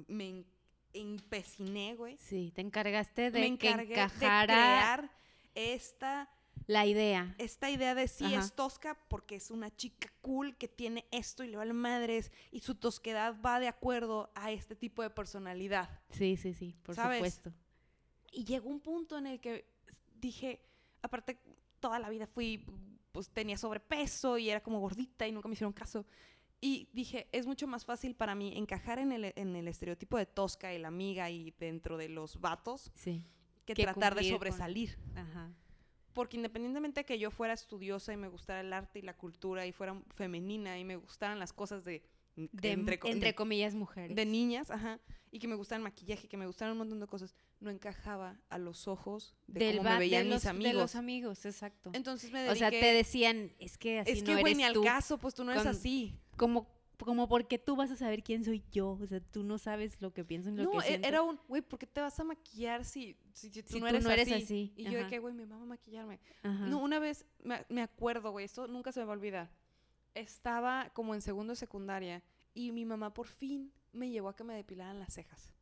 me 0.09 0.29
en- 0.29 0.47
empeciné, 0.93 1.95
güey. 1.95 2.17
Sí, 2.19 2.53
te 2.55 2.61
encargaste 2.61 3.31
de 3.31 3.41
Me 3.41 3.59
que 3.59 3.71
encargué 3.71 3.95
de 3.95 4.01
encajara 4.03 4.47
crear 4.47 5.11
esta 5.55 6.29
la 6.67 6.85
idea. 6.87 7.35
esta 7.38 7.71
idea 7.71 7.95
de 7.95 8.09
sí 8.09 8.25
Ajá. 8.25 8.41
es 8.41 8.53
tosca 8.55 8.99
porque 9.09 9.37
es 9.37 9.51
una 9.51 9.75
chica 9.75 10.12
cool 10.21 10.57
que 10.57 10.67
tiene 10.69 11.07
esto 11.12 11.45
y 11.45 11.49
le 11.49 11.57
vale 11.57 11.73
madres 11.73 12.33
y 12.51 12.61
su 12.61 12.75
tosquedad 12.75 13.37
va 13.45 13.61
de 13.61 13.69
acuerdo 13.69 14.31
a 14.35 14.51
este 14.51 14.75
tipo 14.75 15.03
de 15.03 15.11
personalidad. 15.11 15.88
Sí, 16.11 16.37
sí, 16.37 16.53
sí, 16.55 16.75
por 16.83 16.95
¿Sabes? 16.97 17.19
supuesto. 17.19 17.53
Y 18.33 18.45
llegó 18.45 18.69
un 18.69 18.81
punto 18.81 19.17
en 19.17 19.27
el 19.27 19.41
que 19.41 19.67
dije, 20.21 20.61
aparte 21.03 21.38
toda 21.81 21.99
la 21.99 22.09
vida 22.11 22.27
fui, 22.27 22.64
pues 23.12 23.31
tenía 23.31 23.57
sobrepeso 23.57 24.38
y 24.38 24.51
era 24.51 24.62
como 24.62 24.81
gordita 24.81 25.27
y 25.27 25.33
nunca 25.33 25.49
me 25.49 25.55
hicieron 25.55 25.73
caso. 25.73 26.05
Y 26.61 26.88
dije, 26.93 27.29
es 27.33 27.47
mucho 27.47 27.67
más 27.69 27.85
fácil 27.85 28.14
para 28.17 28.35
mí 28.35 28.57
encajar 28.57 28.99
en 28.99 29.12
el, 29.12 29.33
en 29.37 29.55
el 29.55 29.69
estereotipo 29.69 30.17
de 30.19 30.27
tosca 30.27 30.75
y 30.75 30.79
la 30.79 30.88
amiga 30.88 31.31
y 31.31 31.53
dentro 31.59 31.97
de 31.97 32.09
los 32.09 32.41
vatos 32.41 32.91
Sí. 32.95 33.25
que, 33.64 33.75
Que 33.75 33.83
tratar 33.85 34.14
de 34.14 34.23
con- 34.23 34.31
sobresalir. 34.31 34.99
Ajá. 35.14 35.53
Porque 36.14 36.37
independientemente 36.37 37.01
de 37.01 37.05
que 37.05 37.19
yo 37.19 37.31
fuera 37.31 37.55
estudiosa 37.55 38.12
y 38.12 38.17
me 38.17 38.27
gustara 38.27 38.61
el 38.61 38.73
arte 38.73 38.99
y 38.99 39.03
la 39.03 39.17
cultura 39.17 39.67
y 39.67 39.73
fuera 39.73 40.03
femenina 40.17 40.77
y 40.79 40.85
me 40.85 40.97
gustaran 40.97 41.38
las 41.38 41.53
cosas 41.53 41.85
de, 41.85 42.03
De, 42.53 42.70
entre, 42.72 42.98
entre, 43.05 43.35
co- 43.35 43.42
comillas, 43.42 43.74
mujeres. 43.74 44.14
de 44.16 44.24
niñas, 44.27 44.70
ajá, 44.70 45.01
y 45.31 45.38
que 45.40 45.48
me 45.48 45.55
gustaran 45.57 45.83
maquillaje, 45.83 46.29
que 46.29 46.37
me 46.37 46.46
gustaran 46.46 46.72
un 46.72 46.79
montón 46.79 47.01
de 47.01 47.07
cosas, 47.07 47.35
no 47.61 47.70
encajaba 47.70 48.40
a 48.48 48.59
los 48.59 48.87
ojos 48.87 49.35
de 49.48 49.61
Del 49.66 49.77
cómo 49.79 49.90
me 49.90 49.98
veían 49.98 50.22
de 50.24 50.35
mis 50.35 50.44
los, 50.44 50.46
amigos. 50.46 50.72
De 50.72 50.79
los 50.79 50.94
amigos, 50.94 51.44
exacto. 51.46 51.90
Entonces 51.92 52.31
me 52.33 52.40
o 52.44 52.55
dediqué, 52.55 52.59
sea, 52.59 52.70
te 52.70 52.92
decían, 52.92 53.53
es 53.59 53.77
que 53.77 53.98
así 54.01 54.12
es 54.12 54.20
no 54.22 54.27
que 54.37 54.40
güey 54.40 54.55
ni 54.55 54.62
al 54.64 54.81
caso, 54.83 55.18
pues 55.18 55.35
tú 55.35 55.44
no 55.44 55.51
eres 55.51 55.64
con- 55.64 55.72
así. 55.72 56.14
Como, 56.37 56.68
como 56.98 57.29
porque 57.29 57.59
tú 57.59 57.77
vas 57.77 57.90
a 57.90 57.96
saber 57.96 58.22
quién 58.22 58.44
soy 58.44 58.64
yo. 58.72 58.90
O 59.01 59.07
sea, 59.07 59.20
tú 59.20 59.42
no 59.44 59.59
sabes 59.59 60.01
lo 60.01 60.12
que 60.12 60.24
pienso 60.24 60.51
ni 60.51 60.57
lo 60.59 60.64
No, 60.64 60.70
que 60.72 60.79
e- 60.79 60.83
siento. 60.88 61.09
era 61.09 61.22
un, 61.22 61.38
güey, 61.48 61.62
¿por 61.62 61.79
qué 61.79 61.87
te 61.87 62.01
vas 62.01 62.18
a 62.20 62.24
maquillar 62.24 62.85
si, 62.85 63.16
si, 63.33 63.51
si 63.51 63.62
tú, 63.62 63.74
Si 63.74 63.81
no, 63.81 63.87
tú 63.87 63.87
eres 63.90 64.05
no 64.05 64.11
eres 64.11 64.29
así? 64.33 64.42
así, 64.44 64.72
Y 64.77 64.85
yo 64.85 64.98
de 64.98 65.07
que, 65.09 65.18
güey, 65.18 65.35
me 65.35 65.46
mama 65.46 65.64
maquillarme. 65.66 66.20
Ajá. 66.42 66.66
No, 66.66 66.79
una 66.79 66.98
vez 67.01 67.27
me, 67.42 67.64
me 67.68 67.83
acuerdo, 67.83 68.31
güey, 68.31 68.44
esto 68.46 68.66
nunca 68.68 68.92
se 68.92 69.01
me 69.01 69.07
va 69.07 69.12
a 69.12 69.16
olvidar. 69.16 69.51
Estaba 70.19 70.91
como 70.95 71.15
en 71.15 71.23
segundo 71.23 71.53
de 71.53 71.57
secundaria 71.57 72.23
y 72.55 72.73
mi 72.73 72.85
mamá 72.85 73.13
por 73.15 73.27
fin 73.27 73.73
me 73.93 74.11
llevó 74.11 74.29
a 74.29 74.37
que 74.37 74.45
me 74.45 74.55
depilaran 74.55 74.99
las 74.99 75.13
cejas. 75.15 75.53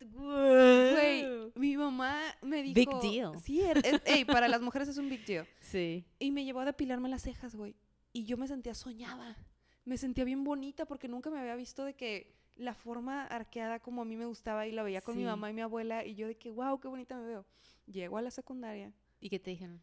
Güey, 0.00 1.52
mi 1.56 1.76
mamá 1.76 2.18
me 2.42 2.62
dijo... 2.62 3.00
Big 3.00 3.12
deal. 3.12 3.38
Sí, 3.40 3.60
es- 3.62 4.00
ey, 4.04 4.24
para 4.24 4.48
las 4.48 4.60
mujeres 4.60 4.88
es 4.88 4.98
un 4.98 5.08
big 5.08 5.24
deal. 5.24 5.46
Sí. 5.60 6.04
Y 6.18 6.30
me 6.30 6.44
llevó 6.44 6.60
a 6.60 6.64
depilarme 6.64 7.08
las 7.08 7.22
cejas, 7.22 7.54
güey. 7.56 7.74
Y 8.12 8.24
yo 8.24 8.36
me 8.36 8.46
sentía 8.46 8.74
soñada. 8.74 9.36
Me 9.84 9.96
sentía 9.98 10.24
bien 10.24 10.44
bonita 10.44 10.86
porque 10.86 11.08
nunca 11.08 11.30
me 11.30 11.38
había 11.40 11.56
visto 11.56 11.84
de 11.84 11.94
que 11.94 12.36
la 12.56 12.74
forma 12.74 13.24
arqueada 13.24 13.80
como 13.80 14.02
a 14.02 14.04
mí 14.04 14.16
me 14.16 14.26
gustaba 14.26 14.66
y 14.66 14.72
la 14.72 14.82
veía 14.82 15.00
con 15.00 15.16
mi 15.16 15.24
mamá 15.24 15.50
y 15.50 15.54
mi 15.54 15.62
abuela 15.62 16.04
y 16.04 16.14
yo 16.14 16.26
de 16.26 16.36
que, 16.36 16.50
wow, 16.50 16.78
qué 16.80 16.88
bonita 16.88 17.16
me 17.16 17.26
veo. 17.26 17.46
Llego 17.86 18.18
a 18.18 18.22
la 18.22 18.30
secundaria 18.30 18.92
¿Y 19.20 19.30
qué 19.30 19.38
te 19.38 19.50
dijeron? 19.50 19.80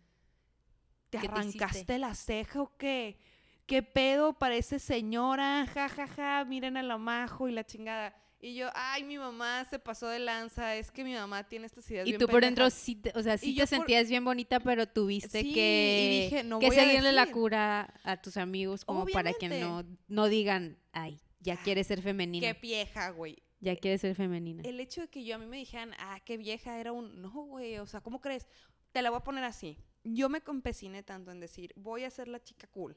¿Te 1.09 1.17
¿Qué 1.19 1.27
te 1.27 1.33
arrancaste 1.33 1.77
hiciste? 1.77 1.97
la 1.99 2.13
ceja 2.15 2.61
o 2.61 2.71
qué? 2.77 3.17
¿Qué 3.65 3.81
pedo? 3.81 4.33
Parece 4.33 4.77
señora, 4.79 5.65
ja, 5.73 5.89
ja, 5.89 6.07
ja, 6.07 6.45
miren 6.45 6.77
a 6.77 6.83
la 6.83 6.97
majo 6.97 7.47
y 7.47 7.51
la 7.51 7.65
chingada. 7.65 8.15
Y 8.39 8.53
yo, 8.53 8.69
ay, 8.75 9.03
mi 9.03 9.17
mamá 9.17 9.65
se 9.65 9.79
pasó 9.79 10.07
de 10.07 10.19
lanza, 10.19 10.75
es 10.75 10.91
que 10.91 11.03
mi 11.03 11.13
mamá 11.15 11.47
tiene 11.47 11.65
estas 11.65 11.89
ideas 11.89 12.05
Y 12.05 12.11
bien 12.11 12.19
tú 12.19 12.27
por 12.27 12.41
dentro 12.43 12.65
pendejas". 12.65 12.79
sí, 12.79 12.95
te- 12.95 13.11
o 13.15 13.23
sea, 13.23 13.37
sí 13.39 13.51
Y 13.51 13.55
te 13.55 13.61
por- 13.61 13.67
sentías 13.69 14.07
bien 14.07 14.23
bonita, 14.23 14.59
pero 14.59 14.87
tuviste 14.87 15.41
Sí, 15.41 15.51
que, 15.53 16.27
dije, 16.29 16.43
no 16.43 16.59
que 16.59 16.69
seguirle 16.69 17.11
la 17.11 17.31
cura 17.31 17.91
a 18.03 18.21
tus 18.21 18.37
amigos 18.37 18.85
como 18.85 19.07
para 19.07 19.33
que 19.33 19.49
no, 19.49 19.83
no 20.07 20.27
digan, 20.27 20.77
ay, 20.91 21.19
ya 21.39 21.53
Ah, 21.55 21.61
quieres 21.63 21.87
ser 21.87 22.03
femenina. 22.03 22.45
Qué 22.53 22.59
vieja, 22.59 23.09
güey. 23.11 23.37
Ya 23.61 23.75
quieres 23.77 24.01
ser 24.01 24.13
femenina. 24.15 24.61
El 24.63 24.79
hecho 24.79 25.01
de 25.01 25.07
que 25.07 25.23
yo 25.23 25.35
a 25.35 25.37
mí 25.39 25.47
me 25.47 25.57
dijeran, 25.57 25.93
ah, 25.97 26.19
qué 26.23 26.37
vieja 26.37 26.77
era 26.79 26.91
un, 26.91 27.19
no, 27.21 27.31
güey, 27.31 27.79
o 27.79 27.87
sea, 27.87 28.01
¿cómo 28.01 28.21
crees? 28.21 28.47
Te 28.91 29.01
la 29.01 29.09
voy 29.09 29.17
a 29.17 29.23
poner 29.23 29.43
así. 29.43 29.77
Yo 30.03 30.29
me 30.29 30.41
compeciné 30.41 31.01
tanto 31.01 31.31
en 31.31 31.39
decir, 31.39 31.73
voy 31.75 32.03
a 32.03 32.11
ser 32.11 32.27
la 32.27 32.43
chica 32.43 32.67
cool, 32.67 32.95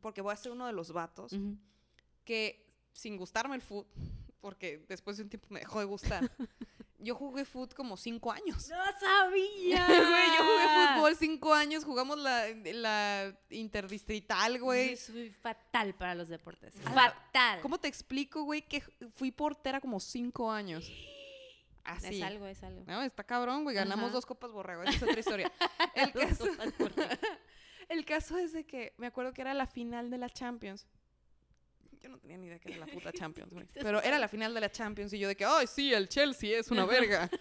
Porque 0.00 0.20
voy 0.20 0.32
a 0.32 0.36
ser 0.36 0.52
uno 0.52 0.66
de 0.66 0.72
los 0.72 0.92
vatos 0.92 1.32
ujú. 1.32 1.56
que 2.24 2.66
sin 2.92 3.16
gustarme 3.16 3.56
el 3.56 3.62
foot, 3.62 3.86
porque 4.40 4.84
después 4.88 5.16
de 5.16 5.24
un 5.24 5.28
tiempo 5.28 5.48
me 5.50 5.60
dejó 5.60 5.80
de 5.80 5.86
gustar, 5.86 6.30
yo 6.98 7.14
jugué 7.14 7.44
foot 7.44 7.74
como 7.74 7.96
cinco 7.96 8.32
años. 8.32 8.68
¡No 8.68 8.84
sabía! 8.98 9.86
Güey, 9.86 10.26
yo 10.36 10.44
jugué 10.44 10.94
fútbol 10.94 11.16
cinco 11.16 11.52
años, 11.54 11.84
jugamos 11.84 12.18
la, 12.18 12.46
la 12.48 13.38
interdistrital, 13.50 14.60
güey. 14.60 14.90
Yo 14.90 14.96
soy 14.96 15.30
fatal 15.30 15.94
para 15.94 16.14
los 16.14 16.28
deportes. 16.28 16.74
Ah, 16.84 16.92
Fatal. 16.92 17.60
¿Cómo 17.60 17.78
te 17.78 17.88
explico, 17.88 18.44
güey, 18.44 18.62
que 18.62 18.80
fui 19.14 19.30
portera 19.30 19.80
como 19.80 20.00
cinco 20.00 20.50
años? 20.50 20.90
Así. 21.84 22.18
Es 22.20 22.22
algo, 22.24 22.46
es 22.46 22.62
algo. 22.64 22.82
No, 22.86 23.02
está 23.02 23.22
cabrón, 23.22 23.62
güey. 23.62 23.76
Ganamos 23.76 24.06
Ajá. 24.06 24.14
dos 24.14 24.26
copas 24.26 24.50
borrego. 24.50 24.82
Esa 24.82 24.92
es 24.92 25.02
otra 25.02 25.20
historia. 25.20 25.52
El 25.94 26.12
caso, 26.12 26.46
el 27.88 28.04
caso 28.04 28.36
es 28.38 28.52
de 28.52 28.64
que 28.64 28.94
me 28.98 29.06
acuerdo 29.06 29.32
que 29.32 29.40
era 29.42 29.54
la 29.54 29.66
final 29.66 30.10
de 30.10 30.18
la 30.18 30.28
Champions. 30.28 30.86
Yo 32.02 32.08
no 32.08 32.18
tenía 32.18 32.36
ni 32.38 32.46
idea 32.46 32.58
que 32.58 32.68
era 32.70 32.78
la 32.78 32.86
puta 32.86 33.12
Champions, 33.12 33.52
güey. 33.52 33.66
Pero 33.74 34.02
era 34.02 34.18
la 34.18 34.28
final 34.28 34.54
de 34.54 34.60
la 34.60 34.70
Champions 34.70 35.12
y 35.12 35.18
yo 35.18 35.28
de 35.28 35.36
que, 35.36 35.44
ay, 35.44 35.66
sí, 35.66 35.92
el 35.92 36.08
Chelsea 36.08 36.58
es 36.58 36.70
una 36.70 36.84
verga. 36.86 37.28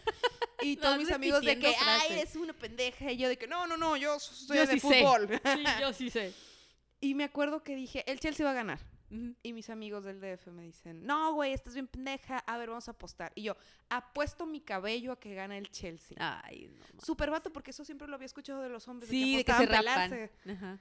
Y 0.62 0.78
todos 0.78 0.98
mis 0.98 1.12
amigos 1.12 1.44
de 1.44 1.60
que, 1.60 1.76
ay, 1.80 2.14
eres 2.14 2.36
una 2.38 2.54
pendeja. 2.54 3.12
Y 3.12 3.18
yo 3.18 3.28
de 3.28 3.38
que, 3.38 3.46
no, 3.46 3.68
no, 3.68 3.76
no, 3.76 3.98
yo 3.98 4.18
soy 4.20 4.56
Yo 4.58 4.66
de 4.66 4.74
sí 4.74 4.80
sé. 4.80 5.02
fútbol. 5.02 5.28
Sí, 5.44 5.64
yo 5.82 5.94
sí 5.94 6.10
sé. 6.10 6.34
Y 7.02 7.14
me 7.14 7.26
acuerdo 7.26 7.62
que 7.62 7.76
dije, 7.76 8.10
el 8.10 8.20
Chelsea 8.22 8.44
va 8.44 8.52
a 8.52 8.56
ganar. 8.56 8.80
Y 9.44 9.54
mis 9.54 9.70
amigos 9.70 10.04
del 10.04 10.20
DF 10.20 10.48
me 10.48 10.64
dicen, 10.64 11.06
no, 11.06 11.34
güey, 11.34 11.54
estás 11.54 11.74
bien 11.74 11.88
pendeja. 11.88 12.40
A 12.40 12.58
ver, 12.58 12.70
vamos 12.70 12.88
a 12.88 12.92
apostar. 12.92 13.32
Y 13.36 13.44
yo, 13.44 13.56
apuesto 13.90 14.46
mi 14.46 14.62
cabello 14.62 15.12
a 15.12 15.20
que 15.20 15.34
gane 15.36 15.58
el 15.58 15.70
Chelsea. 15.72 16.18
Ay, 16.20 16.68
no 16.68 16.80
mames. 16.80 17.04
Super 17.06 17.30
vato, 17.32 17.52
porque 17.54 17.72
eso 17.72 17.84
siempre 17.86 18.08
lo 18.08 18.16
había 18.16 18.26
escuchado 18.28 18.62
de 18.62 18.70
los 18.70 18.88
hombres. 18.88 19.10
Sí, 19.10 19.32
de 19.32 19.38
de 19.38 19.46
que, 19.46 19.52
que 19.52 19.58
se 19.58 19.66
rapan. 19.66 20.30
Ajá. 20.50 20.80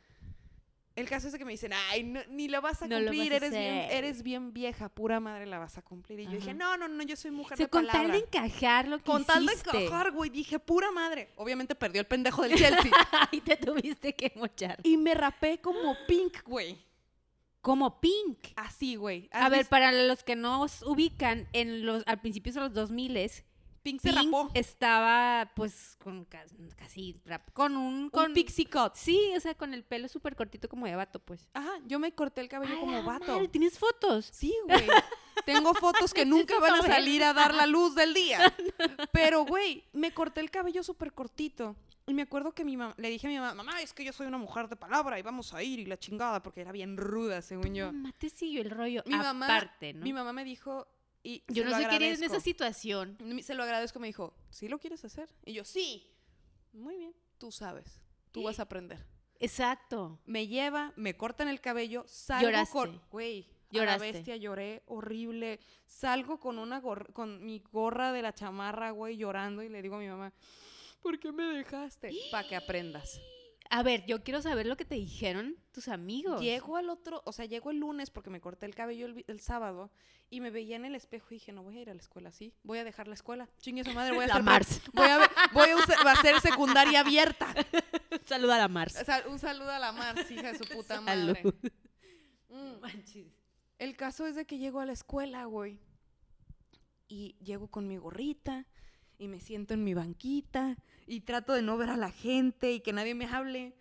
El 0.97 1.09
caso 1.09 1.27
es 1.27 1.33
de 1.33 1.40
que 1.40 1.44
me 1.44 1.51
dicen, 1.51 1.73
ay, 1.90 2.05
no- 2.05 2.20
ni 2.29 2.47
lo 2.47 2.62
vas 2.62 2.81
a 2.83 2.87
No 2.87 2.97
cumplir, 2.99 3.33
vas 3.33 3.42
a 3.42 3.47
eres, 3.47 3.51
bien, 3.51 3.79
hacer". 3.81 3.92
eres 3.97 4.23
bien 4.23 4.53
vieja, 4.53 4.88
pura 4.88 5.18
madre 5.18 5.44
la 5.44 5.59
vas 5.59 5.77
a 5.77 5.83
cumplir. 5.83 6.20
Y 6.20 6.27
yo 6.27 6.31
dije, 6.31 6.55
no, 6.55 6.77
no, 6.77 6.87
no, 6.87 7.03
yo 7.03 7.16
soy 7.16 7.33
mujer 7.33 7.55
O 7.55 7.57
sea, 7.57 7.66
de 7.66 7.70
con 7.70 7.85
palabra. 7.85 8.03
tal 8.03 8.12
de 8.12 8.18
encajar 8.18 8.87
lo 8.87 8.99
que 8.99 9.05
Con 9.05 9.25
tal 9.25 9.44
de 9.44 9.55
hiciste. 9.55 9.87
encajar, 9.87 10.12
güey, 10.12 10.31
dije, 10.31 10.61
pura 10.61 10.92
madre. 10.92 11.33
Obviamente 11.35 11.75
perdió 11.75 12.01
el 12.01 12.07
pendejo 12.07 12.42
del 12.42 12.53
Chelsea. 12.57 12.92
y 13.33 13.40
te 13.40 13.57
tuviste 13.57 14.14
que 14.14 14.33
mochar. 14.37 14.79
y 14.85 14.97
me 14.97 15.14
rapé 15.14 15.59
como 15.61 15.97
pink, 16.07 16.44
güey. 16.44 16.79
Como 17.64 17.98
Pink. 18.00 18.48
Así, 18.57 18.94
güey. 18.96 19.29
A 19.33 19.46
¿Has 19.46 19.50
ver, 19.50 19.61
visto? 19.61 19.70
para 19.70 19.90
los 19.90 20.22
que 20.22 20.37
no 20.37 20.61
os 20.61 20.83
ubican, 20.83 21.48
en 21.55 21.85
los, 21.87 22.03
al 22.07 22.20
principio 22.20 22.53
de 22.53 22.61
los 22.61 22.74
2000 22.74 23.14
Pink 23.83 24.00
se 24.00 24.12
Pink 24.12 24.24
rapó. 24.33 24.50
estaba 24.55 25.50
pues 25.57 25.96
con 26.03 26.24
ca- 26.24 26.44
casi 26.77 27.20
rap- 27.27 27.50
con 27.53 27.77
un 27.77 28.09
con 28.11 28.27
Un 28.29 28.33
pixie 28.35 28.64
cut. 28.66 28.94
Sí, 28.94 29.18
o 29.37 29.40
sea, 29.40 29.55
con 29.55 29.74
el 29.74 29.83
pelo 29.85 30.09
súper 30.09 30.37
cortito 30.37 30.68
como 30.68 30.87
de 30.87 30.94
vato, 30.96 31.18
pues. 31.20 31.48
Ajá, 31.55 31.70
yo 31.87 31.98
me 31.98 32.12
corté 32.12 32.40
el 32.42 32.48
cabello 32.48 32.77
¡A 32.77 32.81
como 32.81 33.03
vato. 33.03 33.33
madre! 33.33 33.48
¿Tienes 33.48 33.79
fotos? 33.79 34.29
Sí, 34.33 34.55
güey. 34.66 34.87
Tengo 35.44 35.74
fotos 35.74 36.14
que 36.14 36.24
nunca 36.27 36.59
van 36.61 36.74
a 36.77 36.83
salir 36.83 37.22
a 37.24 37.33
dar 37.35 37.55
la 37.55 37.66
luz 37.66 37.94
del 37.94 38.14
día. 38.14 38.40
Pero, 39.12 39.44
güey, 39.44 39.85
me 39.92 40.12
corté 40.14 40.40
el 40.40 40.50
cabello 40.50 40.83
súper 40.83 41.12
cortito. 41.12 41.77
Y 42.07 42.12
me 42.12 42.23
acuerdo 42.23 42.53
que 42.53 42.64
mi 42.64 42.77
mamá, 42.77 42.95
le 42.99 43.09
dije 43.09 43.27
a 43.27 43.31
mi 43.31 43.38
mamá, 43.38 43.55
mamá, 43.55 43.81
es 43.81 43.95
que 43.95 44.05
yo 44.05 44.12
soy 44.12 44.27
una 44.27 44.37
mujer 44.37 44.69
de 44.69 44.77
palabra 44.77 45.19
y 45.19 45.23
vamos 45.23 45.55
a 45.55 45.62
ir 45.62 45.79
y 45.79 45.87
la 45.87 45.99
chingada, 45.99 46.43
porque 46.43 46.61
era 46.61 46.71
bien 46.71 46.97
ruda, 46.99 47.40
según 47.40 47.75
yo. 47.75 47.87
Mamá 47.93 48.12
te 48.19 48.29
siguió 48.29 48.61
el 48.61 48.71
rollo 48.71 49.03
Mi 49.07 49.14
mamá- 49.17 49.47
aparte, 49.47 49.95
¿no? 49.95 50.05
Mi 50.05 50.12
mamá 50.12 50.33
me 50.35 50.45
dijo, 50.45 50.87
y 51.23 51.43
Yo 51.49 51.64
no 51.64 51.71
sé 51.77 51.87
qué 51.88 51.95
haría 51.95 52.12
en 52.12 52.23
esa 52.23 52.40
situación. 52.40 53.17
Se 53.43 53.55
lo 53.55 53.62
agradezco, 53.62 54.01
me 54.01 54.07
dijo, 54.09 54.35
¿sí 54.51 54.69
lo 54.69 54.79
quieres 54.79 55.03
hacer? 55.05 55.31
Y 55.47 55.55
yo, 55.55 55.64
sí. 55.64 56.07
Muy 56.75 56.99
bien, 56.99 57.14
tú 57.38 57.51
sabes, 57.51 58.01
tú 58.33 58.43
vas 58.43 58.59
a 58.59 58.64
aprender. 58.64 59.07
Exacto. 59.40 60.19
Me 60.27 60.47
lleva, 60.47 60.93
me 60.97 61.17
cortan 61.17 61.49
el 61.49 61.61
cabello, 61.62 62.05
salgo 62.07 62.49
Lloraste. 62.49 62.73
con... 62.73 63.01
Güey, 63.11 63.40
a 63.43 63.77
la 63.77 63.81
Lloraste. 63.81 64.12
bestia 64.12 64.37
lloré, 64.37 64.83
horrible. 64.87 65.59
Salgo 65.87 66.38
con 66.38 66.59
una 66.59 66.81
gorra, 66.81 67.07
con 67.14 67.45
mi 67.45 67.62
gorra 67.73 68.12
de 68.12 68.21
la 68.23 68.35
chamarra, 68.35 68.90
güey, 68.90 69.17
llorando 69.17 69.62
y 69.62 69.69
le 69.71 69.81
digo 69.83 69.97
a 69.97 70.01
mi 70.01 70.09
mamá, 70.09 70.33
¿por 71.05 71.19
qué 71.21 71.31
me 71.31 71.45
dejaste? 71.45 72.11
Para 72.33 72.49
que 72.49 72.57
aprendas. 72.57 73.21
A 73.71 73.83
ver, 73.83 74.05
yo 74.07 74.23
quiero 74.23 74.43
saber 74.43 74.67
lo 74.67 74.77
que 74.77 74.85
te 74.85 74.95
dijeron 74.95 75.57
tus 75.73 75.88
amigos. 75.88 76.40
Llego 76.40 76.77
al 76.77 76.88
otro, 76.90 77.23
o 77.25 77.33
sea, 77.33 77.45
llego 77.45 77.71
el 77.71 77.79
lunes 77.79 78.11
porque 78.11 78.31
me 78.31 78.40
corté 78.40 78.67
el 78.67 78.75
cabello 78.75 79.07
el, 79.27 79.40
sábado 79.40 79.90
y 80.31 80.40
me 80.40 80.51
veía 80.51 80.77
en 80.77 80.85
el 80.85 80.95
espejo 80.95 81.27
y 81.31 81.35
dije, 81.35 81.53
no 81.53 81.62
voy 81.62 81.79
a 81.79 81.83
ir 81.83 81.90
a 81.90 81.95
la 81.95 82.01
escuela 82.01 82.29
así, 82.29 82.55
voy 82.62 82.79
a 82.79 82.85
dejar 82.85 83.09
la 83.09 83.14
escuela. 83.14 83.49
Chingue 83.59 83.85
su 83.85 83.93
madre, 83.93 84.14
voy 84.14 84.25
a 84.25 84.29
La 84.29 84.35
hacer 84.35 84.45
Mars. 84.45 84.81
Voy 84.93 85.07
a, 85.07 85.31
voy 85.53 85.69
a, 85.71 85.77
usar- 85.77 86.07
va 86.07 86.11
a 86.11 86.14
hacer 86.14 86.40
secundaria 86.40 87.01
abierta. 87.01 87.55
Saluda 88.27 88.57
a 88.57 88.59
la 88.59 88.69
Mars. 88.69 88.97
Un 89.29 89.38
saludo 89.38 89.71
a 89.71 89.79
la 89.79 89.93
Mars, 89.93 90.31
hija 90.31 90.53
de 90.53 90.59
su 90.59 90.64
puta 90.64 91.01
madre. 91.01 91.43
Mm. 92.49 92.85
El 93.79 93.97
caso 93.97 94.27
es 94.27 94.37
de 94.37 94.47
que 94.47 94.59
llego 94.59 94.81
a 94.81 94.87
la 94.87 94.93
escuela, 94.93 95.45
güey. 95.47 95.81
Y 97.09 97.37
llego 97.43 97.69
con 97.69 97.88
mi 97.88 97.97
gorrita 97.97 98.67
y 99.19 99.29
me 99.29 99.40
siento 99.40 99.75
en 99.75 99.85
mi 99.85 99.95
banquita 99.95 100.77
y 101.07 101.21
trato 101.21 101.53
de 101.53 101.62
no 101.62 101.77
ver 101.77 101.90
a 101.90 101.97
la 101.97 102.11
gente 102.11 102.73
y 102.73 102.81
que 102.81 102.93
nadie 102.93 103.14
me 103.14 103.27
hable. 103.27 103.73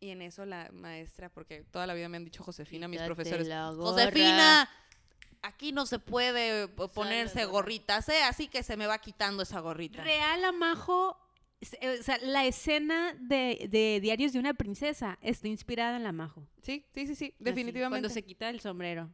Y 0.00 0.10
en 0.10 0.22
eso 0.22 0.46
la 0.46 0.70
maestra, 0.72 1.28
porque 1.28 1.62
toda 1.70 1.86
la 1.86 1.92
vida 1.94 2.08
me 2.08 2.16
han 2.16 2.24
dicho 2.24 2.42
Josefina, 2.42 2.88
mis 2.88 2.98
Quítate 3.00 3.14
profesores. 3.14 3.46
la 3.48 3.70
gorra. 3.70 3.90
Josefina, 3.90 4.70
aquí 5.42 5.72
no 5.72 5.84
se 5.84 5.98
puede 5.98 6.62
eh, 6.62 6.68
ponerse 6.68 7.40
la 7.40 7.44
gorra". 7.44 7.52
gorritas, 7.62 8.08
¿eh? 8.08 8.22
Así 8.22 8.48
que 8.48 8.62
se 8.62 8.76
me 8.78 8.86
va 8.86 8.98
quitando 8.98 9.42
esa 9.42 9.60
gorrita. 9.60 10.02
Real 10.02 10.42
Amajo, 10.44 11.18
eh, 11.82 11.98
o 12.00 12.02
sea, 12.02 12.16
la 12.22 12.46
escena 12.46 13.14
de, 13.20 13.66
de 13.68 14.00
Diarios 14.00 14.32
de 14.32 14.38
una 14.38 14.54
princesa 14.54 15.18
está 15.20 15.48
inspirada 15.48 15.98
en 15.98 16.04
la 16.04 16.12
Majo. 16.12 16.48
Sí, 16.62 16.86
sí, 16.94 17.06
sí, 17.06 17.14
sí, 17.14 17.24
Así, 17.26 17.34
definitivamente. 17.38 18.04
Cuando 18.04 18.08
se 18.08 18.22
quita 18.24 18.48
el 18.48 18.60
sombrero. 18.60 19.10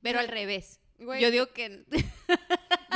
Pero 0.00 0.20
al 0.20 0.28
revés. 0.28 0.78
Güey, 0.98 1.20
Yo 1.22 1.32
digo 1.32 1.48
que 1.52 1.84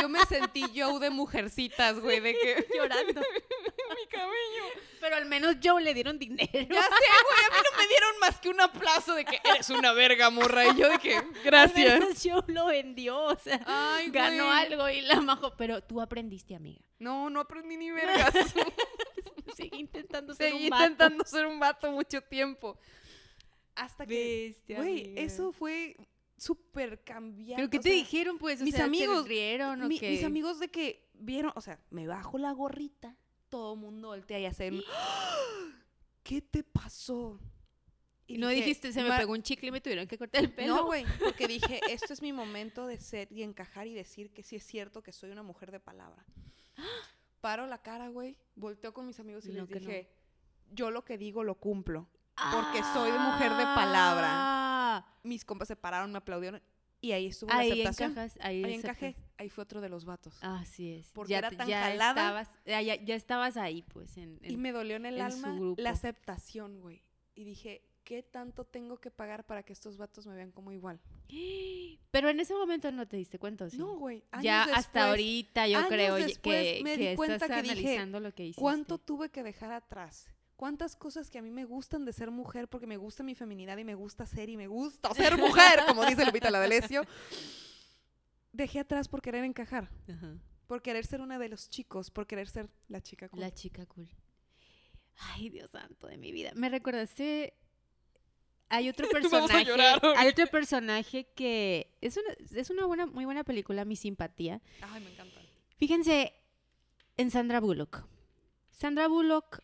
yo 0.04 0.08
me 0.10 0.20
sentí 0.26 0.64
Joe 0.74 0.98
de 1.00 1.08
mujercitas, 1.10 1.98
güey, 1.98 2.20
de 2.20 2.32
que 2.34 2.66
llorando. 2.76 3.20
mi 3.96 4.06
cabello. 4.10 4.64
Pero 5.00 5.16
al 5.16 5.26
menos 5.26 5.56
Joe 5.62 5.82
le 5.82 5.94
dieron 5.94 6.18
dinero. 6.18 6.50
Ya 6.52 6.60
sé, 6.60 6.68
güey, 6.68 6.80
a 6.80 7.54
mí 7.54 7.62
no 7.70 7.78
me 7.78 7.88
dieron 7.88 8.18
más 8.20 8.38
que 8.40 8.48
un 8.48 8.60
aplauso 8.60 9.14
de 9.14 9.24
que 9.24 9.40
eres 9.44 9.70
una 9.70 9.92
verga, 9.92 10.30
morra. 10.30 10.66
Y 10.66 10.76
yo 10.78 10.88
de 10.88 10.98
que, 10.98 11.16
Al 11.16 11.32
gracias. 11.44 12.00
menos 12.00 12.18
Joe 12.22 12.42
lo 12.54 12.66
vendió, 12.66 13.16
o 13.24 13.36
sea, 13.36 13.60
Ay, 13.66 14.10
ganó 14.10 14.46
güey. 14.46 14.58
algo 14.58 14.88
y 14.88 15.00
la 15.02 15.20
Majo. 15.20 15.54
Pero 15.56 15.82
tú 15.82 16.00
aprendiste, 16.00 16.54
amiga. 16.54 16.80
No, 16.98 17.28
no 17.30 17.40
aprendí 17.40 17.76
ni 17.76 17.90
vergas. 17.92 18.32
Sigue 19.56 19.76
intentando 19.78 20.34
ser 20.34 20.50
Seguí 20.52 20.64
un 20.64 20.70
vato. 20.70 20.82
intentando 20.84 21.24
ser 21.24 21.46
un 21.46 21.60
vato 21.60 21.90
mucho 21.90 22.20
tiempo. 22.22 22.78
Hasta 23.74 24.06
que, 24.06 24.46
Bestia, 24.54 24.76
güey, 24.78 25.00
amiga. 25.04 25.20
eso 25.22 25.52
fue 25.52 25.96
súper 26.36 27.02
cambiante. 27.04 27.56
¿Pero 27.56 27.70
qué 27.70 27.78
te 27.78 27.88
sea, 27.90 27.92
dijeron, 27.98 28.38
pues? 28.38 28.60
O 28.60 28.64
mis 28.64 28.72
sea, 28.74 28.84
¿se 28.84 28.86
amigos, 28.86 29.26
rieron 29.28 29.82
o 29.82 29.88
mi- 29.88 29.98
qué? 29.98 30.10
Mis 30.10 30.24
amigos 30.24 30.58
de 30.58 30.68
que 30.68 31.08
vieron, 31.14 31.52
o 31.54 31.60
sea, 31.60 31.78
me 31.90 32.06
bajo 32.06 32.38
la 32.38 32.52
gorrita, 32.52 33.16
todo 33.48 33.76
mundo 33.76 34.08
voltea 34.08 34.38
y 34.40 34.46
hace, 34.46 34.70
¿qué 36.22 36.40
te 36.40 36.62
pasó? 36.62 37.38
Y 38.26 38.38
no 38.38 38.48
dije, 38.48 38.62
dijiste, 38.62 38.92
se 38.92 39.02
me 39.02 39.10
"Ma- 39.10 39.18
pegó 39.18 39.32
un 39.32 39.42
chicle 39.42 39.68
y 39.68 39.70
me 39.70 39.80
tuvieron 39.82 40.06
que 40.06 40.16
cortar 40.16 40.42
el 40.42 40.50
pelo. 40.52 40.74
No, 40.76 40.84
güey, 40.86 41.04
porque 41.20 41.46
dije, 41.46 41.80
esto 41.90 42.12
es 42.12 42.22
mi 42.22 42.32
momento 42.32 42.86
de 42.86 42.98
ser 42.98 43.30
y 43.30 43.42
encajar 43.42 43.86
y 43.86 43.92
decir 43.94 44.32
que 44.32 44.42
sí 44.42 44.56
es 44.56 44.64
cierto 44.64 45.02
que 45.02 45.12
soy 45.12 45.30
una 45.30 45.42
mujer 45.42 45.70
de 45.70 45.80
palabra. 45.80 46.24
Paro 47.42 47.66
la 47.66 47.82
cara, 47.82 48.08
güey, 48.08 48.38
volteo 48.56 48.94
con 48.94 49.06
mis 49.06 49.20
amigos 49.20 49.44
y 49.44 49.48
No, 49.50 49.66
les 49.66 49.68
no. 49.70 49.76
dije, 49.78 50.10
yo 50.72 50.90
lo 50.90 51.04
que 51.04 51.18
digo 51.18 51.44
lo 51.44 51.56
cumplo. 51.56 52.08
porque 52.52 52.82
soy 52.94 53.12
mujer 53.12 53.52
de 53.52 53.64
palabra. 53.76 54.73
Ah, 54.98 55.06
Mis 55.22 55.44
compas 55.44 55.68
se 55.68 55.76
pararon, 55.76 56.10
me 56.12 56.18
aplaudieron 56.18 56.62
y 57.00 57.12
ahí 57.12 57.26
estuvo 57.26 57.52
Ahí 57.52 57.68
la 57.68 57.74
aceptación. 57.74 58.12
encajas, 58.12 58.38
ahí, 58.40 58.64
encajé, 58.64 59.14
ahí 59.36 59.50
fue 59.50 59.62
otro 59.64 59.82
de 59.82 59.90
los 59.90 60.06
vatos. 60.06 60.38
Así 60.42 60.90
es. 60.90 61.10
Porque 61.12 61.32
ya, 61.32 61.38
era 61.38 61.50
tan 61.50 61.68
ya 61.68 61.82
jalada. 61.82 62.40
Estabas, 62.40 62.50
ya, 62.64 62.80
ya- 62.80 63.14
estabas 63.14 63.56
ahí, 63.58 63.82
pues. 63.82 64.16
En, 64.16 64.38
Y 64.42 64.56
me 64.56 64.72
dolió 64.72 64.96
en 64.96 65.04
el 65.04 65.16
en 65.16 65.20
alma 65.22 65.58
la 65.76 65.90
aceptación, 65.90 66.80
güey. 66.80 67.02
Y 67.34 67.44
dije, 67.44 67.82
¿qué 68.04 68.22
tanto 68.22 68.64
tengo 68.64 68.96
que 68.98 69.10
pagar 69.10 69.44
para 69.44 69.62
que 69.64 69.74
estos 69.74 69.98
vatos 69.98 70.26
me 70.26 70.34
vean 70.34 70.50
como 70.50 70.72
igual? 70.72 70.98
Pero 72.10 72.30
en 72.30 72.40
ese 72.40 72.54
momento 72.54 72.90
no 72.92 73.06
te 73.06 73.16
diste 73.18 73.38
cuenta, 73.38 73.64
¿o 73.66 73.70
sí? 73.70 73.76
No, 73.76 73.96
güey. 73.98 74.24
Ya 74.40 74.62
hasta 74.62 75.08
ahorita 75.10 75.66
yo 75.68 75.86
creo 75.88 76.14
después 76.14 76.40
que, 76.78 76.80
me 76.84 76.96
que 76.96 77.10
di 77.10 77.16
cuenta 77.16 77.34
estás 77.34 77.50
que 77.50 77.62
dije, 77.62 77.72
analizando 77.72 78.20
lo 78.20 78.32
que 78.32 78.44
hiciste. 78.44 78.60
¿Cuánto 78.62 78.98
tuve 78.98 79.28
que 79.30 79.42
dejar 79.42 79.72
atrás? 79.72 80.30
¿Cuántas 80.64 80.96
cosas 80.96 81.28
que 81.28 81.36
a 81.36 81.42
mí 81.42 81.50
me 81.50 81.66
gustan 81.66 82.06
de 82.06 82.12
ser 82.14 82.30
mujer 82.30 82.68
porque 82.68 82.86
me 82.86 82.96
gusta 82.96 83.22
mi 83.22 83.34
feminidad 83.34 83.76
y 83.76 83.84
me 83.84 83.94
gusta 83.94 84.24
ser 84.24 84.48
y 84.48 84.56
me 84.56 84.66
gusta 84.66 85.12
ser 85.14 85.36
mujer, 85.36 85.80
como 85.86 86.06
dice 86.06 86.24
Lupita 86.24 86.50
D'Alessio? 86.50 87.02
Dejé 88.50 88.80
atrás 88.80 89.06
por 89.06 89.20
querer 89.20 89.44
encajar, 89.44 89.90
Ajá. 90.08 90.38
por 90.66 90.80
querer 90.80 91.04
ser 91.04 91.20
una 91.20 91.38
de 91.38 91.50
los 91.50 91.68
chicos, 91.68 92.10
por 92.10 92.26
querer 92.26 92.48
ser 92.48 92.70
la 92.88 93.02
chica 93.02 93.28
cool. 93.28 93.40
La 93.40 93.52
chica 93.52 93.84
cool. 93.84 94.08
Ay, 95.34 95.50
Dios 95.50 95.70
santo 95.70 96.06
de 96.06 96.16
mi 96.16 96.32
vida. 96.32 96.52
Me 96.54 96.70
recordaste. 96.70 97.52
Hay 98.70 98.88
otro 98.88 99.06
personaje. 99.10 99.66
llorar 99.66 100.00
hay 100.16 100.28
otro 100.28 100.46
personaje 100.46 101.28
que 101.34 101.94
es 102.00 102.16
una, 102.16 102.58
es 102.58 102.70
una 102.70 102.86
buena, 102.86 103.04
muy 103.04 103.26
buena 103.26 103.44
película, 103.44 103.84
Mi 103.84 103.96
Simpatía. 103.96 104.62
Ay, 104.80 105.02
me 105.04 105.12
encanta. 105.12 105.42
Fíjense 105.76 106.32
en 107.18 107.30
Sandra 107.30 107.60
Bullock. 107.60 108.06
Sandra 108.70 109.08
Bullock 109.08 109.60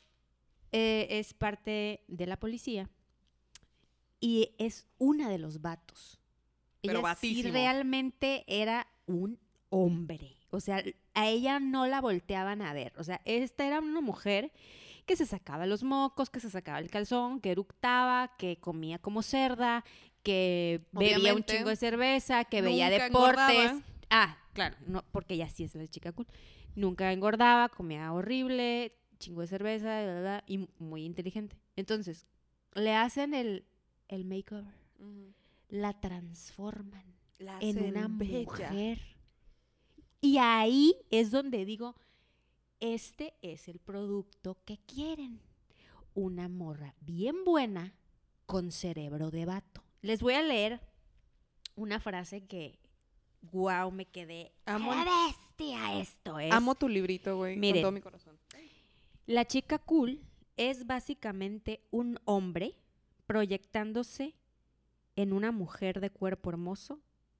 eh, 0.73 1.07
es 1.11 1.35
parte 1.35 2.05
de 2.09 2.27
la 2.27 2.39
policía 2.39 2.89
y 4.21 4.55
es 4.59 4.87
una 4.99 5.29
de 5.29 5.39
los 5.39 5.61
vatos. 5.61 6.21
Pero 6.83 7.01
ella 7.01 7.15
sí 7.15 7.29
vatísimo. 7.29 7.53
realmente 7.53 8.45
era 8.47 8.87
un 9.07 9.39
hombre. 9.71 10.37
O 10.51 10.61
sea, 10.61 10.83
a 11.15 11.29
ella 11.29 11.61
no 11.61 11.87
la 11.87 12.01
volteaban 12.01 12.63
a 12.63 12.73
ver. 12.73 12.93
O 12.99 13.05
sea, 13.05 13.21
esta 13.25 13.67
era 13.67 13.81
una 13.81 14.01
mujer 14.01 14.53
que 15.07 15.17
se 15.17 15.27
sacaba 15.27 15.67
los 15.67 15.83
mocos, 15.83 16.31
que 16.31 16.41
se 16.41 16.51
sacaba 16.51 16.79
el 16.79 16.91
calzón, 16.91 17.41
que 17.41 17.51
eructaba, 17.51 18.37
que 18.37 18.59
comía 18.59 18.99
como 18.99 19.23
cerda, 19.23 19.85
que 20.23 20.83
bebía 20.93 21.35
un 21.35 21.45
chingo 21.45 21.71
de 21.71 21.77
cerveza, 21.77 22.45
que 22.45 22.63
veía 22.63 22.91
deportes. 22.91 23.09
engordaba. 23.09 23.83
Ah, 24.11 24.39
claro, 24.53 24.77
no, 24.87 25.05
porque 25.13 25.35
ella 25.35 25.49
sí 25.49 25.65
es 25.65 25.75
la 25.75 25.87
chica 25.87 26.13
cool. 26.13 26.27
Nunca 26.75 27.13
engordaba, 27.13 27.69
comía 27.69 28.13
horrible, 28.13 28.95
chingo 29.21 29.43
de 29.43 29.47
cerveza, 29.47 30.03
bla, 30.03 30.13
bla, 30.13 30.21
bla, 30.21 30.45
y 30.49 30.67
muy 30.81 31.05
inteligente. 31.05 31.57
Entonces, 31.77 32.27
le 32.75 32.95
hacen 32.95 33.35
el, 33.35 33.65
el 34.09 34.25
makeover, 34.25 34.75
la 35.69 36.01
transforman 36.01 37.05
La 37.39 37.59
en 37.61 37.81
una 37.85 38.09
bella. 38.09 38.41
mujer. 38.45 38.99
Y 40.21 40.39
ahí 40.39 40.97
es 41.11 41.31
donde 41.31 41.65
digo, 41.65 41.95
este 42.81 43.35
es 43.43 43.69
el 43.69 43.79
producto 43.79 44.59
que 44.65 44.79
quieren. 44.79 45.41
Una 46.15 46.49
morra 46.49 46.95
bien 47.01 47.45
buena 47.45 47.95
con 48.47 48.73
cerebro 48.73 49.31
de 49.31 49.45
vato. 49.47 49.83
Les 50.03 50.21
voy 50.21 50.35
a 50.35 50.43
leer 50.43 50.81
una 51.77 52.01
frase 52.01 52.47
que, 52.47 52.79
wow, 53.53 53.91
me 53.93 54.07
quedé. 54.07 54.53
Amo- 54.67 54.93
"A 54.93 55.05
la 55.05 55.27
bestia 55.27 56.01
esto 56.01 56.39
es. 56.41 56.51
Amo 56.53 56.75
tu 56.75 56.89
librito, 56.89 57.37
güey, 57.37 57.59
con 57.61 57.81
todo 57.81 57.93
mi 57.93 58.01
corazón. 58.01 58.30
La 59.31 59.47
chica 59.47 59.79
cool 59.79 60.21
es 60.57 60.89
básicamente 60.89 61.87
un 61.93 62.19
hombre 62.25 62.75
proyectándose 63.27 64.35
en 65.15 65.33
una 65.33 65.53
mujer 65.53 66.01
de 66.01 66.11
cuerpo 66.11 66.51
hermoso 66.51 66.99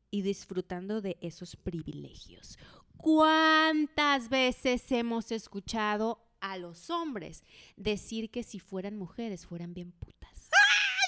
y 0.09 0.23
disfrutando 0.23 1.01
de 1.01 1.19
esos 1.21 1.57
privilegios. 1.57 2.61
¿Cuántas 2.97 4.29
veces 4.29 4.93
hemos 4.93 5.33
escuchado 5.33 6.25
a 6.39 6.59
los 6.59 6.91
hombres 6.91 7.43
decir 7.75 8.31
que 8.31 8.45
si 8.45 8.61
fueran 8.61 8.97
mujeres 8.97 9.45
fueran 9.45 9.75
bien 9.75 9.91
putas? 9.91 10.49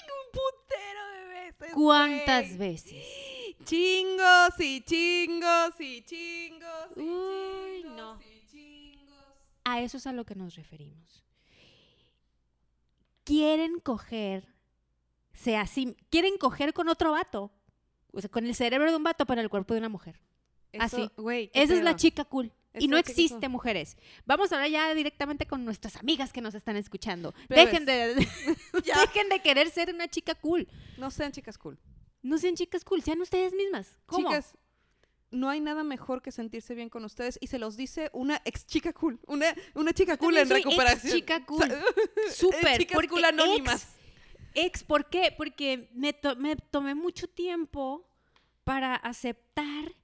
Un 0.08 0.32
putero 0.32 1.06
de 1.12 1.52
veces. 1.52 1.74
¿Cuántas 1.76 2.58
veces? 2.58 3.06
Chingos 3.64 4.58
y 4.58 4.80
chingos 4.80 5.80
y 5.80 6.02
chingos 6.02 6.96
y 6.96 6.96
chingos. 6.96 7.71
A 9.64 9.80
eso 9.80 9.96
es 9.96 10.06
a 10.06 10.12
lo 10.12 10.24
que 10.24 10.34
nos 10.34 10.56
referimos. 10.56 11.24
Quieren 13.24 13.78
coger, 13.80 14.48
sea 15.32 15.62
así, 15.62 15.96
quieren 16.10 16.36
coger 16.38 16.72
con 16.72 16.88
otro 16.88 17.12
vato. 17.12 17.52
O 18.12 18.20
sea, 18.20 18.30
con 18.30 18.46
el 18.46 18.54
cerebro 18.54 18.90
de 18.90 18.96
un 18.96 19.04
vato, 19.04 19.24
pero 19.24 19.40
el 19.40 19.48
cuerpo 19.48 19.74
de 19.74 19.80
una 19.80 19.88
mujer. 19.88 20.20
Así. 20.78 21.02
Eso, 21.02 21.12
güey, 21.16 21.48
¿qué 21.48 21.62
Esa 21.62 21.74
es 21.74 21.82
la 21.84 21.96
chica 21.96 22.24
cool. 22.24 22.52
Y 22.74 22.88
no 22.88 22.96
existe, 22.96 23.48
mujeres. 23.48 23.96
Vamos 24.24 24.52
ahora 24.52 24.68
ya 24.68 24.94
directamente 24.94 25.46
con 25.46 25.64
nuestras 25.64 25.96
amigas 25.96 26.32
que 26.32 26.40
nos 26.40 26.54
están 26.54 26.76
escuchando. 26.76 27.34
Dejen 27.48 27.84
de, 27.84 28.14
dejen 28.72 29.28
de 29.28 29.40
querer 29.42 29.70
ser 29.70 29.92
una 29.94 30.08
chica 30.08 30.34
cool. 30.34 30.68
No 30.96 31.10
sean 31.10 31.32
chicas 31.32 31.58
cool. 31.58 31.78
No 32.22 32.38
sean 32.38 32.54
chicas 32.54 32.84
cool, 32.84 33.02
sean 33.02 33.20
ustedes 33.20 33.52
mismas. 33.52 33.98
¿Cómo? 34.06 34.28
Chicas, 34.28 34.54
no 35.32 35.48
hay 35.50 35.60
nada 35.60 35.82
mejor 35.82 36.22
que 36.22 36.30
sentirse 36.30 36.74
bien 36.74 36.88
con 36.88 37.04
ustedes 37.04 37.38
y 37.40 37.48
se 37.48 37.58
los 37.58 37.76
dice 37.76 38.10
una 38.12 38.40
ex 38.44 38.66
chica 38.66 38.92
cool, 38.92 39.18
una, 39.26 39.46
una 39.74 39.92
chica 39.92 40.16
cool 40.16 40.36
en 40.36 40.48
recuperación. 40.48 41.12
ex-chica 41.12 41.44
cool. 41.46 41.68
Sa- 41.68 41.82
Súper. 42.34 42.78
chicas 42.78 42.94
porque 42.94 43.08
cool 43.08 43.24
anónimas. 43.24 43.82
Ex, 44.54 44.66
ex, 44.66 44.84
¿por 44.84 45.08
qué? 45.10 45.34
Porque 45.36 45.88
me, 45.94 46.12
to- 46.12 46.36
me 46.36 46.56
tomé 46.56 46.94
mucho 46.94 47.26
tiempo 47.28 48.06
para 48.64 48.94
aceptar 48.94 49.94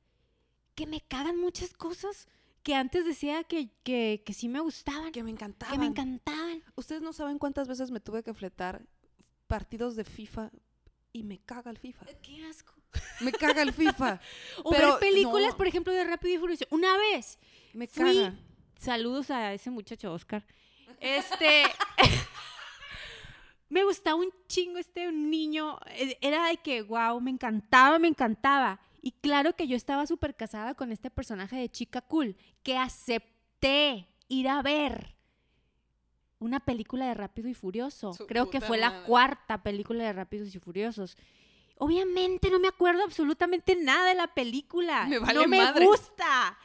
que 0.75 0.87
me 0.87 1.01
cagan 1.01 1.37
muchas 1.39 1.73
cosas 1.75 2.27
que 2.63 2.75
antes 2.75 3.05
decía 3.07 3.45
que, 3.45 3.71
que, 3.85 4.23
que 4.27 4.33
sí 4.33 4.49
me 4.49 4.61
gustaban, 4.61 5.13
Que 5.13 5.23
me 5.23 5.31
encantaban. 5.31 5.73
que 5.75 5.79
me 5.79 5.87
encantaban. 5.87 6.63
Ustedes 6.77 7.03
no 7.03 7.13
saben 7.13 7.39
cuántas 7.39 7.69
veces 7.69 7.91
me 7.91 8.01
tuve 8.01 8.23
que 8.23 8.35
fletar 8.35 8.85
partidos 9.47 9.97
de 9.97 10.05
FIFA 10.05 10.51
y 11.13 11.23
me 11.23 11.39
caga 11.39 11.71
el 11.71 11.79
FIFA. 11.79 12.07
Qué 12.23 12.45
asco. 12.47 12.75
Me 13.21 13.33
caga 13.33 13.63
el 13.63 13.73
FIFA. 13.73 14.21
O 14.65 14.71
Pero 14.71 14.91
ver 14.93 15.01
películas, 15.01 15.51
no. 15.53 15.57
por 15.57 15.67
ejemplo, 15.67 15.93
de 15.93 16.05
Rápido 16.05 16.35
y 16.35 16.39
Furioso. 16.39 16.65
Una 16.71 16.97
vez, 16.97 17.39
Me 17.73 17.87
Fui- 17.87 18.05
caga. 18.05 18.35
saludos 18.79 19.31
a 19.31 19.53
ese 19.55 19.71
muchacho 19.71 20.13
Oscar. 20.13 20.45
Este. 21.01 21.65
me 23.69 23.85
gustaba 23.85 24.17
un 24.17 24.31
chingo 24.49 24.79
este 24.79 25.13
niño. 25.13 25.79
eh, 25.89 26.17
Era 26.21 26.47
de 26.49 26.57
que, 26.57 26.83
wow, 26.83 27.21
me 27.21 27.31
encantaba, 27.31 27.99
me 27.99 28.09
encantaba. 28.09 28.81
Y 29.03 29.13
claro 29.13 29.55
que 29.55 29.69
yo 29.69 29.77
estaba 29.77 30.07
súper 30.07 30.35
casada 30.35 30.75
con 30.75 30.91
este 30.91 31.11
personaje 31.11 31.57
de 31.57 31.69
chica 31.71 32.01
cool, 32.01 32.37
que 32.63 32.77
acepté 32.77 34.09
ir 34.29 34.49
a 34.49 34.61
ver 34.63 35.15
una 36.41 36.61
película 36.61 37.07
de 37.07 37.15
Rápido 37.15 37.49
y 37.49 37.55
Furioso. 37.55 38.13
Su 38.15 38.27
Creo 38.27 38.49
que 38.51 38.61
fue 38.61 38.79
la 38.79 39.03
cuarta 39.05 39.63
película 39.63 40.05
de 40.05 40.13
Rápidos 40.13 40.55
y 40.55 40.59
Furiosos. 40.59 41.17
Obviamente 41.79 42.51
no 42.51 42.59
me 42.59 42.69
acuerdo 42.69 43.03
absolutamente 43.05 43.77
nada 43.77 44.09
de 44.09 44.15
la 44.15 44.27
película. 44.35 45.07
Me 45.07 45.19
vale 45.19 45.35
no 45.43 45.49
me 45.49 45.59
madre. 45.63 45.87
gusta. 45.87 46.59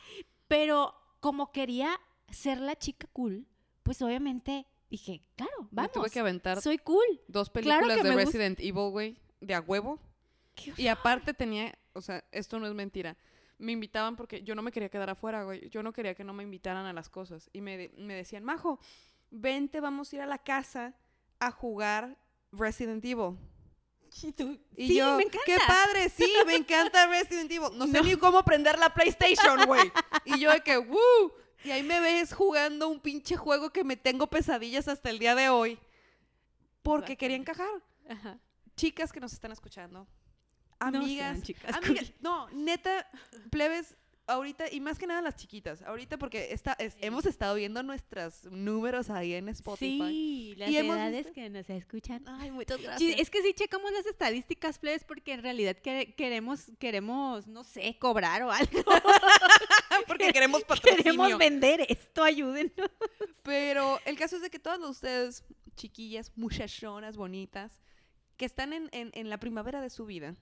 Pero 0.47 0.93
como 1.19 1.52
quería 1.52 1.99
ser 2.30 2.60
la 2.60 2.76
chica 2.78 3.08
cool, 3.13 3.45
pues 3.84 4.02
obviamente 4.02 4.65
dije, 4.89 5.21
claro, 5.36 5.52
Me 5.63 5.67
vamos. 5.71 5.91
tuve 5.91 6.10
que 6.10 6.19
aventar 6.19 6.62
Soy 6.62 6.78
cool. 6.80 7.04
dos 7.28 7.49
películas 7.49 7.80
de 7.88 8.04
me 8.04 8.10
gusta. 8.12 8.26
Resident 8.26 8.60
Evil, 8.60 8.89
güey, 8.91 9.17
de 9.41 9.54
a 9.56 9.62
huevo. 9.62 9.99
Qué 10.56 10.73
Y 10.78 10.88
aparte 10.88 11.34
tenía, 11.34 11.78
o 11.93 12.02
sea, 12.02 12.23
esto 12.32 12.60
no 12.60 12.67
es 12.67 12.73
mentira. 12.73 13.17
Me 13.58 13.71
invitaban 13.71 14.15
porque 14.15 14.43
yo 14.43 14.56
no 14.56 14.62
me 14.62 14.71
quería 14.71 14.89
quedar 14.89 15.10
afuera, 15.10 15.43
güey. 15.43 15.69
Yo 15.69 15.82
no 15.84 15.93
quería 15.93 16.15
que 16.15 16.23
no 16.23 16.34
me 16.34 16.43
invitaran 16.43 16.86
a 16.86 16.93
las 16.93 17.10
cosas. 17.10 17.49
Y 17.54 17.62
me, 17.62 17.78
de- 17.78 17.93
me 17.97 18.13
decían, 18.15 18.43
Majo, 18.43 18.80
vente, 19.32 19.80
vamos 19.80 20.12
a 20.12 20.15
ir 20.17 20.21
a 20.21 20.26
la 20.28 20.38
casa 20.39 20.95
a 21.39 21.52
jugar 21.52 22.17
Resident 22.52 23.04
Evil. 23.06 23.38
Y 24.76 24.88
sí, 24.88 24.95
yo, 24.95 25.17
me 25.17 25.23
encanta. 25.23 25.39
qué 25.45 25.58
padre, 25.67 26.10
sí, 26.10 26.32
me 26.45 26.56
encanta 26.56 27.08
Resident 27.08 27.52
Evil. 27.52 27.78
No 27.78 27.88
sé 27.88 27.93
No. 27.93 28.04
ni 28.04 28.15
cómo 28.15 28.43
prender 28.43 28.78
la 28.80 28.93
PlayStation, 28.93 29.65
güey. 29.65 29.91
Y 30.26 30.39
yo 30.39 30.52
de 30.52 30.62
que, 30.62 30.78
¡woo! 30.78 31.34
Y 31.63 31.71
ahí 31.71 31.84
me 31.84 31.99
ves 31.99 32.34
jugando 32.34 32.88
un 32.89 32.99
pinche 32.99 33.36
juego 33.38 33.71
que 33.71 33.84
me 33.84 33.97
tengo 33.97 34.28
pesadillas 34.28 34.88
hasta 34.88 35.10
el 35.10 35.19
día 35.19 35.34
de 35.36 35.49
hoy. 35.49 35.80
Porque 36.82 37.17
quería 37.17 37.38
encajar. 37.38 37.69
Ajá. 38.10 38.38
Chicas 38.76 39.12
que 39.13 39.19
nos 39.19 39.34
están 39.34 39.52
escuchando, 39.52 40.08
No 40.80 40.88
amigas, 40.99 41.32
sean 41.32 41.41
chicas 41.43 41.76
amigas- 41.76 42.06
cool. 42.10 42.15
no, 42.21 42.49
neta, 42.52 43.10
plebes, 43.49 43.95
ahorita, 44.28 44.72
y 44.72 44.80
más 44.80 44.98
que 44.98 45.06
nada 45.08 45.22
las 45.22 45.36
chiquitas, 45.36 45.82
ahorita 45.82 46.18
porque 46.18 46.54
está, 46.54 46.74
es- 46.74 46.96
hemos 47.02 47.26
estado 47.26 47.56
viendo 47.56 47.84
nuestros 47.84 48.46
números 48.46 49.10
ahí 49.10 49.34
en 49.34 49.50
Spotify. 49.50 49.98
Sí, 50.10 50.56
las 50.58 50.70
Y 50.70 50.78
edades 50.78 51.32
que 51.32 51.50
nos 51.50 51.70
escuchan. 51.70 52.24
Ay, 52.28 52.52
muchas 52.52 52.82
gracias. 52.82 53.20
es 53.20 53.30
que 53.30 53.42
sí 53.42 53.54
checamos 53.54 53.92
las 53.92 54.06
estadísticas, 54.06 54.80
plebes, 54.80 55.04
porque 55.04 55.34
en 55.34 55.44
realidad 55.44 55.76
que- 55.76 56.14
queremos, 56.16 56.72
queremos, 56.80 57.48
no 57.48 57.64
sé, 57.64 57.98
cobrar 58.00 58.44
o 58.44 58.52
algo. 58.52 58.84
porque 60.08 60.32
queremos 60.32 60.64
patrocinio. 60.66 61.04
queremos 61.04 61.38
vender 61.38 61.86
esto, 61.90 62.24
ayúdenos. 62.24 62.74
Pero 63.44 64.00
el 64.06 64.18
caso 64.18 64.38
es 64.38 64.42
de 64.42 64.50
que 64.50 64.60
todas 64.60 64.80
ustedes, 64.80 65.44
chiquillas, 65.76 66.32
muchachonas, 66.36 67.18
bonitas, 67.18 67.82
que 68.38 68.46
están 68.46 68.74
en, 68.74 68.90
en- 68.94 69.12
en 69.14 69.30
la 69.30 69.38
primavera 69.38 69.82
de 69.82 69.90
su 69.90 70.06
vida, 70.06 70.36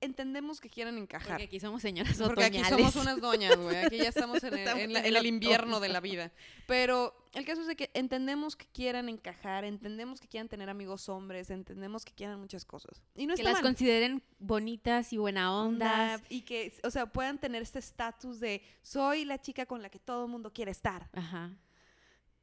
entendemos 0.00 0.60
que 0.60 0.68
quieren 0.70 0.96
encajar. 0.98 1.28
Porque 1.30 1.44
aquí 1.44 1.60
somos 1.60 1.82
señoras 1.82 2.16
Porque 2.18 2.44
aquí 2.44 2.62
somos 2.64 2.94
unas 2.96 3.20
doñas, 3.20 3.56
güey. 3.56 3.76
Aquí 3.76 3.96
ya 3.98 4.08
estamos 4.08 4.42
en 4.44 4.52
el, 4.54 4.58
Estamos 4.60 4.82
en 4.84 4.92
la- 4.92 4.98
en 5.00 5.06
en 5.06 5.10
el 5.12 5.16
el 5.16 5.26
invierno 5.26 5.80
de 5.80 5.88
la 5.88 6.00
vida. 6.00 6.32
Pero 6.66 7.14
el 7.34 7.44
caso 7.44 7.60
es 7.62 7.66
de 7.66 7.76
que 7.76 7.90
entendemos 7.94 8.56
que 8.56 8.66
quieran 8.66 9.08
encajar, 9.08 9.64
entendemos 9.64 10.20
que 10.20 10.28
quieran 10.28 10.48
tener 10.48 10.68
amigos 10.70 11.08
hombres, 11.08 11.50
entendemos 11.50 12.04
que 12.04 12.12
quieran 12.12 12.38
muchas 12.40 12.64
cosas. 12.64 13.02
Y 13.14 13.26
no 13.26 13.34
que 13.34 13.42
las 13.42 13.54
mal. 13.54 13.62
consideren 13.62 14.22
bonitas 14.38 15.12
y 15.12 15.18
buena 15.18 15.54
onda. 15.54 16.20
Y 16.28 16.42
que, 16.42 16.72
o 16.84 16.90
sea, 16.90 17.06
puedan 17.06 17.38
tener 17.38 17.62
este 17.62 17.78
estatus 17.78 18.40
de 18.40 18.62
soy 18.82 19.24
la 19.24 19.40
chica 19.40 19.66
con 19.66 19.82
la 19.82 19.88
que 19.90 19.98
todo 19.98 20.24
el 20.26 20.30
mundo 20.30 20.52
quiere 20.52 20.70
estar. 20.70 21.08
Ajá. 21.12 21.52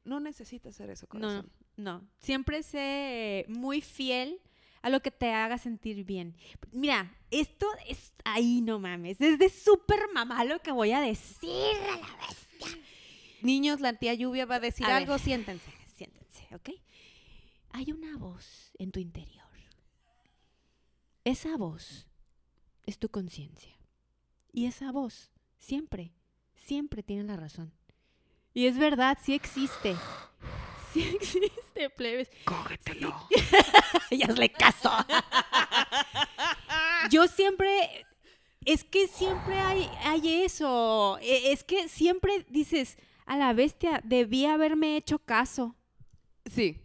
No 0.04 0.20
necesitas 0.20 0.76
ser 0.76 0.90
eso, 0.90 1.06
No, 1.06 1.18
corazón. 1.20 1.50
no. 1.76 2.08
Siempre 2.18 2.62
sé 2.62 3.44
muy 3.48 3.80
fiel 3.80 4.40
a 4.82 4.90
lo 4.90 5.00
que 5.00 5.10
te 5.10 5.32
haga 5.32 5.58
sentir 5.58 6.04
bien. 6.04 6.36
Mira, 6.72 7.14
esto 7.30 7.66
es. 7.88 8.14
Ay, 8.24 8.60
no 8.60 8.78
mames. 8.78 9.20
Es 9.20 9.38
de 9.38 9.48
súper 9.48 10.00
mamá 10.14 10.44
lo 10.44 10.60
que 10.60 10.72
voy 10.72 10.92
a 10.92 11.00
decir 11.00 11.76
a 11.92 11.96
la 11.96 12.26
bestia. 12.26 12.82
Niños, 13.42 13.80
la 13.80 13.92
tía 13.94 14.14
Lluvia 14.14 14.46
va 14.46 14.56
a 14.56 14.60
decir 14.60 14.86
A 14.86 14.88
ver. 14.88 14.96
algo, 14.98 15.18
siéntense. 15.18 15.70
Siéntense, 15.94 16.46
¿ok? 16.54 16.70
Hay 17.70 17.92
una 17.92 18.16
voz 18.16 18.72
en 18.78 18.90
tu 18.92 19.00
interior. 19.00 19.46
Esa 21.24 21.56
voz 21.56 22.06
es 22.84 23.00
tu 23.00 23.08
conciencia. 23.08 23.76
Y 24.52 24.66
esa 24.66 24.92
voz 24.92 25.32
siempre, 25.58 26.12
siempre 26.54 27.02
tiene 27.02 27.24
la 27.24 27.34
razón. 27.36 27.72
Y 28.54 28.66
es 28.66 28.78
verdad, 28.78 29.18
sí 29.20 29.34
existe. 29.34 29.96
Sí 30.96 31.16
existe, 31.20 31.90
plebes. 31.90 32.30
Cógetelo. 32.44 33.14
y 34.10 34.22
hazle 34.22 34.50
caso. 34.50 34.90
Yo 37.10 37.26
siempre, 37.28 38.06
es 38.64 38.84
que 38.84 39.06
siempre 39.08 39.58
hay, 39.58 39.90
hay 40.04 40.42
eso. 40.44 41.18
E- 41.20 41.52
Es 41.52 41.64
que 41.64 41.88
siempre 41.88 42.46
dices, 42.48 42.96
a 43.26 43.36
la 43.36 43.52
bestia, 43.52 44.00
debí 44.04 44.46
haberme 44.46 44.96
hecho 44.96 45.18
caso. 45.18 45.76
Sí. 46.52 46.80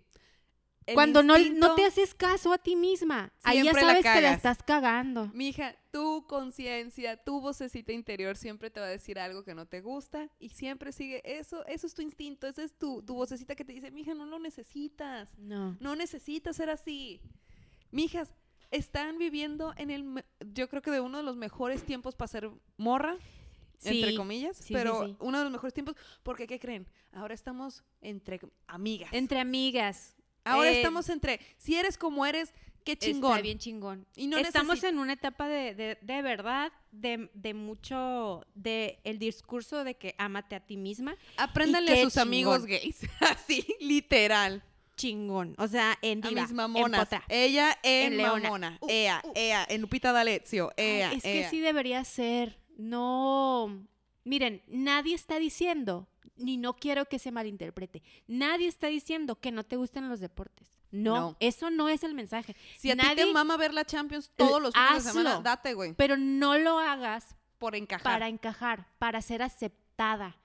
El 0.86 0.95
Cuando 0.95 1.24
no, 1.24 1.38
no 1.38 1.76
te 1.76 1.86
haces 1.86 2.13
caso 2.15 2.52
a 2.52 2.58
ti 2.58 2.76
misma, 2.76 3.32
ahí 3.43 3.63
ya 3.63 3.71
la 3.71 3.80
sabes 3.80 4.04
que 4.04 4.21
la 4.21 4.34
estás 4.34 4.63
cagando. 4.63 5.30
Mija, 5.34 5.76
tu 5.91 6.25
conciencia, 6.27 7.17
tu 7.17 7.41
vocecita 7.41 7.91
interior 7.91 8.36
siempre 8.38 8.69
te 8.69 8.80
va 8.80 8.86
a 8.88 8.89
decir 8.89 9.19
algo 9.19 9.43
que 9.43 9.54
no 9.54 9.65
te 9.67 9.82
gusta 9.82 10.30
y 10.39 10.49
siempre 10.49 10.91
sigue 10.91 11.21
eso, 11.25 11.65
eso 11.65 11.86
es 11.88 11.93
tu 11.93 12.01
instinto, 12.01 12.47
esa 12.47 12.63
es 12.63 12.73
tu, 12.77 13.04
tu 13.04 13.13
vocecita 13.15 13.56
que 13.56 13.65
te 13.65 13.73
dice, 13.73 13.91
mija, 13.91 14.13
no 14.13 14.25
lo 14.25 14.39
necesitas, 14.39 15.30
No. 15.38 15.77
no 15.80 15.95
necesitas 15.95 16.56
ser 16.56 16.69
así. 16.69 17.21
Mijas, 17.91 18.34
están 18.71 19.17
viviendo 19.17 19.73
en 19.77 19.89
el, 19.89 20.23
yo 20.54 20.69
creo 20.69 20.82
que 20.82 20.91
de 20.91 21.01
uno 21.01 21.17
de 21.17 21.23
los 21.23 21.36
mejores 21.36 21.86
tiempos 21.86 22.15
para 22.15 22.27
ser 22.30 22.49
morra, 22.77 23.17
entre 23.84 24.15
comillas, 24.15 24.58
sí, 24.58 24.63
sí, 24.65 24.73
pero 24.73 25.06
sí. 25.06 25.15
uno 25.19 25.39
de 25.39 25.43
los 25.43 25.51
mejores 25.51 25.73
tiempos, 25.73 25.95
porque 26.23 26.47
¿qué 26.47 26.60
creen? 26.60 26.88
Ahora 27.12 27.34
estamos 27.34 27.84
entre 27.99 28.39
amigas. 28.67 29.10
Entre 29.12 29.39
amigas. 29.39 30.15
Ahora 30.43 30.71
eh, 30.71 30.77
estamos 30.77 31.10
entre, 31.10 31.39
si 31.58 31.75
eres 31.75 31.97
como 31.97 32.25
eres, 32.25 32.54
qué 32.83 32.97
chingón. 32.97 33.31
Está 33.31 33.41
bien 33.41 33.57
chingón. 33.57 34.07
Y 34.15 34.27
no 34.27 34.37
Estamos 34.37 34.83
en 34.83 34.99
una 34.99 35.13
etapa 35.13 35.47
de, 35.47 35.75
de, 35.75 35.97
de 36.01 36.21
verdad, 36.21 36.71
de, 36.91 37.29
de 37.33 37.53
mucho, 37.53 38.45
de 38.55 38.99
el 39.03 39.19
discurso 39.19 39.83
de 39.83 39.95
que 39.95 40.15
ámate 40.17 40.55
a 40.55 40.59
ti 40.59 40.77
misma, 40.77 41.15
Apréndanle 41.37 41.99
a 41.99 42.03
sus 42.03 42.17
amigos 42.17 42.65
gays. 42.65 42.99
Así, 43.19 43.65
literal. 43.79 44.63
chingón. 44.95 45.55
O 45.57 45.67
sea, 45.67 45.97
en 46.01 46.23
A 46.25 46.29
diva, 46.29 46.41
mis 46.41 46.51
en 46.51 46.55
mamonas. 46.55 47.09
Ella 47.29 47.77
en, 47.83 48.13
en 48.13 48.21
mamona. 48.21 48.77
Uh, 48.81 48.87
ea, 48.89 49.21
uh. 49.23 49.31
ea, 49.35 49.65
en 49.69 49.81
Lupita 49.81 50.11
D'Alessio. 50.11 50.71
Ay, 50.77 50.85
Ea, 50.85 51.11
es 51.13 51.23
que 51.23 51.47
sí 51.49 51.59
debería 51.59 52.03
ser. 52.03 52.59
No. 52.77 53.87
Miren, 54.23 54.61
nadie 54.67 55.15
está 55.15 55.39
diciendo, 55.39 56.07
ni 56.35 56.57
no 56.57 56.75
quiero 56.75 57.05
que 57.05 57.19
se 57.19 57.31
malinterprete, 57.31 58.03
nadie 58.27 58.67
está 58.67 58.87
diciendo 58.87 59.39
que 59.39 59.51
no 59.51 59.63
te 59.63 59.77
gusten 59.77 60.09
los 60.09 60.19
deportes. 60.19 60.80
No, 60.91 61.15
No. 61.15 61.38
eso 61.39 61.69
no 61.69 61.89
es 61.89 62.04
el 62.04 62.13
mensaje. 62.13 62.56
Si 62.77 62.91
a 62.91 62.95
ti 62.95 63.08
te 63.15 63.25
mama 63.32 63.58
ver 63.58 63.73
la 63.73 63.86
Champions 63.86 64.32
todos 64.36 64.62
los 64.62 64.73
fines 64.73 65.04
de 65.06 65.12
semana, 65.12 65.39
date, 65.41 65.73
güey. 65.73 65.93
Pero 65.93 66.17
no 66.17 66.58
lo 66.58 66.80
hagas 66.80 67.36
Por 67.58 67.75
encajar. 67.75 68.04
para 68.04 68.27
encajar, 68.27 68.88
para 68.99 69.21
ser 69.21 69.41
aceptada, 69.41 70.36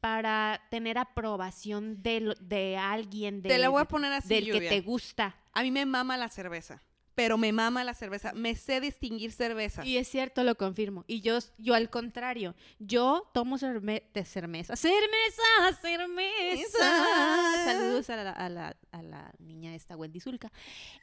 para 0.00 0.60
tener 0.70 0.98
aprobación 0.98 2.02
de, 2.02 2.34
de 2.40 2.76
alguien, 2.76 3.40
de, 3.40 3.48
Te 3.48 3.58
la 3.58 3.70
voy 3.70 3.80
a 3.80 3.86
poner 3.86 4.12
así, 4.12 4.28
del 4.28 4.52
que 4.52 4.68
te 4.68 4.80
gusta. 4.82 5.36
A 5.52 5.62
mí 5.62 5.70
me 5.70 5.86
mama 5.86 6.16
la 6.18 6.28
cerveza. 6.28 6.82
Pero 7.14 7.38
me 7.38 7.52
mama 7.52 7.84
la 7.84 7.94
cerveza. 7.94 8.32
Me 8.32 8.54
sé 8.56 8.80
distinguir 8.80 9.30
cerveza. 9.32 9.84
Y 9.84 9.96
es 9.98 10.08
cierto, 10.08 10.42
lo 10.44 10.56
confirmo. 10.56 11.04
Y 11.06 11.20
yo, 11.20 11.38
yo 11.58 11.74
al 11.74 11.88
contrario, 11.90 12.54
yo 12.78 13.30
tomo 13.32 13.56
de 13.58 14.24
cermeza. 14.24 14.74
¡Cermeza! 14.76 15.42
¡Cermeza! 15.80 17.64
Saludos 17.64 18.10
a 18.10 18.16
la, 18.16 18.30
a 18.30 18.48
la- 18.48 18.76
a 18.92 19.02
la 19.02 19.32
niña 19.38 19.74
esta, 19.74 19.96
Wendy 19.96 20.20
Zulka. 20.20 20.52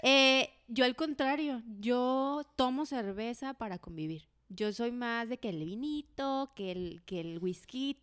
Eh, 0.01 0.49
yo 0.67 0.85
al 0.85 0.95
contrario, 0.95 1.61
yo 1.79 2.43
tomo 2.55 2.85
cerveza 2.85 3.53
para 3.53 3.77
convivir. 3.79 4.27
Yo 4.49 4.71
soy 4.73 4.91
más 4.91 5.29
de 5.29 5.37
que 5.37 5.49
el 5.49 5.63
vinito, 5.63 6.51
que 6.55 6.71
el, 6.71 7.01
que 7.05 7.21
el 7.21 7.39
whisky. 7.39 7.97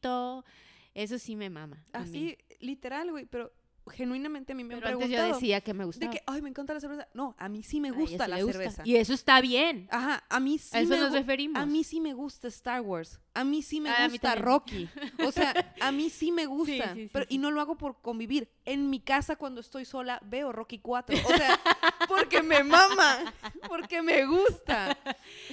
Eso 0.94 1.18
sí 1.18 1.36
me 1.36 1.50
mama. 1.50 1.84
Así, 1.92 2.36
literal, 2.60 3.10
güey. 3.10 3.26
Pero 3.26 3.52
genuinamente 3.88 4.52
a 4.52 4.56
mí 4.56 4.64
me 4.64 4.74
Pero 4.76 4.86
han 4.88 4.94
antes 4.94 5.10
yo 5.10 5.22
decía 5.34 5.60
que 5.60 5.72
me 5.74 5.80
de 5.80 5.84
gustaba. 5.86 6.10
que, 6.12 6.22
ay, 6.26 6.42
me 6.42 6.48
encanta 6.48 6.74
la 6.74 6.80
cerveza. 6.80 7.08
No, 7.14 7.34
a 7.38 7.48
mí 7.48 7.62
sí 7.62 7.80
me 7.80 7.90
gusta 7.90 8.28
la 8.28 8.36
le 8.36 8.42
gusta. 8.44 8.58
cerveza. 8.58 8.82
Y 8.84 8.96
eso 8.96 9.12
está 9.14 9.40
bien. 9.40 9.88
Ajá, 9.90 10.24
a 10.28 10.40
mí 10.40 10.58
sí 10.58 10.76
a 10.76 10.80
eso 10.80 10.90
me 10.90 10.98
nos 10.98 11.10
gu- 11.10 11.14
referimos. 11.14 11.60
A 11.62 11.66
mí 11.66 11.84
sí 11.84 12.00
me 12.00 12.12
gusta 12.14 12.48
Star 12.48 12.80
Wars. 12.82 13.20
A 13.34 13.44
mí 13.44 13.62
sí 13.62 13.80
me 13.80 13.90
Ah, 13.90 14.04
a 14.04 14.08
mí 14.08 14.12
gusta 14.14 14.28
también. 14.34 14.44
Rocky. 14.44 14.88
O 15.24 15.30
sea, 15.32 15.54
a 15.80 15.92
mí 15.92 16.10
sí 16.10 16.32
me 16.32 16.46
gusta. 16.46 16.94
sí, 16.94 17.02
sí, 17.04 17.10
pero. 17.12 17.26
Y 17.28 17.38
no 17.38 17.50
lo 17.50 17.60
hago 17.60 17.76
por 17.76 18.00
convivir. 18.00 18.50
En 18.64 18.90
mi 18.90 19.00
casa, 19.00 19.36
cuando 19.36 19.60
estoy 19.60 19.84
sola, 19.84 20.20
veo 20.24 20.52
Rocky 20.52 20.78
4. 20.80 21.16
O 21.24 21.28
sea, 21.36 21.58
porque 22.08 22.42
me 22.42 22.64
mama. 22.64 23.32
Porque 23.68 24.02
me 24.02 24.26
gusta. 24.26 24.96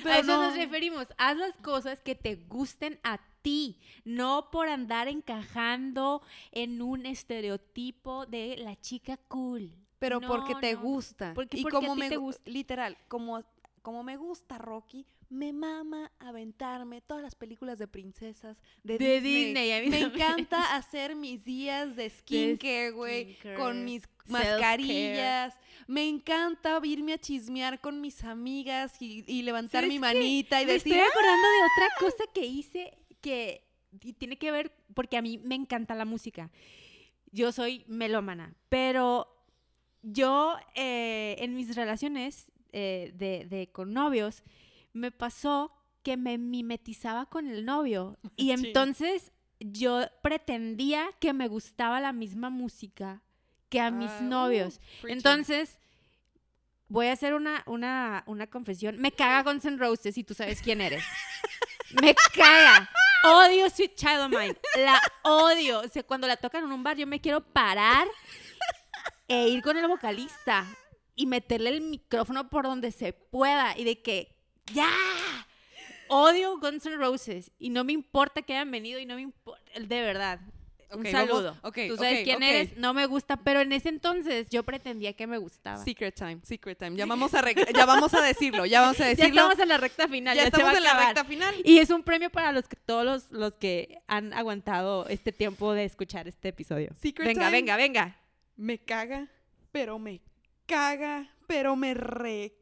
Pero 0.03 0.09
a 0.09 0.17
eso 0.19 0.27
no. 0.27 0.43
nos 0.43 0.55
referimos. 0.55 1.07
Haz 1.17 1.37
las 1.37 1.55
cosas 1.57 2.01
que 2.01 2.15
te 2.15 2.35
gusten 2.35 2.99
a 3.03 3.19
ti, 3.45 3.79
no 4.03 4.49
por 4.51 4.67
andar 4.67 5.07
encajando 5.07 6.21
en 6.51 6.81
un 6.81 7.05
estereotipo 7.05 8.25
de 8.25 8.57
la 8.57 8.75
chica 8.81 9.17
cool. 9.27 9.71
pero 9.99 10.19
No, 10.19 10.27
porque 10.27 10.53
te 10.61 10.73
no. 10.73 10.81
gusta. 10.81 11.33
¿Por 11.33 11.47
qué- 11.47 11.57
y 11.59 11.65
a 11.65 11.69
como 11.69 11.93
ti 11.93 11.99
me 11.99 12.09
te 12.09 12.17
gu- 12.17 12.21
gusta? 12.21 12.49
literal, 12.51 12.97
como 13.07 13.43
como 13.81 14.01
me 14.03 14.17
gusta 14.17 14.57
Rocky, 14.57 15.05
me 15.29 15.53
mama 15.53 16.11
aventarme 16.17 17.01
todas 17.01 17.21
las 17.21 17.35
películas 17.35 17.77
de 17.77 17.87
princesas 17.87 18.59
de, 18.83 18.97
De 18.97 19.21
Disney. 19.21 19.43
Disney, 19.45 19.71
a 19.73 19.81
mí 19.81 19.89
Me 19.91 19.99
también. 20.01 20.27
encanta 20.27 20.75
hacer 20.75 21.15
mis 21.15 21.45
días 21.45 21.95
de 21.95 22.09
skincare, 22.65 22.89
güey, 22.91 23.37
con 23.55 23.85
mis 23.85 24.07
mascarillas. 24.27 25.53
Me 25.87 26.07
encanta 26.07 26.79
irme 26.83 27.13
a 27.13 27.17
chismear 27.19 27.79
con 27.79 28.01
mis 28.01 28.23
amigas 28.23 28.99
y, 29.01 29.23
y 29.27 29.43
levantar 29.43 29.81
¿Sabes 29.83 29.89
mi 29.93 29.99
manita 29.99 30.61
y 30.61 30.65
Me 30.65 30.73
decir, 30.73 30.93
estoy 30.93 31.07
acordando 31.07 31.47
de 31.47 31.63
otra 31.63 31.87
cosa 31.99 32.23
que 32.33 32.45
hice 32.45 32.97
que 33.25 33.63
y 34.03 34.13
tiene 34.13 34.37
que 34.37 34.51
ver, 34.51 34.71
porque 34.93 35.17
a 35.17 35.21
mí 35.21 35.37
me 35.39 35.55
encanta 35.55 35.95
la 35.95 36.05
música. 36.05 36.51
Yo 37.31 37.51
soy 37.51 37.83
melómana, 37.87 38.53
pero 38.69 39.27
yo 40.03 40.55
eh, 40.75 41.35
en 41.39 41.55
mis 41.55 41.75
relaciones 41.75 42.51
eh, 42.73 43.11
de, 43.15 43.45
de- 43.45 43.67
con 43.71 43.93
novios 43.93 44.43
me 44.93 45.11
pasó 45.11 45.71
que 46.03 46.17
me 46.17 46.37
mimetizaba 46.37 47.25
con 47.25 47.47
el 47.47 47.65
novio 47.65 48.17
y 48.35 48.47
Sí. 48.55 48.67
entonces 48.67 49.31
yo 49.59 50.01
pretendía 50.21 51.07
que 51.19 51.33
me 51.33 51.47
gustaba 51.47 51.99
la 52.01 52.11
misma 52.13 52.49
música 52.49 53.21
que 53.69 53.79
a 53.79 53.89
mis 53.91 54.11
Ah, 54.11 54.19
uh, 54.21 54.25
novios. 54.29 54.79
Entonces, 55.07 55.79
voy 56.89 57.07
a 57.07 57.13
hacer 57.13 57.33
una, 57.33 57.63
una, 57.65 58.23
una 58.27 58.47
confesión. 58.47 58.97
Me 58.99 59.11
caga 59.11 59.41
Guns 59.49 59.65
N' 59.65 59.77
Roses 59.77 60.17
y 60.17 60.23
tú 60.23 60.33
sabes 60.33 60.61
quién 60.61 60.81
eres. 60.81 61.03
Me 62.01 62.13
caga. 62.35 62.89
Odio 63.25 63.69
Sweet 63.69 63.95
Child 63.95 64.21
of 64.25 64.29
Mine. 64.29 64.55
La 64.77 65.01
odio. 65.23 65.79
O 65.79 65.87
sea, 65.87 66.03
cuando 66.03 66.27
la 66.27 66.37
tocan 66.37 66.63
en 66.63 66.71
un 66.71 66.83
bar, 66.83 66.95
yo 66.95 67.07
me 67.07 67.19
quiero 67.19 67.41
parar 67.41 68.07
e 69.27 69.47
ir 69.49 69.63
con 69.63 69.77
el 69.77 69.87
vocalista 69.87 70.65
y 71.15 71.25
meterle 71.25 71.69
el 71.69 71.81
micrófono 71.81 72.49
por 72.49 72.65
donde 72.65 72.91
se 72.91 73.13
pueda 73.13 73.77
y 73.77 73.83
de 73.83 74.01
que 74.01 74.35
¡ya! 74.73 74.89
Odio 76.07 76.59
Guns 76.59 76.85
N' 76.85 76.97
Roses 76.97 77.51
y 77.57 77.69
no 77.69 77.83
me 77.83 77.93
importa 77.93 78.43
que 78.43 78.53
hayan 78.53 78.69
venido 78.69 78.99
y 78.99 79.05
no 79.05 79.15
me 79.15 79.21
importa, 79.21 79.63
de 79.79 80.01
verdad. 80.01 80.39
Un 80.91 81.03
vamos- 81.03 81.11
saludo. 81.11 81.57
Tú 81.87 81.97
sabes 81.97 82.23
quién 82.23 82.41
eres, 82.43 82.77
no 82.77 82.93
me 82.93 83.05
gusta, 83.05 83.37
pero 83.37 83.61
en 83.61 83.71
ese 83.73 83.89
entonces 83.89 84.49
yo 84.49 84.63
pretendía 84.63 85.13
que 85.13 85.27
me 85.27 85.37
gustaba. 85.37 85.83
Secret 85.83 86.15
time, 86.15 86.39
secret 86.43 86.77
time. 86.77 86.95
Ya 86.95 87.05
vamos 87.05 87.33
a, 87.33 87.43
ya 87.51 87.85
vamos 87.85 88.13
a 88.13 88.21
decirlo, 88.21 88.65
ya 88.65 88.81
vamos 88.81 88.99
a 88.99 89.03
ya 89.05 89.09
decirlo. 89.09 89.41
estamos 89.41 89.59
en 89.59 89.67
la 89.69 89.77
recta 89.77 90.07
final, 90.07 90.35
ya 90.35 90.43
ya, 90.43 90.47
estamos 90.47 90.73
a 90.73 90.77
en 90.77 90.83
la 90.83 91.05
recta 91.05 91.25
final. 91.25 91.55
Y 91.63 91.79
es 91.79 91.89
un 91.89 92.03
premio 92.03 92.29
para 92.29 92.51
los 92.51 92.67
que, 92.67 92.75
todos 92.75 93.03
los, 93.05 93.31
los 93.31 93.53
que 93.55 94.01
han 94.07 94.33
aguantado 94.33 95.07
este 95.07 95.31
tiempo 95.31 95.73
de 95.73 95.85
escuchar 95.85 96.27
este 96.27 96.49
episodio. 96.49 96.91
Secret 97.01 97.27
venga, 97.27 97.45
time. 97.47 97.51
venga, 97.51 97.77
venga. 97.77 98.15
Me 98.55 98.77
caga, 98.77 99.27
pero 99.71 99.99
me 99.99 100.21
caga, 100.65 101.29
pero 101.47 101.75
me 101.75 101.93
recaga. 101.93 102.55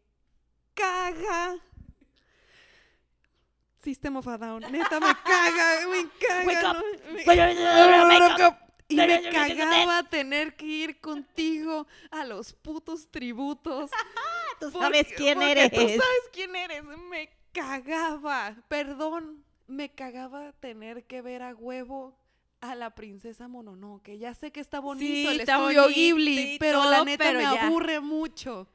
System 3.84 4.16
of 4.18 4.28
a 4.28 4.38
Down. 4.38 4.62
Neta, 4.72 5.00
me 5.00 5.14
caga, 5.26 5.88
me 5.90 6.06
caga. 6.20 6.46
Wake 6.46 6.64
up. 6.66 6.74
no, 6.74 7.14
me- 7.14 8.28
Wake 8.28 8.42
up. 8.44 8.58
Y 8.90 8.96
me 8.96 9.30
cagaba 9.32 10.04
tener 10.04 10.56
que 10.56 10.66
ir 10.66 11.00
contigo 11.00 11.88
a 12.12 12.26
los 12.26 12.54
putos 12.54 13.10
tributos. 13.10 13.90
Tú 14.60 14.72
Porque- 14.72 14.80
sabes 14.80 15.08
quién 15.16 15.42
eres. 15.42 15.72
Tú 15.72 15.78
sabes 15.80 16.22
quién 16.32 16.56
eres. 16.56 16.84
Me 17.10 17.30
cagaba. 17.52 18.56
Perdón, 18.68 19.44
me 19.68 19.90
cagaba 19.94 20.54
tener 20.60 21.06
que 21.06 21.22
ver 21.22 21.42
a 21.44 21.54
huevo 21.56 22.16
a 22.62 22.76
la 22.76 22.92
princesa 22.96 23.48
Mononoke. 23.48 24.18
Ya 24.18 24.34
sé 24.34 24.52
que 24.52 24.60
está 24.60 24.80
bonito 24.80 25.06
Sí, 25.06 25.28
el 25.28 25.40
está 25.42 25.56
estudio 25.58 25.82
bonito 25.84 26.00
Ghibli, 26.00 26.58
pero 26.60 26.84
la 26.90 27.04
neta 27.04 27.32
me 27.34 27.42
ya. 27.42 27.68
aburre 27.68 28.00
mucho. 28.00 28.68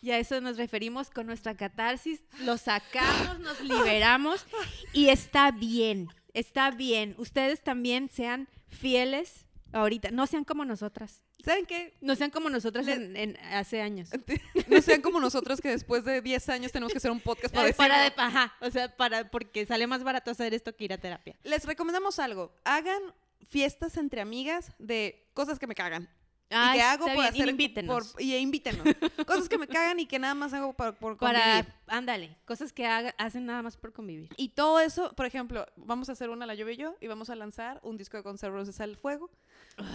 Y 0.00 0.10
a 0.12 0.18
eso 0.18 0.40
nos 0.40 0.56
referimos 0.56 1.10
con 1.10 1.26
nuestra 1.26 1.56
catarsis. 1.56 2.22
Lo 2.40 2.56
sacamos, 2.58 3.40
nos 3.40 3.60
liberamos 3.60 4.46
y 4.92 5.08
está 5.08 5.50
bien, 5.50 6.08
está 6.34 6.70
bien. 6.70 7.14
Ustedes 7.18 7.62
también 7.62 8.08
sean 8.10 8.48
fieles 8.68 9.46
ahorita, 9.72 10.10
no 10.10 10.26
sean 10.26 10.44
como 10.44 10.64
nosotras. 10.64 11.22
¿Saben 11.44 11.66
qué? 11.66 11.94
No 12.00 12.16
sean 12.16 12.30
como 12.30 12.50
nosotras 12.50 12.86
en, 12.88 13.16
en- 13.16 13.36
hace 13.52 13.80
años. 13.80 14.10
No 14.68 14.82
sean 14.82 15.00
como 15.00 15.18
nosotros 15.20 15.60
que 15.60 15.68
después 15.68 16.04
de 16.04 16.20
10 16.20 16.48
años 16.50 16.72
tenemos 16.72 16.92
que 16.92 16.98
hacer 16.98 17.10
un 17.10 17.20
podcast 17.20 17.54
para 17.54 17.68
Ay, 17.68 17.72
para 17.72 18.02
de, 18.02 18.12
ajá, 18.16 18.54
o 18.60 18.70
sea, 18.70 18.94
para, 18.96 19.30
porque 19.30 19.64
sale 19.64 19.86
más 19.86 20.02
barato 20.04 20.30
hacer 20.30 20.52
esto 20.52 20.76
que 20.76 20.84
ir 20.84 20.92
a 20.92 20.98
terapia. 20.98 21.36
Les 21.44 21.64
recomendamos 21.64 22.18
algo. 22.18 22.52
Hagan 22.64 23.00
fiestas 23.48 23.96
entre 23.96 24.20
amigas 24.20 24.72
de 24.78 25.26
cosas 25.32 25.58
que 25.58 25.66
me 25.66 25.74
cagan. 25.74 26.08
Y 26.50 26.72
que 26.76 26.82
hago 26.82 27.06
por 27.06 27.24
hacer 27.24 27.48
invítenos. 27.48 28.12
por- 28.12 28.22
y 28.22 28.34
invítenos. 28.36 28.82
cosas 29.26 29.48
que 29.48 29.58
me 29.58 29.66
cagan 29.66 30.00
y 30.00 30.06
que 30.06 30.18
nada 30.18 30.34
más 30.34 30.52
hago 30.54 30.72
por, 30.72 30.94
por 30.96 31.16
convivir. 31.16 31.40
Para, 31.42 31.66
ándale, 31.88 32.36
cosas 32.46 32.72
que 32.72 32.86
haga- 32.86 33.14
hacen 33.18 33.44
nada 33.46 33.62
más 33.62 33.76
por 33.76 33.92
convivir. 33.92 34.30
Y 34.36 34.50
todo 34.50 34.80
eso, 34.80 35.12
por 35.14 35.26
ejemplo, 35.26 35.66
vamos 35.76 36.08
a 36.08 36.12
hacer 36.12 36.30
una 36.30 36.46
la 36.46 36.54
lluvia 36.54 36.74
y 36.74 36.76
yo 36.78 36.96
y 37.00 37.06
vamos 37.06 37.28
a 37.30 37.34
lanzar 37.34 37.80
un 37.82 37.96
disco 37.96 38.22
de 38.22 38.48
Roses 38.48 38.80
al 38.80 38.96
fuego. 38.96 39.30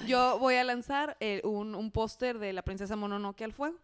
Yo 0.07 0.39
voy 0.39 0.55
a 0.55 0.63
lanzar 0.63 1.17
eh, 1.19 1.41
un, 1.43 1.75
un 1.75 1.91
póster 1.91 2.39
de 2.39 2.53
la 2.53 2.61
princesa 2.61 2.95
Mononoke 2.95 3.41
al 3.43 3.51
fuego. 3.51 3.77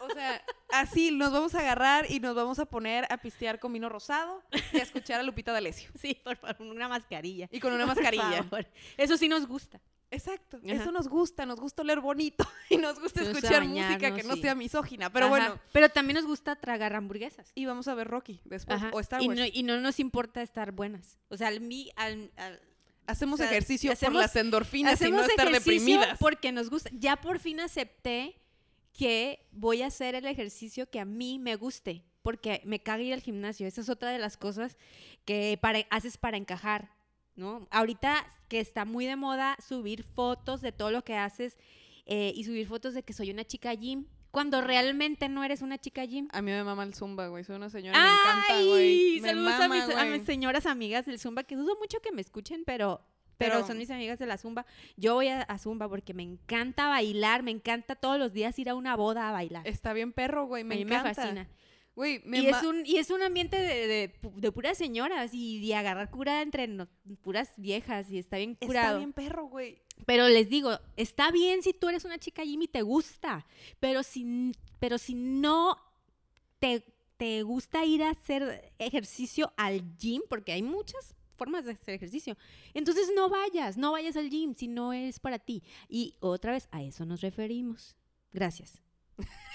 O 0.00 0.10
sea, 0.10 0.42
así 0.72 1.10
nos 1.10 1.32
vamos 1.32 1.54
a 1.54 1.60
agarrar 1.60 2.10
y 2.10 2.20
nos 2.20 2.34
vamos 2.34 2.58
a 2.58 2.66
poner 2.66 3.06
a 3.10 3.16
pistear 3.16 3.58
con 3.58 3.72
vino 3.72 3.88
rosado 3.88 4.42
y 4.72 4.78
a 4.78 4.82
escuchar 4.82 5.20
a 5.20 5.22
Lupita 5.22 5.52
D'Alessio. 5.52 5.90
Sí, 5.98 6.18
por 6.22 6.36
favor, 6.36 6.60
una 6.66 6.88
mascarilla. 6.88 7.48
Y 7.50 7.60
con 7.60 7.72
una 7.72 7.86
Por 7.86 7.94
mascarilla. 7.94 8.42
favor. 8.42 8.66
Eso 8.98 9.16
sí 9.16 9.28
nos 9.28 9.46
gusta. 9.46 9.80
Exacto. 10.12 10.58
Ajá. 10.58 10.72
Eso 10.74 10.92
nos 10.92 11.08
gusta, 11.08 11.44
nos 11.46 11.58
gusta 11.58 11.82
oler 11.82 12.00
bonito 12.00 12.46
y 12.70 12.76
nos 12.76 13.00
gusta 13.00 13.20
Nos 13.22 13.30
escuchar 13.30 13.64
música 13.66 14.14
que 14.14 14.22
no 14.22 14.34
sí. 14.34 14.42
sea 14.42 14.54
misógina. 14.54 15.10
Pero 15.10 15.26
Ajá. 15.26 15.30
bueno, 15.30 15.58
Pero 15.72 15.88
también 15.88 16.16
nos 16.16 16.26
gusta 16.26 16.54
tragar 16.56 16.94
hamburguesas. 16.94 17.50
y 17.54 17.64
vamos 17.66 17.88
a 17.88 17.94
ver 17.94 18.06
Rocky 18.08 18.40
después 18.44 18.76
Ajá. 18.76 18.90
o 18.92 19.00
Star 19.00 19.22
y, 19.22 19.28
Wars. 19.28 19.40
no, 19.40 19.46
y 19.52 19.62
no 19.62 19.80
nos 19.80 19.98
importa 19.98 20.42
estar 20.42 20.72
buenas. 20.72 21.18
O 21.28 21.36
sea, 21.36 21.48
al 21.48 21.60
mí, 21.60 21.90
al- 21.96 22.30
al- 22.36 22.60
hacemos 23.06 23.40
o 23.40 23.42
sea, 23.42 23.50
ejercicio 23.50 23.88
por 23.90 23.94
hacemos- 23.94 24.20
las 24.22 24.36
endorfinas 24.36 25.00
y 25.02 25.10
no 25.10 25.22
estar 25.24 25.50
deprimidas. 25.50 26.18
porque 26.20 26.52
nos 26.52 26.70
gusta. 26.70 26.90
Ya 26.92 27.16
por 27.16 27.38
fin 27.40 27.58
acepté 27.60 28.36
que 28.92 29.46
voy 29.50 29.82
a 29.82 29.86
hacer 29.86 30.14
el 30.14 30.26
ejercicio 30.26 30.88
que 30.90 31.00
a 31.00 31.04
mí 31.06 31.38
me 31.38 31.56
guste, 31.56 32.04
porque 32.22 32.60
me 32.66 32.80
caga 32.82 33.02
ir 33.02 33.14
al 33.14 33.22
gimnasio. 33.22 33.66
Esa 33.66 33.80
es 33.80 33.88
otra 33.88 34.10
de 34.10 34.18
las 34.18 34.36
cosas 34.36 34.76
que 35.24 35.58
para, 35.60 35.80
haces 35.90 36.18
para 36.18 36.36
encajar, 36.36 36.90
¿no? 37.36 37.66
Ahorita 37.70 38.26
que 38.48 38.60
está 38.60 38.84
muy 38.84 39.06
de 39.06 39.16
moda 39.16 39.56
subir 39.66 40.02
fotos 40.04 40.60
de 40.60 40.72
todo 40.72 40.90
lo 40.90 41.02
que 41.04 41.16
haces 41.16 41.56
eh, 42.06 42.32
y 42.34 42.44
subir 42.44 42.66
fotos 42.66 42.94
de 42.94 43.02
que 43.02 43.12
soy 43.12 43.30
una 43.30 43.44
chica 43.44 43.72
gym, 43.74 44.06
cuando 44.30 44.60
realmente 44.62 45.28
no 45.28 45.44
eres 45.44 45.60
una 45.62 45.78
chica 45.78 46.04
gym. 46.04 46.28
A 46.32 46.40
mí 46.42 46.50
me 46.50 46.64
mama 46.64 46.84
el 46.84 46.94
zumba, 46.94 47.28
güey. 47.28 47.44
Soy 47.44 47.56
una 47.56 47.68
señora, 47.70 47.98
me 47.98 48.04
encanta, 48.06 48.64
güey. 48.70 49.14
¡Ay! 49.16 49.20
Me 49.20 49.28
Saludos 49.28 49.52
a, 49.54 49.68
mis, 49.68 49.82
a 49.82 49.86
güey. 50.06 50.10
mis 50.18 50.24
señoras 50.26 50.66
amigas 50.66 51.04
del 51.06 51.18
Zumba, 51.18 51.44
que 51.44 51.54
dudo 51.54 51.76
mucho 51.78 52.00
que 52.00 52.12
me 52.12 52.22
escuchen, 52.22 52.62
pero, 52.64 53.02
pero, 53.36 53.54
Pero- 53.56 53.66
son 53.66 53.76
mis 53.78 53.90
amigas 53.90 54.18
de 54.18 54.26
la 54.26 54.38
Zumba. 54.38 54.64
Yo 54.96 55.14
voy 55.14 55.28
a, 55.28 55.42
a 55.42 55.58
Zumba 55.58 55.86
porque 55.88 56.14
me 56.14 56.22
encanta 56.22 56.88
bailar, 56.88 57.42
me 57.42 57.50
encanta 57.50 57.94
todos 57.94 58.18
los 58.18 58.32
días 58.32 58.58
ir 58.58 58.70
a 58.70 58.74
una 58.74 58.96
boda 58.96 59.28
a 59.28 59.32
bailar. 59.32 59.66
Está 59.66 59.92
bien 59.92 60.12
perro, 60.12 60.46
güey. 60.46 60.64
Me 60.64 60.74
a 60.74 60.78
mí 60.78 60.82
encanta. 60.84 61.08
me 61.10 61.14
fascina. 61.14 61.48
Güey, 61.94 62.22
me 62.24 62.38
Y 62.40 62.46
es, 62.46 62.62
un, 62.62 62.86
y 62.86 62.96
es 62.96 63.10
un 63.10 63.22
ambiente 63.22 63.56
de, 63.58 63.86
de, 63.86 64.14
de 64.36 64.52
puras 64.52 64.78
señoras 64.78 65.32
y 65.34 65.60
de 65.66 65.74
agarrar 65.74 66.10
cura 66.10 66.40
entre 66.40 66.66
no- 66.66 66.88
puras 67.20 67.50
viejas 67.58 68.10
y 68.10 68.18
está 68.18 68.38
bien 68.38 68.52
Está 68.52 68.66
curado. 68.66 68.98
bien 68.98 69.12
perro, 69.12 69.44
güey. 69.46 69.78
Pero 70.06 70.26
les 70.28 70.48
digo, 70.48 70.70
está 70.96 71.30
bien 71.30 71.62
si 71.62 71.74
tú 71.74 71.88
eres 71.90 72.04
una 72.06 72.18
chica 72.18 72.44
gym 72.44 72.62
y 72.62 72.68
te 72.68 72.80
gusta, 72.82 73.46
pero 73.78 74.02
si, 74.02 74.52
pero 74.80 74.96
si 74.96 75.14
no 75.14 75.76
te, 76.58 76.82
te 77.18 77.42
gusta 77.42 77.84
ir 77.84 78.02
a 78.02 78.10
hacer 78.10 78.72
ejercicio 78.78 79.52
al 79.58 79.96
gym, 79.98 80.22
porque 80.30 80.52
hay 80.52 80.62
muchas 80.62 81.14
formas 81.36 81.66
de 81.66 81.72
hacer 81.72 81.94
ejercicio, 81.94 82.36
entonces 82.72 83.10
no 83.14 83.28
vayas, 83.28 83.76
no 83.76 83.92
vayas 83.92 84.16
al 84.16 84.30
gym 84.30 84.54
si 84.56 84.66
no 84.66 84.92
es 84.94 85.20
para 85.20 85.38
ti. 85.38 85.62
Y 85.90 86.14
otra 86.20 86.52
vez, 86.52 86.68
a 86.70 86.82
eso 86.82 87.04
nos 87.04 87.20
referimos. 87.20 87.96
Gracias. 88.32 88.80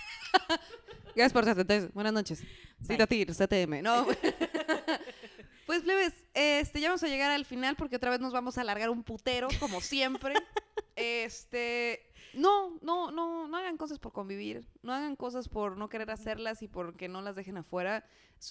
Gracias 1.15 1.33
por 1.33 1.45
su 1.45 1.49
atención. 1.49 1.91
Buenas 1.93 2.13
noches. 2.13 2.43
Citatir, 2.81 3.33
CTM. 3.33 3.81
No. 3.81 4.05
pues, 5.65 5.81
plebes, 5.81 6.13
este, 6.33 6.79
ya 6.79 6.89
vamos 6.89 7.01
a 7.03 7.07
llegar 7.07 7.31
al 7.31 7.45
final 7.45 7.75
porque 7.75 7.95
otra 7.95 8.11
vez 8.11 8.19
nos 8.19 8.33
vamos 8.33 8.57
a 8.57 8.61
alargar 8.61 8.89
un 8.89 9.03
putero, 9.03 9.47
como 9.59 9.81
siempre. 9.81 10.35
este. 10.95 12.03
No, 12.33 12.77
no, 12.81 13.09
no, 13.09 13.47
no 13.47 13.57
hagan 13.57 13.77
cosas 13.77 13.97
por 13.97 14.13
convivir. 14.13 14.67
No 14.83 14.93
hagan 14.93 15.15
cosas 15.15 15.49
por 15.49 15.75
no 15.75 15.89
querer 15.89 16.11
hacerlas 16.11 16.61
y 16.61 16.67
porque 16.67 17.07
no 17.07 17.23
las 17.23 17.35
dejen 17.35 17.57
afuera. 17.57 18.05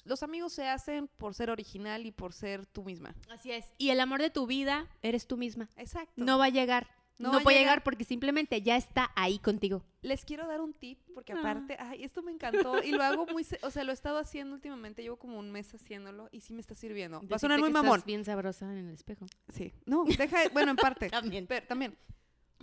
Los 0.04 0.24
amigos 0.24 0.52
se 0.52 0.66
hacen 0.66 1.06
por 1.06 1.34
ser 1.34 1.50
original 1.50 2.04
y 2.04 2.10
por 2.10 2.32
ser 2.32 2.66
tú 2.66 2.82
misma. 2.82 3.14
Así 3.30 3.52
es. 3.52 3.66
Y 3.78 3.90
el 3.90 4.00
amor 4.00 4.20
de 4.20 4.30
tu 4.30 4.46
vida 4.48 4.88
eres 5.02 5.28
tú 5.28 5.36
misma. 5.36 5.68
Exacto. 5.76 6.12
No 6.16 6.38
va 6.38 6.46
a 6.46 6.50
llegar. 6.50 6.88
No 7.18 7.32
No, 7.32 7.40
puede 7.40 7.58
llegar. 7.58 7.76
llegar 7.76 7.84
porque 7.84 8.04
simplemente 8.04 8.60
ya 8.60 8.76
está 8.76 9.10
ahí 9.16 9.38
contigo. 9.38 9.82
Les 10.02 10.24
quiero 10.24 10.46
dar 10.46 10.60
un 10.60 10.74
tip 10.74 10.98
porque 11.14 11.32
Ah. 11.32 11.38
aparte, 11.38 11.76
ay, 11.80 12.04
esto 12.04 12.22
me 12.22 12.30
encantó 12.30 12.82
y 12.82 12.90
lo 12.92 13.02
hago 13.02 13.24
muy, 13.26 13.46
o 13.62 13.70
sea, 13.70 13.84
lo 13.84 13.90
he 13.90 13.94
estado 13.94 14.18
haciendo 14.18 14.54
últimamente, 14.54 15.02
llevo 15.02 15.16
como 15.16 15.38
un 15.38 15.50
mes 15.50 15.72
haciéndolo 15.74 16.28
y 16.30 16.42
sí 16.42 16.52
me 16.52 16.60
está 16.60 16.74
sirviendo. 16.74 17.22
Va 17.26 17.36
a 17.36 17.38
sonar 17.38 17.56
Decirte 17.56 17.60
muy 17.60 17.68
que 17.72 17.78
estás 17.78 17.84
mamón. 17.84 18.02
bien 18.06 18.24
sabrosa 18.24 18.70
en 18.70 18.88
el 18.88 18.94
espejo. 18.94 19.24
Sí. 19.48 19.72
No, 19.86 20.04
deja, 20.04 20.48
bueno, 20.52 20.72
en 20.72 20.76
parte. 20.76 21.08
También. 21.10 21.46
Pero 21.46 21.66
también. 21.66 21.96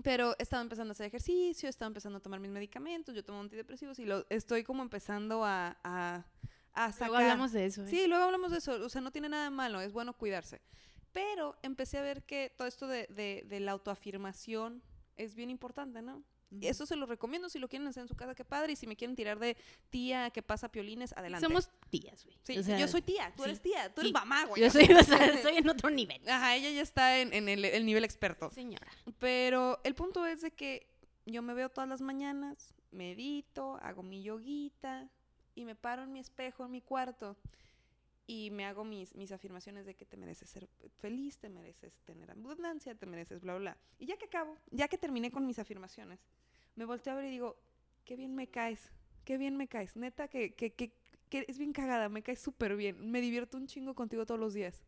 Pero 0.04 0.36
estaba 0.40 0.62
empezando 0.64 0.92
a 0.92 0.94
hacer 0.94 1.06
ejercicio, 1.08 1.70
estaba 1.70 1.88
empezando 1.88 2.18
a 2.18 2.22
tomar 2.22 2.40
mis 2.40 2.50
medicamentos, 2.52 3.14
yo 3.16 3.24
tomo 3.24 3.40
antidepresivos 3.42 4.00
y 4.00 4.06
lo 4.06 4.26
estoy 4.30 4.64
como 4.64 4.82
empezando 4.82 5.46
a, 5.46 5.78
a, 5.84 6.26
a 6.74 6.92
sacar. 6.92 7.10
Luego 7.10 7.18
hablamos 7.18 7.52
de 7.52 7.66
eso. 7.66 7.84
¿eh? 7.84 7.88
Sí, 7.88 8.08
luego 8.08 8.24
hablamos 8.24 8.52
de 8.52 8.58
eso. 8.58 8.74
O 8.84 8.90
sea, 8.90 9.02
no 9.02 9.12
tiene 9.12 9.30
nada 9.30 9.44
de 9.46 9.50
malo, 9.52 9.82
es 9.82 9.94
bueno 9.94 10.14
cuidarse. 10.14 10.62
Pero 11.14 11.56
empecé 11.62 11.98
a 12.00 12.02
ver 12.02 12.24
que 12.24 12.52
todo 12.58 12.68
esto 12.68 12.88
de, 12.88 13.08
de, 13.08 13.46
de 13.48 13.60
la 13.60 13.72
autoafirmación 13.72 14.82
es 15.16 15.36
bien 15.36 15.50
importante, 15.50 16.02
¿no? 16.02 16.24
Ujú. 16.52 16.60
Eso 16.62 16.86
se 16.86 16.96
lo 16.96 17.06
recomiendo 17.06 17.50
si 17.50 17.60
lo 17.60 17.68
quieren 17.68 17.88
hacer 17.88 18.02
en 18.02 18.08
su 18.08 18.16
casa, 18.16 18.36
qué 18.36 18.46
padre. 18.46 18.74
Y 18.74 18.76
si 18.76 18.88
me 18.88 18.96
quieren 18.96 19.16
tirar 19.16 19.40
de 19.40 19.58
tía 19.90 20.30
que 20.32 20.42
pasa 20.42 20.70
piolines, 20.70 21.14
adelante. 21.14 21.46
Somos 21.46 21.70
tías, 21.90 22.24
güey. 22.26 22.38
Sí, 22.44 22.58
O 22.58 22.64
sea, 22.64 22.78
yo 22.80 22.88
soy 22.88 23.02
tía, 23.02 23.32
tú 23.36 23.44
sí, 23.44 23.50
eres 23.50 23.62
tía, 23.62 23.94
tú 23.94 24.02
sí. 24.02 24.08
eres 24.08 24.14
mamá, 24.14 24.46
güey. 24.46 24.62
Yo 24.62 24.70
soy, 24.70 24.84
o 24.84 25.04
sea, 25.04 25.42
soy 25.42 25.58
en 25.58 25.70
otro 25.70 25.90
nivel. 25.90 26.28
Ajá, 26.28 26.56
ella 26.56 26.70
ya 26.70 26.82
está 26.82 27.20
en, 27.20 27.34
en 27.34 27.50
el, 27.50 27.66
el 27.66 27.86
nivel 27.86 28.04
experto. 28.04 28.52
Señora. 28.52 28.88
Pero 29.20 29.80
el 29.84 29.96
punto 29.96 30.26
es 30.26 30.42
de 30.42 30.52
que 30.52 30.88
yo 31.26 31.42
me 31.42 31.54
veo 31.54 31.70
todas 31.70 31.90
las 31.90 32.02
mañanas, 32.02 32.74
medito, 32.92 33.78
hago 33.82 34.04
mi 34.04 34.22
yoguita 34.24 35.10
y 35.56 35.66
me 35.66 35.76
paro 35.76 36.04
en 36.04 36.14
mi 36.14 36.20
espejo 36.20 36.66
en 36.66 36.72
mi 36.72 36.82
cuarto 36.82 37.38
y 38.34 38.50
me 38.50 38.66
hago 38.66 38.84
mis, 38.84 39.14
mis 39.14 39.32
afirmaciones 39.32 39.86
de 39.86 39.94
que 39.94 40.06
te 40.06 40.18
mereces 40.18 40.50
ser 40.50 40.68
feliz, 40.98 41.38
te 41.38 41.50
mereces 41.50 42.00
tener 42.04 42.32
abundancia, 42.32 42.96
te 42.96 43.06
mereces 43.06 43.42
bla, 43.42 43.56
bla. 43.58 43.78
Y 44.00 44.08
ya 44.08 44.18
que 44.18 44.26
acabo, 44.26 44.58
ya 44.72 44.88
que 44.88 44.98
terminé 44.98 45.30
con 45.30 45.46
mis 45.46 45.60
afirmaciones, 45.60 46.20
me 46.76 46.86
volteo 46.86 47.14
a 47.14 47.18
ver 47.18 47.26
y 47.26 47.30
digo, 47.30 47.56
qué 48.06 48.16
bien 48.16 48.34
me 48.34 48.48
caes, 48.48 48.90
qué 49.24 49.38
bien 49.38 49.56
me 49.56 49.68
caes. 49.68 49.96
Neta, 49.96 50.28
que, 50.28 50.56
que, 50.56 50.74
que, 50.74 50.92
que 51.30 51.46
es 51.48 51.60
bien 51.60 51.74
cagada, 51.74 52.10
me 52.10 52.24
caes 52.24 52.40
súper 52.40 52.76
bien. 52.76 53.12
Me 53.12 53.22
divierto 53.22 53.56
un 53.56 53.68
chingo 53.68 53.94
contigo 53.94 54.26
todos 54.26 54.40
los 54.40 54.56
días. 54.56 54.84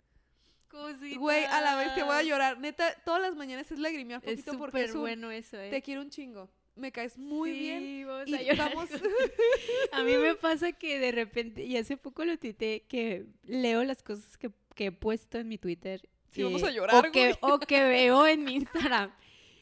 Güey, 1.17 1.45
a 1.45 1.61
la 1.61 1.75
vez 1.75 1.93
te 1.93 2.01
voy 2.01 2.15
a 2.15 2.23
llorar. 2.23 2.59
Neta, 2.59 2.95
todas 3.05 3.21
las 3.21 3.35
mañanas 3.35 3.71
es 3.71 3.77
lagrimear 3.77 4.21
Es 4.25 4.41
poquito 4.41 4.57
porque 4.57 4.71
súper 4.71 4.89
es 4.89 4.95
un, 4.95 5.01
bueno 5.01 5.29
eso, 5.29 5.59
¿eh? 5.59 5.69
te 5.69 5.83
quiero 5.83 6.01
un 6.01 6.09
chingo. 6.09 6.49
Me 6.75 6.91
caes 6.91 7.17
muy 7.17 7.51
bien. 7.51 8.05
Vamos 8.07 8.27
Y 8.29 8.49
a. 8.49 8.71
A 9.93 10.03
mí 10.03 10.17
me 10.17 10.35
pasa 10.35 10.73
que 10.73 10.99
de 10.99 11.11
repente, 11.11 11.63
y 11.63 11.77
hace 11.77 11.97
poco 11.97 12.25
lo 12.25 12.37
tuiteé, 12.37 12.81
que 12.81 13.25
leo 13.43 13.83
las 13.83 14.03
cosas 14.03 14.37
que, 14.37 14.51
que 14.75 14.87
he 14.87 14.91
puesto 14.91 15.37
en 15.37 15.47
mi 15.47 15.57
Twitter. 15.57 16.01
Sí, 16.31 16.43
vamos 16.43 16.63
a 16.63 16.71
llorar, 16.71 17.07
o 17.07 17.11
que, 17.11 17.37
o 17.39 17.59
que 17.59 17.83
veo 17.83 18.27
en 18.27 18.43
mi 18.43 18.55
Instagram. 18.55 19.13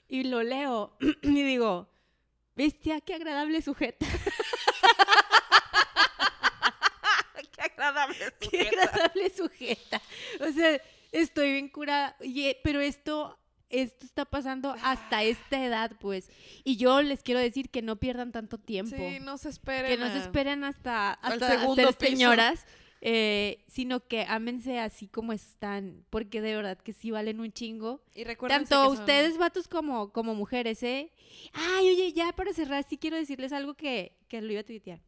Y 0.07 0.23
lo 0.23 0.41
leo 0.41 0.97
y 1.21 1.43
digo, 1.43 1.87
bestia, 2.55 2.99
qué 3.01 3.13
agradable 3.13 3.61
sujeta. 3.61 4.05
Qué 7.55 7.61
agradable. 7.61 8.17
Qué 8.39 8.61
agradable 8.61 9.29
sujeta. 9.35 10.01
O 10.39 10.51
sea, 10.51 10.81
estoy 11.11 11.51
bien 11.53 11.69
curada. 11.69 12.15
Oye, 12.19 12.59
pero 12.63 12.81
esto, 12.81 13.37
esto 13.73 14.05
está 14.05 14.23
pasando 14.25 14.75
hasta 14.83 15.23
esta 15.23 15.63
edad, 15.65 15.91
pues. 15.99 16.29
Y 16.63 16.77
yo 16.77 17.01
les 17.01 17.23
quiero 17.23 17.39
decir 17.39 17.69
que 17.69 17.81
no 17.81 17.97
pierdan 17.97 18.31
tanto 18.31 18.57
tiempo. 18.57 18.95
Sí, 18.95 19.19
no 19.19 19.37
se 19.37 19.49
esperen. 19.49 19.91
que 19.91 19.97
no 19.97 20.09
se 20.11 20.19
esperen 20.19 20.63
hasta, 20.63 21.13
hasta 21.13 21.59
ser 21.75 21.93
señoras, 22.09 22.65
eh, 23.01 23.63
sino 23.67 24.07
que 24.07 24.25
ámense 24.29 24.79
así 24.79 25.07
como 25.07 25.33
están, 25.33 26.05
porque 26.09 26.39
de 26.39 26.55
verdad 26.55 26.77
que 26.77 26.93
sí 26.93 27.11
valen 27.11 27.39
un 27.41 27.51
chingo. 27.51 28.01
Y 28.15 28.23
recuerden 28.23 28.59
Tanto 28.59 28.89
ustedes, 28.91 29.37
vatos, 29.37 29.67
como, 29.67 30.13
como 30.13 30.35
mujeres, 30.35 30.81
¿eh? 30.83 31.11
Ay, 31.53 31.89
oye, 31.89 32.13
ya 32.13 32.31
para 32.31 32.53
cerrar, 32.53 32.85
sí 32.87 32.97
quiero 32.97 33.17
decirles 33.17 33.51
algo 33.51 33.73
que, 33.73 34.15
que 34.29 34.41
lo 34.41 34.51
iba 34.51 34.61
a 34.61 34.65
tuitear. 34.65 35.01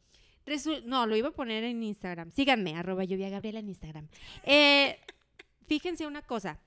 Resu- 0.46 0.84
no, 0.84 1.08
lo 1.08 1.16
iba 1.16 1.30
a 1.30 1.34
poner 1.34 1.64
en 1.64 1.82
Instagram. 1.84 2.32
Síganme, 2.32 2.76
arroba 2.76 3.04
lluvia 3.04 3.30
Gabriela 3.30 3.60
en 3.60 3.70
Instagram. 3.70 4.08
Eh, 4.44 5.00
fíjense 5.68 6.06
una 6.06 6.22
cosa. 6.22 6.60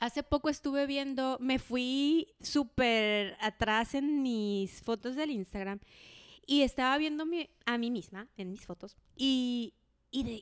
Hace 0.00 0.22
poco 0.22 0.48
estuve 0.48 0.86
viendo, 0.86 1.36
me 1.40 1.58
fui 1.58 2.34
súper 2.40 3.36
atrás 3.40 3.94
en 3.94 4.22
mis 4.22 4.82
fotos 4.82 5.14
del 5.14 5.30
Instagram 5.30 5.78
y 6.46 6.62
estaba 6.62 6.98
viendo 6.98 7.24
a 7.66 7.78
mí 7.78 7.90
misma 7.90 8.28
en 8.36 8.50
mis 8.50 8.66
fotos 8.66 8.96
y 9.14 9.74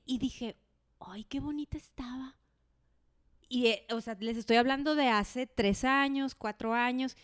dije, 0.06 0.56
ay, 1.00 1.24
qué 1.24 1.40
bonita 1.40 1.76
estaba. 1.76 2.36
Y, 3.48 3.66
eh, 3.68 3.86
o 3.90 4.00
sea, 4.00 4.16
les 4.20 4.36
estoy 4.36 4.56
hablando 4.56 4.94
de 4.94 5.08
hace 5.08 5.46
tres 5.46 5.84
años, 5.84 6.34
cuatro 6.34 6.74
años, 6.74 7.16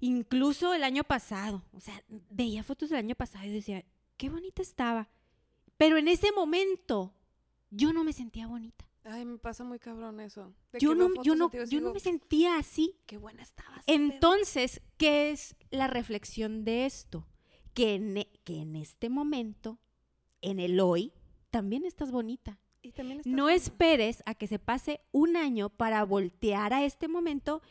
incluso 0.00 0.74
el 0.74 0.82
año 0.82 1.04
pasado. 1.04 1.64
O 1.72 1.80
sea, 1.80 2.02
veía 2.30 2.64
fotos 2.64 2.90
del 2.90 2.98
año 2.98 3.14
pasado 3.14 3.44
y 3.44 3.50
decía, 3.50 3.84
qué 4.16 4.30
bonita 4.30 4.62
estaba. 4.62 5.08
Pero 5.76 5.96
en 5.96 6.08
ese 6.08 6.32
momento, 6.32 7.14
yo 7.70 7.92
no 7.92 8.02
me 8.02 8.12
sentía 8.12 8.48
bonita. 8.48 8.87
Ay, 9.04 9.24
me 9.24 9.38
pasa 9.38 9.64
muy 9.64 9.78
cabrón 9.78 10.20
eso. 10.20 10.52
De 10.72 10.78
Yo 10.80 10.94
no, 10.94 11.08
yo, 11.22 11.34
no, 11.34 11.50
yo 11.50 11.80
no 11.80 11.92
me 11.94 12.00
sentía 12.00 12.58
así. 12.58 12.96
Qué 13.06 13.16
buena 13.16 13.42
estabas. 13.42 13.84
qué 13.86 13.94
pedo". 13.96 14.02
Entonces, 14.12 14.80
¿qué 14.96 15.30
es 15.30 15.56
la 15.70 15.86
reflexión 15.86 16.64
de 16.64 16.84
esto? 16.86 17.26
Que 17.74 17.94
en, 17.94 18.16
e- 18.18 18.30
que 18.44 18.60
en 18.60 18.76
este 18.76 19.08
momento, 19.08 19.78
en 20.42 20.58
el 20.60 20.78
hoy, 20.80 21.12
también 21.50 21.84
estás 21.84 22.10
bonita. 22.10 22.58
Y 22.82 22.92
también 22.92 23.20
estás 23.20 23.32
No 23.32 23.44
buena. 23.44 23.56
esperes 23.56 24.22
a 24.26 24.34
que 24.34 24.46
se 24.46 24.58
pase 24.58 25.00
un 25.12 25.36
año 25.36 25.68
para 25.70 26.04
voltear 26.04 26.72
a 26.74 26.84
este 26.84 27.08
momento 27.08 27.62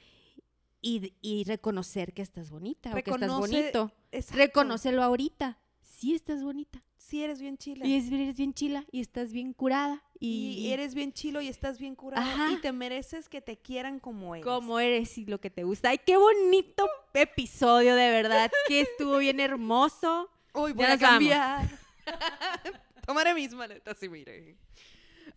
y, 0.81 1.13
y 1.21 1.43
reconocer 1.43 2.13
que 2.13 2.21
estás 2.21 2.49
bonita 2.49 2.91
o 2.91 2.93
que 2.95 2.99
estás 3.11 3.21
Reconoce- 3.21 3.39
bonito. 3.39 3.91
Exacto. 4.11 4.37
Reconócelo 4.37 5.03
ahorita. 5.03 5.59
Sí 5.81 6.13
estás 6.13 6.43
bonita. 6.43 6.83
Sí, 6.97 7.23
eres 7.23 7.39
bien 7.41 7.57
chila. 7.57 7.85
Y 7.85 7.95
es- 7.95 8.11
eres 8.11 8.35
bien 8.37 8.53
chila 8.53 8.85
y 8.91 8.99
estás 8.99 9.31
bien 9.31 9.53
curada. 9.53 10.03
Y, 10.19 10.53
Y 10.59 10.73
eres 10.73 10.95
bien 10.95 11.13
chilo 11.13 11.41
y 11.41 11.47
estás 11.47 11.79
bien 11.79 11.95
curado. 11.95 12.25
Ajá. 12.25 12.51
Y 12.51 12.57
te 12.57 12.71
mereces 12.71 13.29
que 13.29 13.41
te 13.41 13.57
quieran 13.57 13.99
como 13.99 14.35
eres. 14.35 14.45
como 14.45 14.79
eres 14.79 15.17
y 15.17 15.25
lo 15.25 15.39
que 15.39 15.49
te 15.49 15.63
gusta. 15.63 15.89
¡Ay, 15.89 15.99
qué 16.05 16.17
bonito 16.17 16.87
episodio, 17.13 17.95
de 17.95 18.09
verdad! 18.09 18.51
Que 18.67 18.81
estuvo 18.81 19.17
bien 19.17 19.39
hermoso. 19.39 20.29
Ya 20.53 20.61
voy 20.73 20.83
a 20.83 20.97
cambiar. 20.97 21.69
Tomaré 23.05 23.33
mis 23.33 23.53
maletas 23.53 24.01
y 24.03 24.09
mire. 24.09 24.57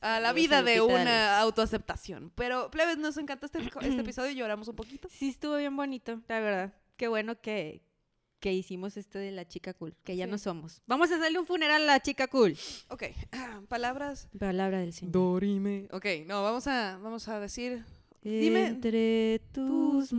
A 0.00 0.18
la 0.18 0.32
vida 0.32 0.62
de 0.62 0.80
una 0.80 1.38
autoaceptación. 1.40 2.32
Pero, 2.34 2.70
plebes, 2.70 2.96
nos 2.96 3.16
encantó 3.18 3.46
este, 3.46 3.58
este 3.82 4.00
episodio. 4.00 4.32
Lloramos 4.32 4.68
un 4.68 4.76
poquito. 4.76 5.08
Sí, 5.10 5.28
estuvo 5.28 5.56
bien 5.56 5.76
bonito, 5.76 6.20
la 6.26 6.40
verdad. 6.40 6.74
Qué 6.96 7.08
bueno 7.08 7.40
que, 7.40 7.82
que 8.40 8.52
hicimos 8.52 8.96
esto 8.96 9.18
de 9.18 9.30
la 9.32 9.46
chica 9.46 9.74
cool, 9.74 9.94
que 10.02 10.16
ya 10.16 10.24
Sí. 10.24 10.30
no 10.30 10.38
somos. 10.38 10.82
Vamos 10.86 11.10
a 11.12 11.16
hacerle 11.16 11.38
un 11.38 11.46
funeral 11.46 11.82
a 11.82 11.86
la 11.86 12.00
chica 12.00 12.26
cool. 12.28 12.56
Ok, 12.88 13.04
palabras. 13.68 14.28
Palabra 14.38 14.80
del 14.80 14.92
Señor. 14.92 15.12
Dorime. 15.12 15.86
Ok, 15.92 16.06
no, 16.26 16.42
vamos 16.42 16.66
a, 16.66 16.98
vamos 17.02 17.28
a 17.28 17.38
decir. 17.38 17.84
Dime- 18.22 18.66
Entre 18.66 19.40
tus 19.52 20.12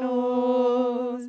manos 0.00 1.22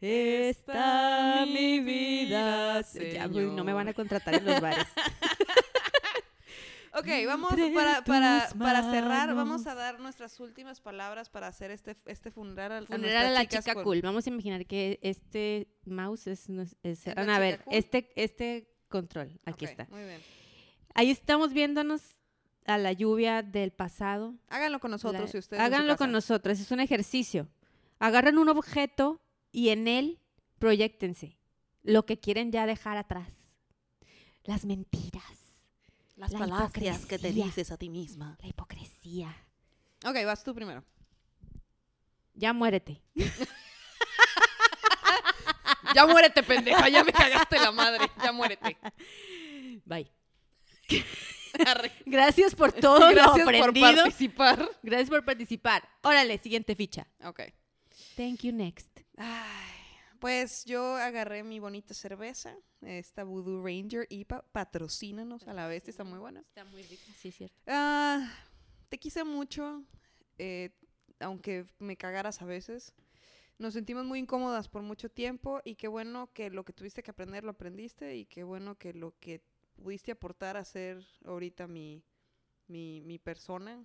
está 0.00 1.44
mi 1.46 1.80
vida. 1.80 2.82
Ya, 3.12 3.26
no 3.28 3.64
me 3.64 3.72
van 3.72 3.88
a 3.88 3.94
contratar 3.94 4.34
en 4.34 4.44
los 4.44 4.60
bares. 4.60 4.86
Ok, 6.96 7.06
vamos 7.26 7.50
para, 7.74 8.02
para, 8.04 8.48
para 8.58 8.90
cerrar, 8.90 9.34
vamos 9.34 9.66
a 9.66 9.74
dar 9.74 9.98
nuestras 10.00 10.38
últimas 10.38 10.80
palabras 10.80 11.28
para 11.28 11.48
hacer 11.48 11.70
este, 11.70 11.96
este 12.06 12.30
funeral 12.30 12.70
al- 12.72 12.84
a, 12.84 12.86
Funeral 12.86 13.26
a 13.26 13.30
la 13.30 13.46
chica 13.46 13.74
cool. 13.82 14.00
Vamos 14.00 14.26
a 14.26 14.30
imaginar 14.30 14.64
que 14.66 15.00
este 15.02 15.68
mouse 15.84 16.26
es... 16.28 16.48
es- 16.48 16.76
¿Es 17.06 17.14
van 17.14 17.26
la 17.26 17.34
a 17.36 17.36
chica 17.36 17.38
ver, 17.40 17.64
cool? 17.64 17.74
este, 17.74 18.12
este 18.16 18.70
control, 18.88 19.40
aquí 19.44 19.64
está. 19.64 19.86
Muy 19.90 20.04
bien. 20.04 20.20
Ahí 20.94 21.10
estamos 21.10 21.52
viéndonos 21.52 22.16
a 22.66 22.78
la 22.78 22.92
lluvia 22.92 23.42
del 23.42 23.72
pasado. 23.72 24.34
Háganlo 24.48 24.78
con 24.78 24.92
nosotros 24.92 25.22
La- 25.22 25.28
si 25.28 25.38
ustedes. 25.38 25.62
Háganlo 25.62 25.96
con 25.96 26.12
nosotros, 26.12 26.60
es 26.60 26.70
un 26.70 26.78
ejercicio. 26.80 27.48
Agarran 27.98 28.38
un 28.38 28.48
objeto 28.48 29.20
y 29.50 29.70
en 29.70 29.88
él 29.88 30.20
proyectense 30.60 31.36
lo 31.82 32.06
que 32.06 32.18
quieren 32.20 32.52
ya 32.52 32.66
dejar 32.66 32.96
atrás. 32.98 33.28
Las 34.44 34.64
mentiras, 34.64 35.43
Las 36.16 36.30
La 36.32 36.38
falacias 36.38 37.06
que 37.06 37.18
te 37.18 37.32
dices 37.32 37.70
a 37.72 37.76
ti 37.76 37.88
misma. 37.88 38.36
la 38.40 38.46
hipocresía. 38.48 39.34
Ok, 40.04 40.16
vas 40.24 40.44
tú 40.44 40.54
primero. 40.54 40.84
Ya 42.34 42.52
muérete. 42.52 43.02
Ya 45.94 46.06
muérete, 46.06 46.42
pendeja. 46.42 46.88
Ya 46.88 47.04
me 47.04 47.12
cagaste 47.12 47.58
la 47.58 47.70
madre. 47.72 48.10
Ya 48.22 48.32
muérete. 48.32 48.76
Bye. 49.84 50.10
Gracias 52.04 52.54
por 52.54 52.72
todo 52.72 52.98
lo 52.98 53.14
Gracias 53.14 53.44
por 53.44 53.54
aprendido. 53.54 54.02
participar. 54.02 54.70
Gracias 54.82 55.08
por 55.10 55.24
participar. 55.24 55.88
Órale, 56.02 56.38
siguiente 56.38 56.74
ficha. 56.74 57.06
Ok. 57.24 57.40
Thank 58.16 58.40
you 58.40 58.52
next. 58.52 58.88
Ay, 59.16 59.73
pues 60.24 60.64
yo 60.64 60.96
agarré 60.96 61.44
mi 61.44 61.58
bonita 61.60 61.92
cerveza, 61.92 62.56
esta 62.80 63.24
Voodoo 63.24 63.62
Ranger 63.62 64.06
IPA, 64.08 64.42
patrocínanos 64.52 65.46
a 65.46 65.52
la 65.52 65.66
vez, 65.66 65.86
está 65.86 66.02
muy 66.02 66.18
buena. 66.18 66.40
Está 66.40 66.64
muy 66.64 66.82
rico. 66.82 67.02
Sí, 67.14 67.30
cierto. 67.30 67.54
Ah, 67.66 68.26
te 68.88 68.96
quise 68.96 69.22
mucho, 69.22 69.84
eh, 70.38 70.70
aunque 71.20 71.66
me 71.78 71.98
cagaras 71.98 72.40
a 72.40 72.46
veces. 72.46 72.94
Nos 73.58 73.74
sentimos 73.74 74.06
muy 74.06 74.18
incómodas 74.18 74.66
por 74.70 74.80
mucho 74.80 75.10
tiempo 75.10 75.60
y 75.62 75.74
qué 75.74 75.88
bueno 75.88 76.32
que 76.32 76.48
lo 76.48 76.64
que 76.64 76.72
tuviste 76.72 77.02
que 77.02 77.10
aprender 77.10 77.44
lo 77.44 77.50
aprendiste 77.50 78.16
y 78.16 78.24
qué 78.24 78.44
bueno 78.44 78.78
que 78.78 78.94
lo 78.94 79.14
que 79.20 79.42
pudiste 79.74 80.12
aportar 80.12 80.56
a 80.56 80.64
ser 80.64 81.04
ahorita 81.26 81.66
mi, 81.66 82.02
mi, 82.66 83.02
mi 83.02 83.18
persona, 83.18 83.84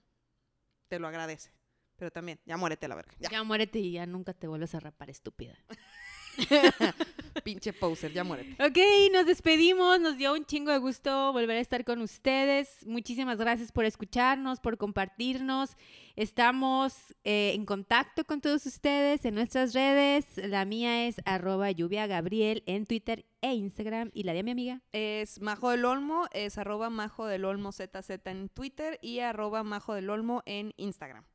te 0.88 1.00
lo 1.00 1.10
agradece. 1.10 1.52
Pero 1.98 2.12
también, 2.12 2.40
ya 2.46 2.56
muérete 2.56 2.86
a 2.86 2.90
la 2.90 2.96
verga. 2.96 3.14
Ya, 3.20 3.30
Ya 3.30 3.44
muérete 3.44 3.80
y 3.80 3.92
ya 3.92 4.06
nunca 4.06 4.34
te 4.34 4.48
vuelves 4.48 4.74
a 4.74 4.80
rapar, 4.80 5.10
estúpida. 5.10 5.58
pinche 7.44 7.74
poser, 7.74 8.12
ya 8.12 8.24
muérete. 8.24 8.62
Ok, 8.64 8.78
nos 9.14 9.26
despedimos. 9.26 10.00
Nos 10.00 10.18
dio 10.18 10.34
un 10.34 10.46
chingo 10.46 10.72
de 10.72 10.78
gusto 10.78 11.34
volver 11.34 11.58
a 11.58 11.60
estar 11.60 11.84
con 11.84 12.02
ustedes. 12.02 12.86
Muchísimas 12.86 13.38
gracias 13.38 13.72
por 13.72 13.86
escucharnos, 13.86 14.60
por 14.60 14.78
compartirnos. 14.78 15.76
Estamos 16.16 17.16
eh, 17.24 17.54
en 17.56 17.66
contacto 17.66 18.26
con 18.26 18.42
todos 18.42 18.66
ustedes 18.66 19.24
en 19.26 19.36
nuestras 19.36 19.74
redes. 19.74 20.26
La 20.38 20.66
mía 20.66 21.08
es 21.08 21.16
arroba 21.26 21.72
lluvia 21.72 22.08
Gabriel 22.08 22.64
en 22.66 22.86
Twitter 22.86 23.26
e 23.42 23.54
Instagram. 23.54 24.12
Y 24.14 24.24
la 24.24 24.34
de 24.34 24.44
mi 24.44 24.52
amiga. 24.52 24.82
Es 24.92 25.40
Majo 25.42 25.70
del 25.70 25.86
Olmo, 25.86 26.26
es 26.32 26.58
arroba 26.58 26.90
Majo 26.90 27.26
del 27.26 27.46
Olmo 27.46 27.72
ZZ 27.72 28.10
en 28.26 28.50
Twitter 28.50 29.00
y 29.02 29.20
arroba 29.20 29.64
Majo 29.64 29.94
del 29.94 30.10
Olmo 30.10 30.44
en 30.46 30.74
Instagram. 30.78 31.29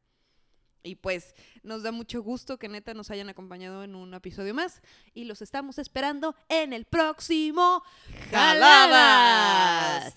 Y 0.86 0.96
pues 0.96 1.34
nos 1.62 1.82
da 1.82 1.92
mucho 1.92 2.22
gusto 2.22 2.58
que 2.58 2.68
neta 2.68 2.92
nos 2.92 3.10
hayan 3.10 3.30
acompañado 3.30 3.84
en 3.84 3.94
un 3.94 4.12
episodio 4.12 4.52
más 4.52 4.82
y 5.14 5.24
los 5.24 5.40
estamos 5.40 5.78
esperando 5.78 6.36
en 6.50 6.74
el 6.74 6.84
próximo 6.84 7.82
Jaladas. 8.30 10.14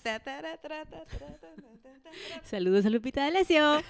Saludos 2.44 2.84
a 2.84 2.90
Lupita 2.90 3.22
D'Alessio. 3.22 3.82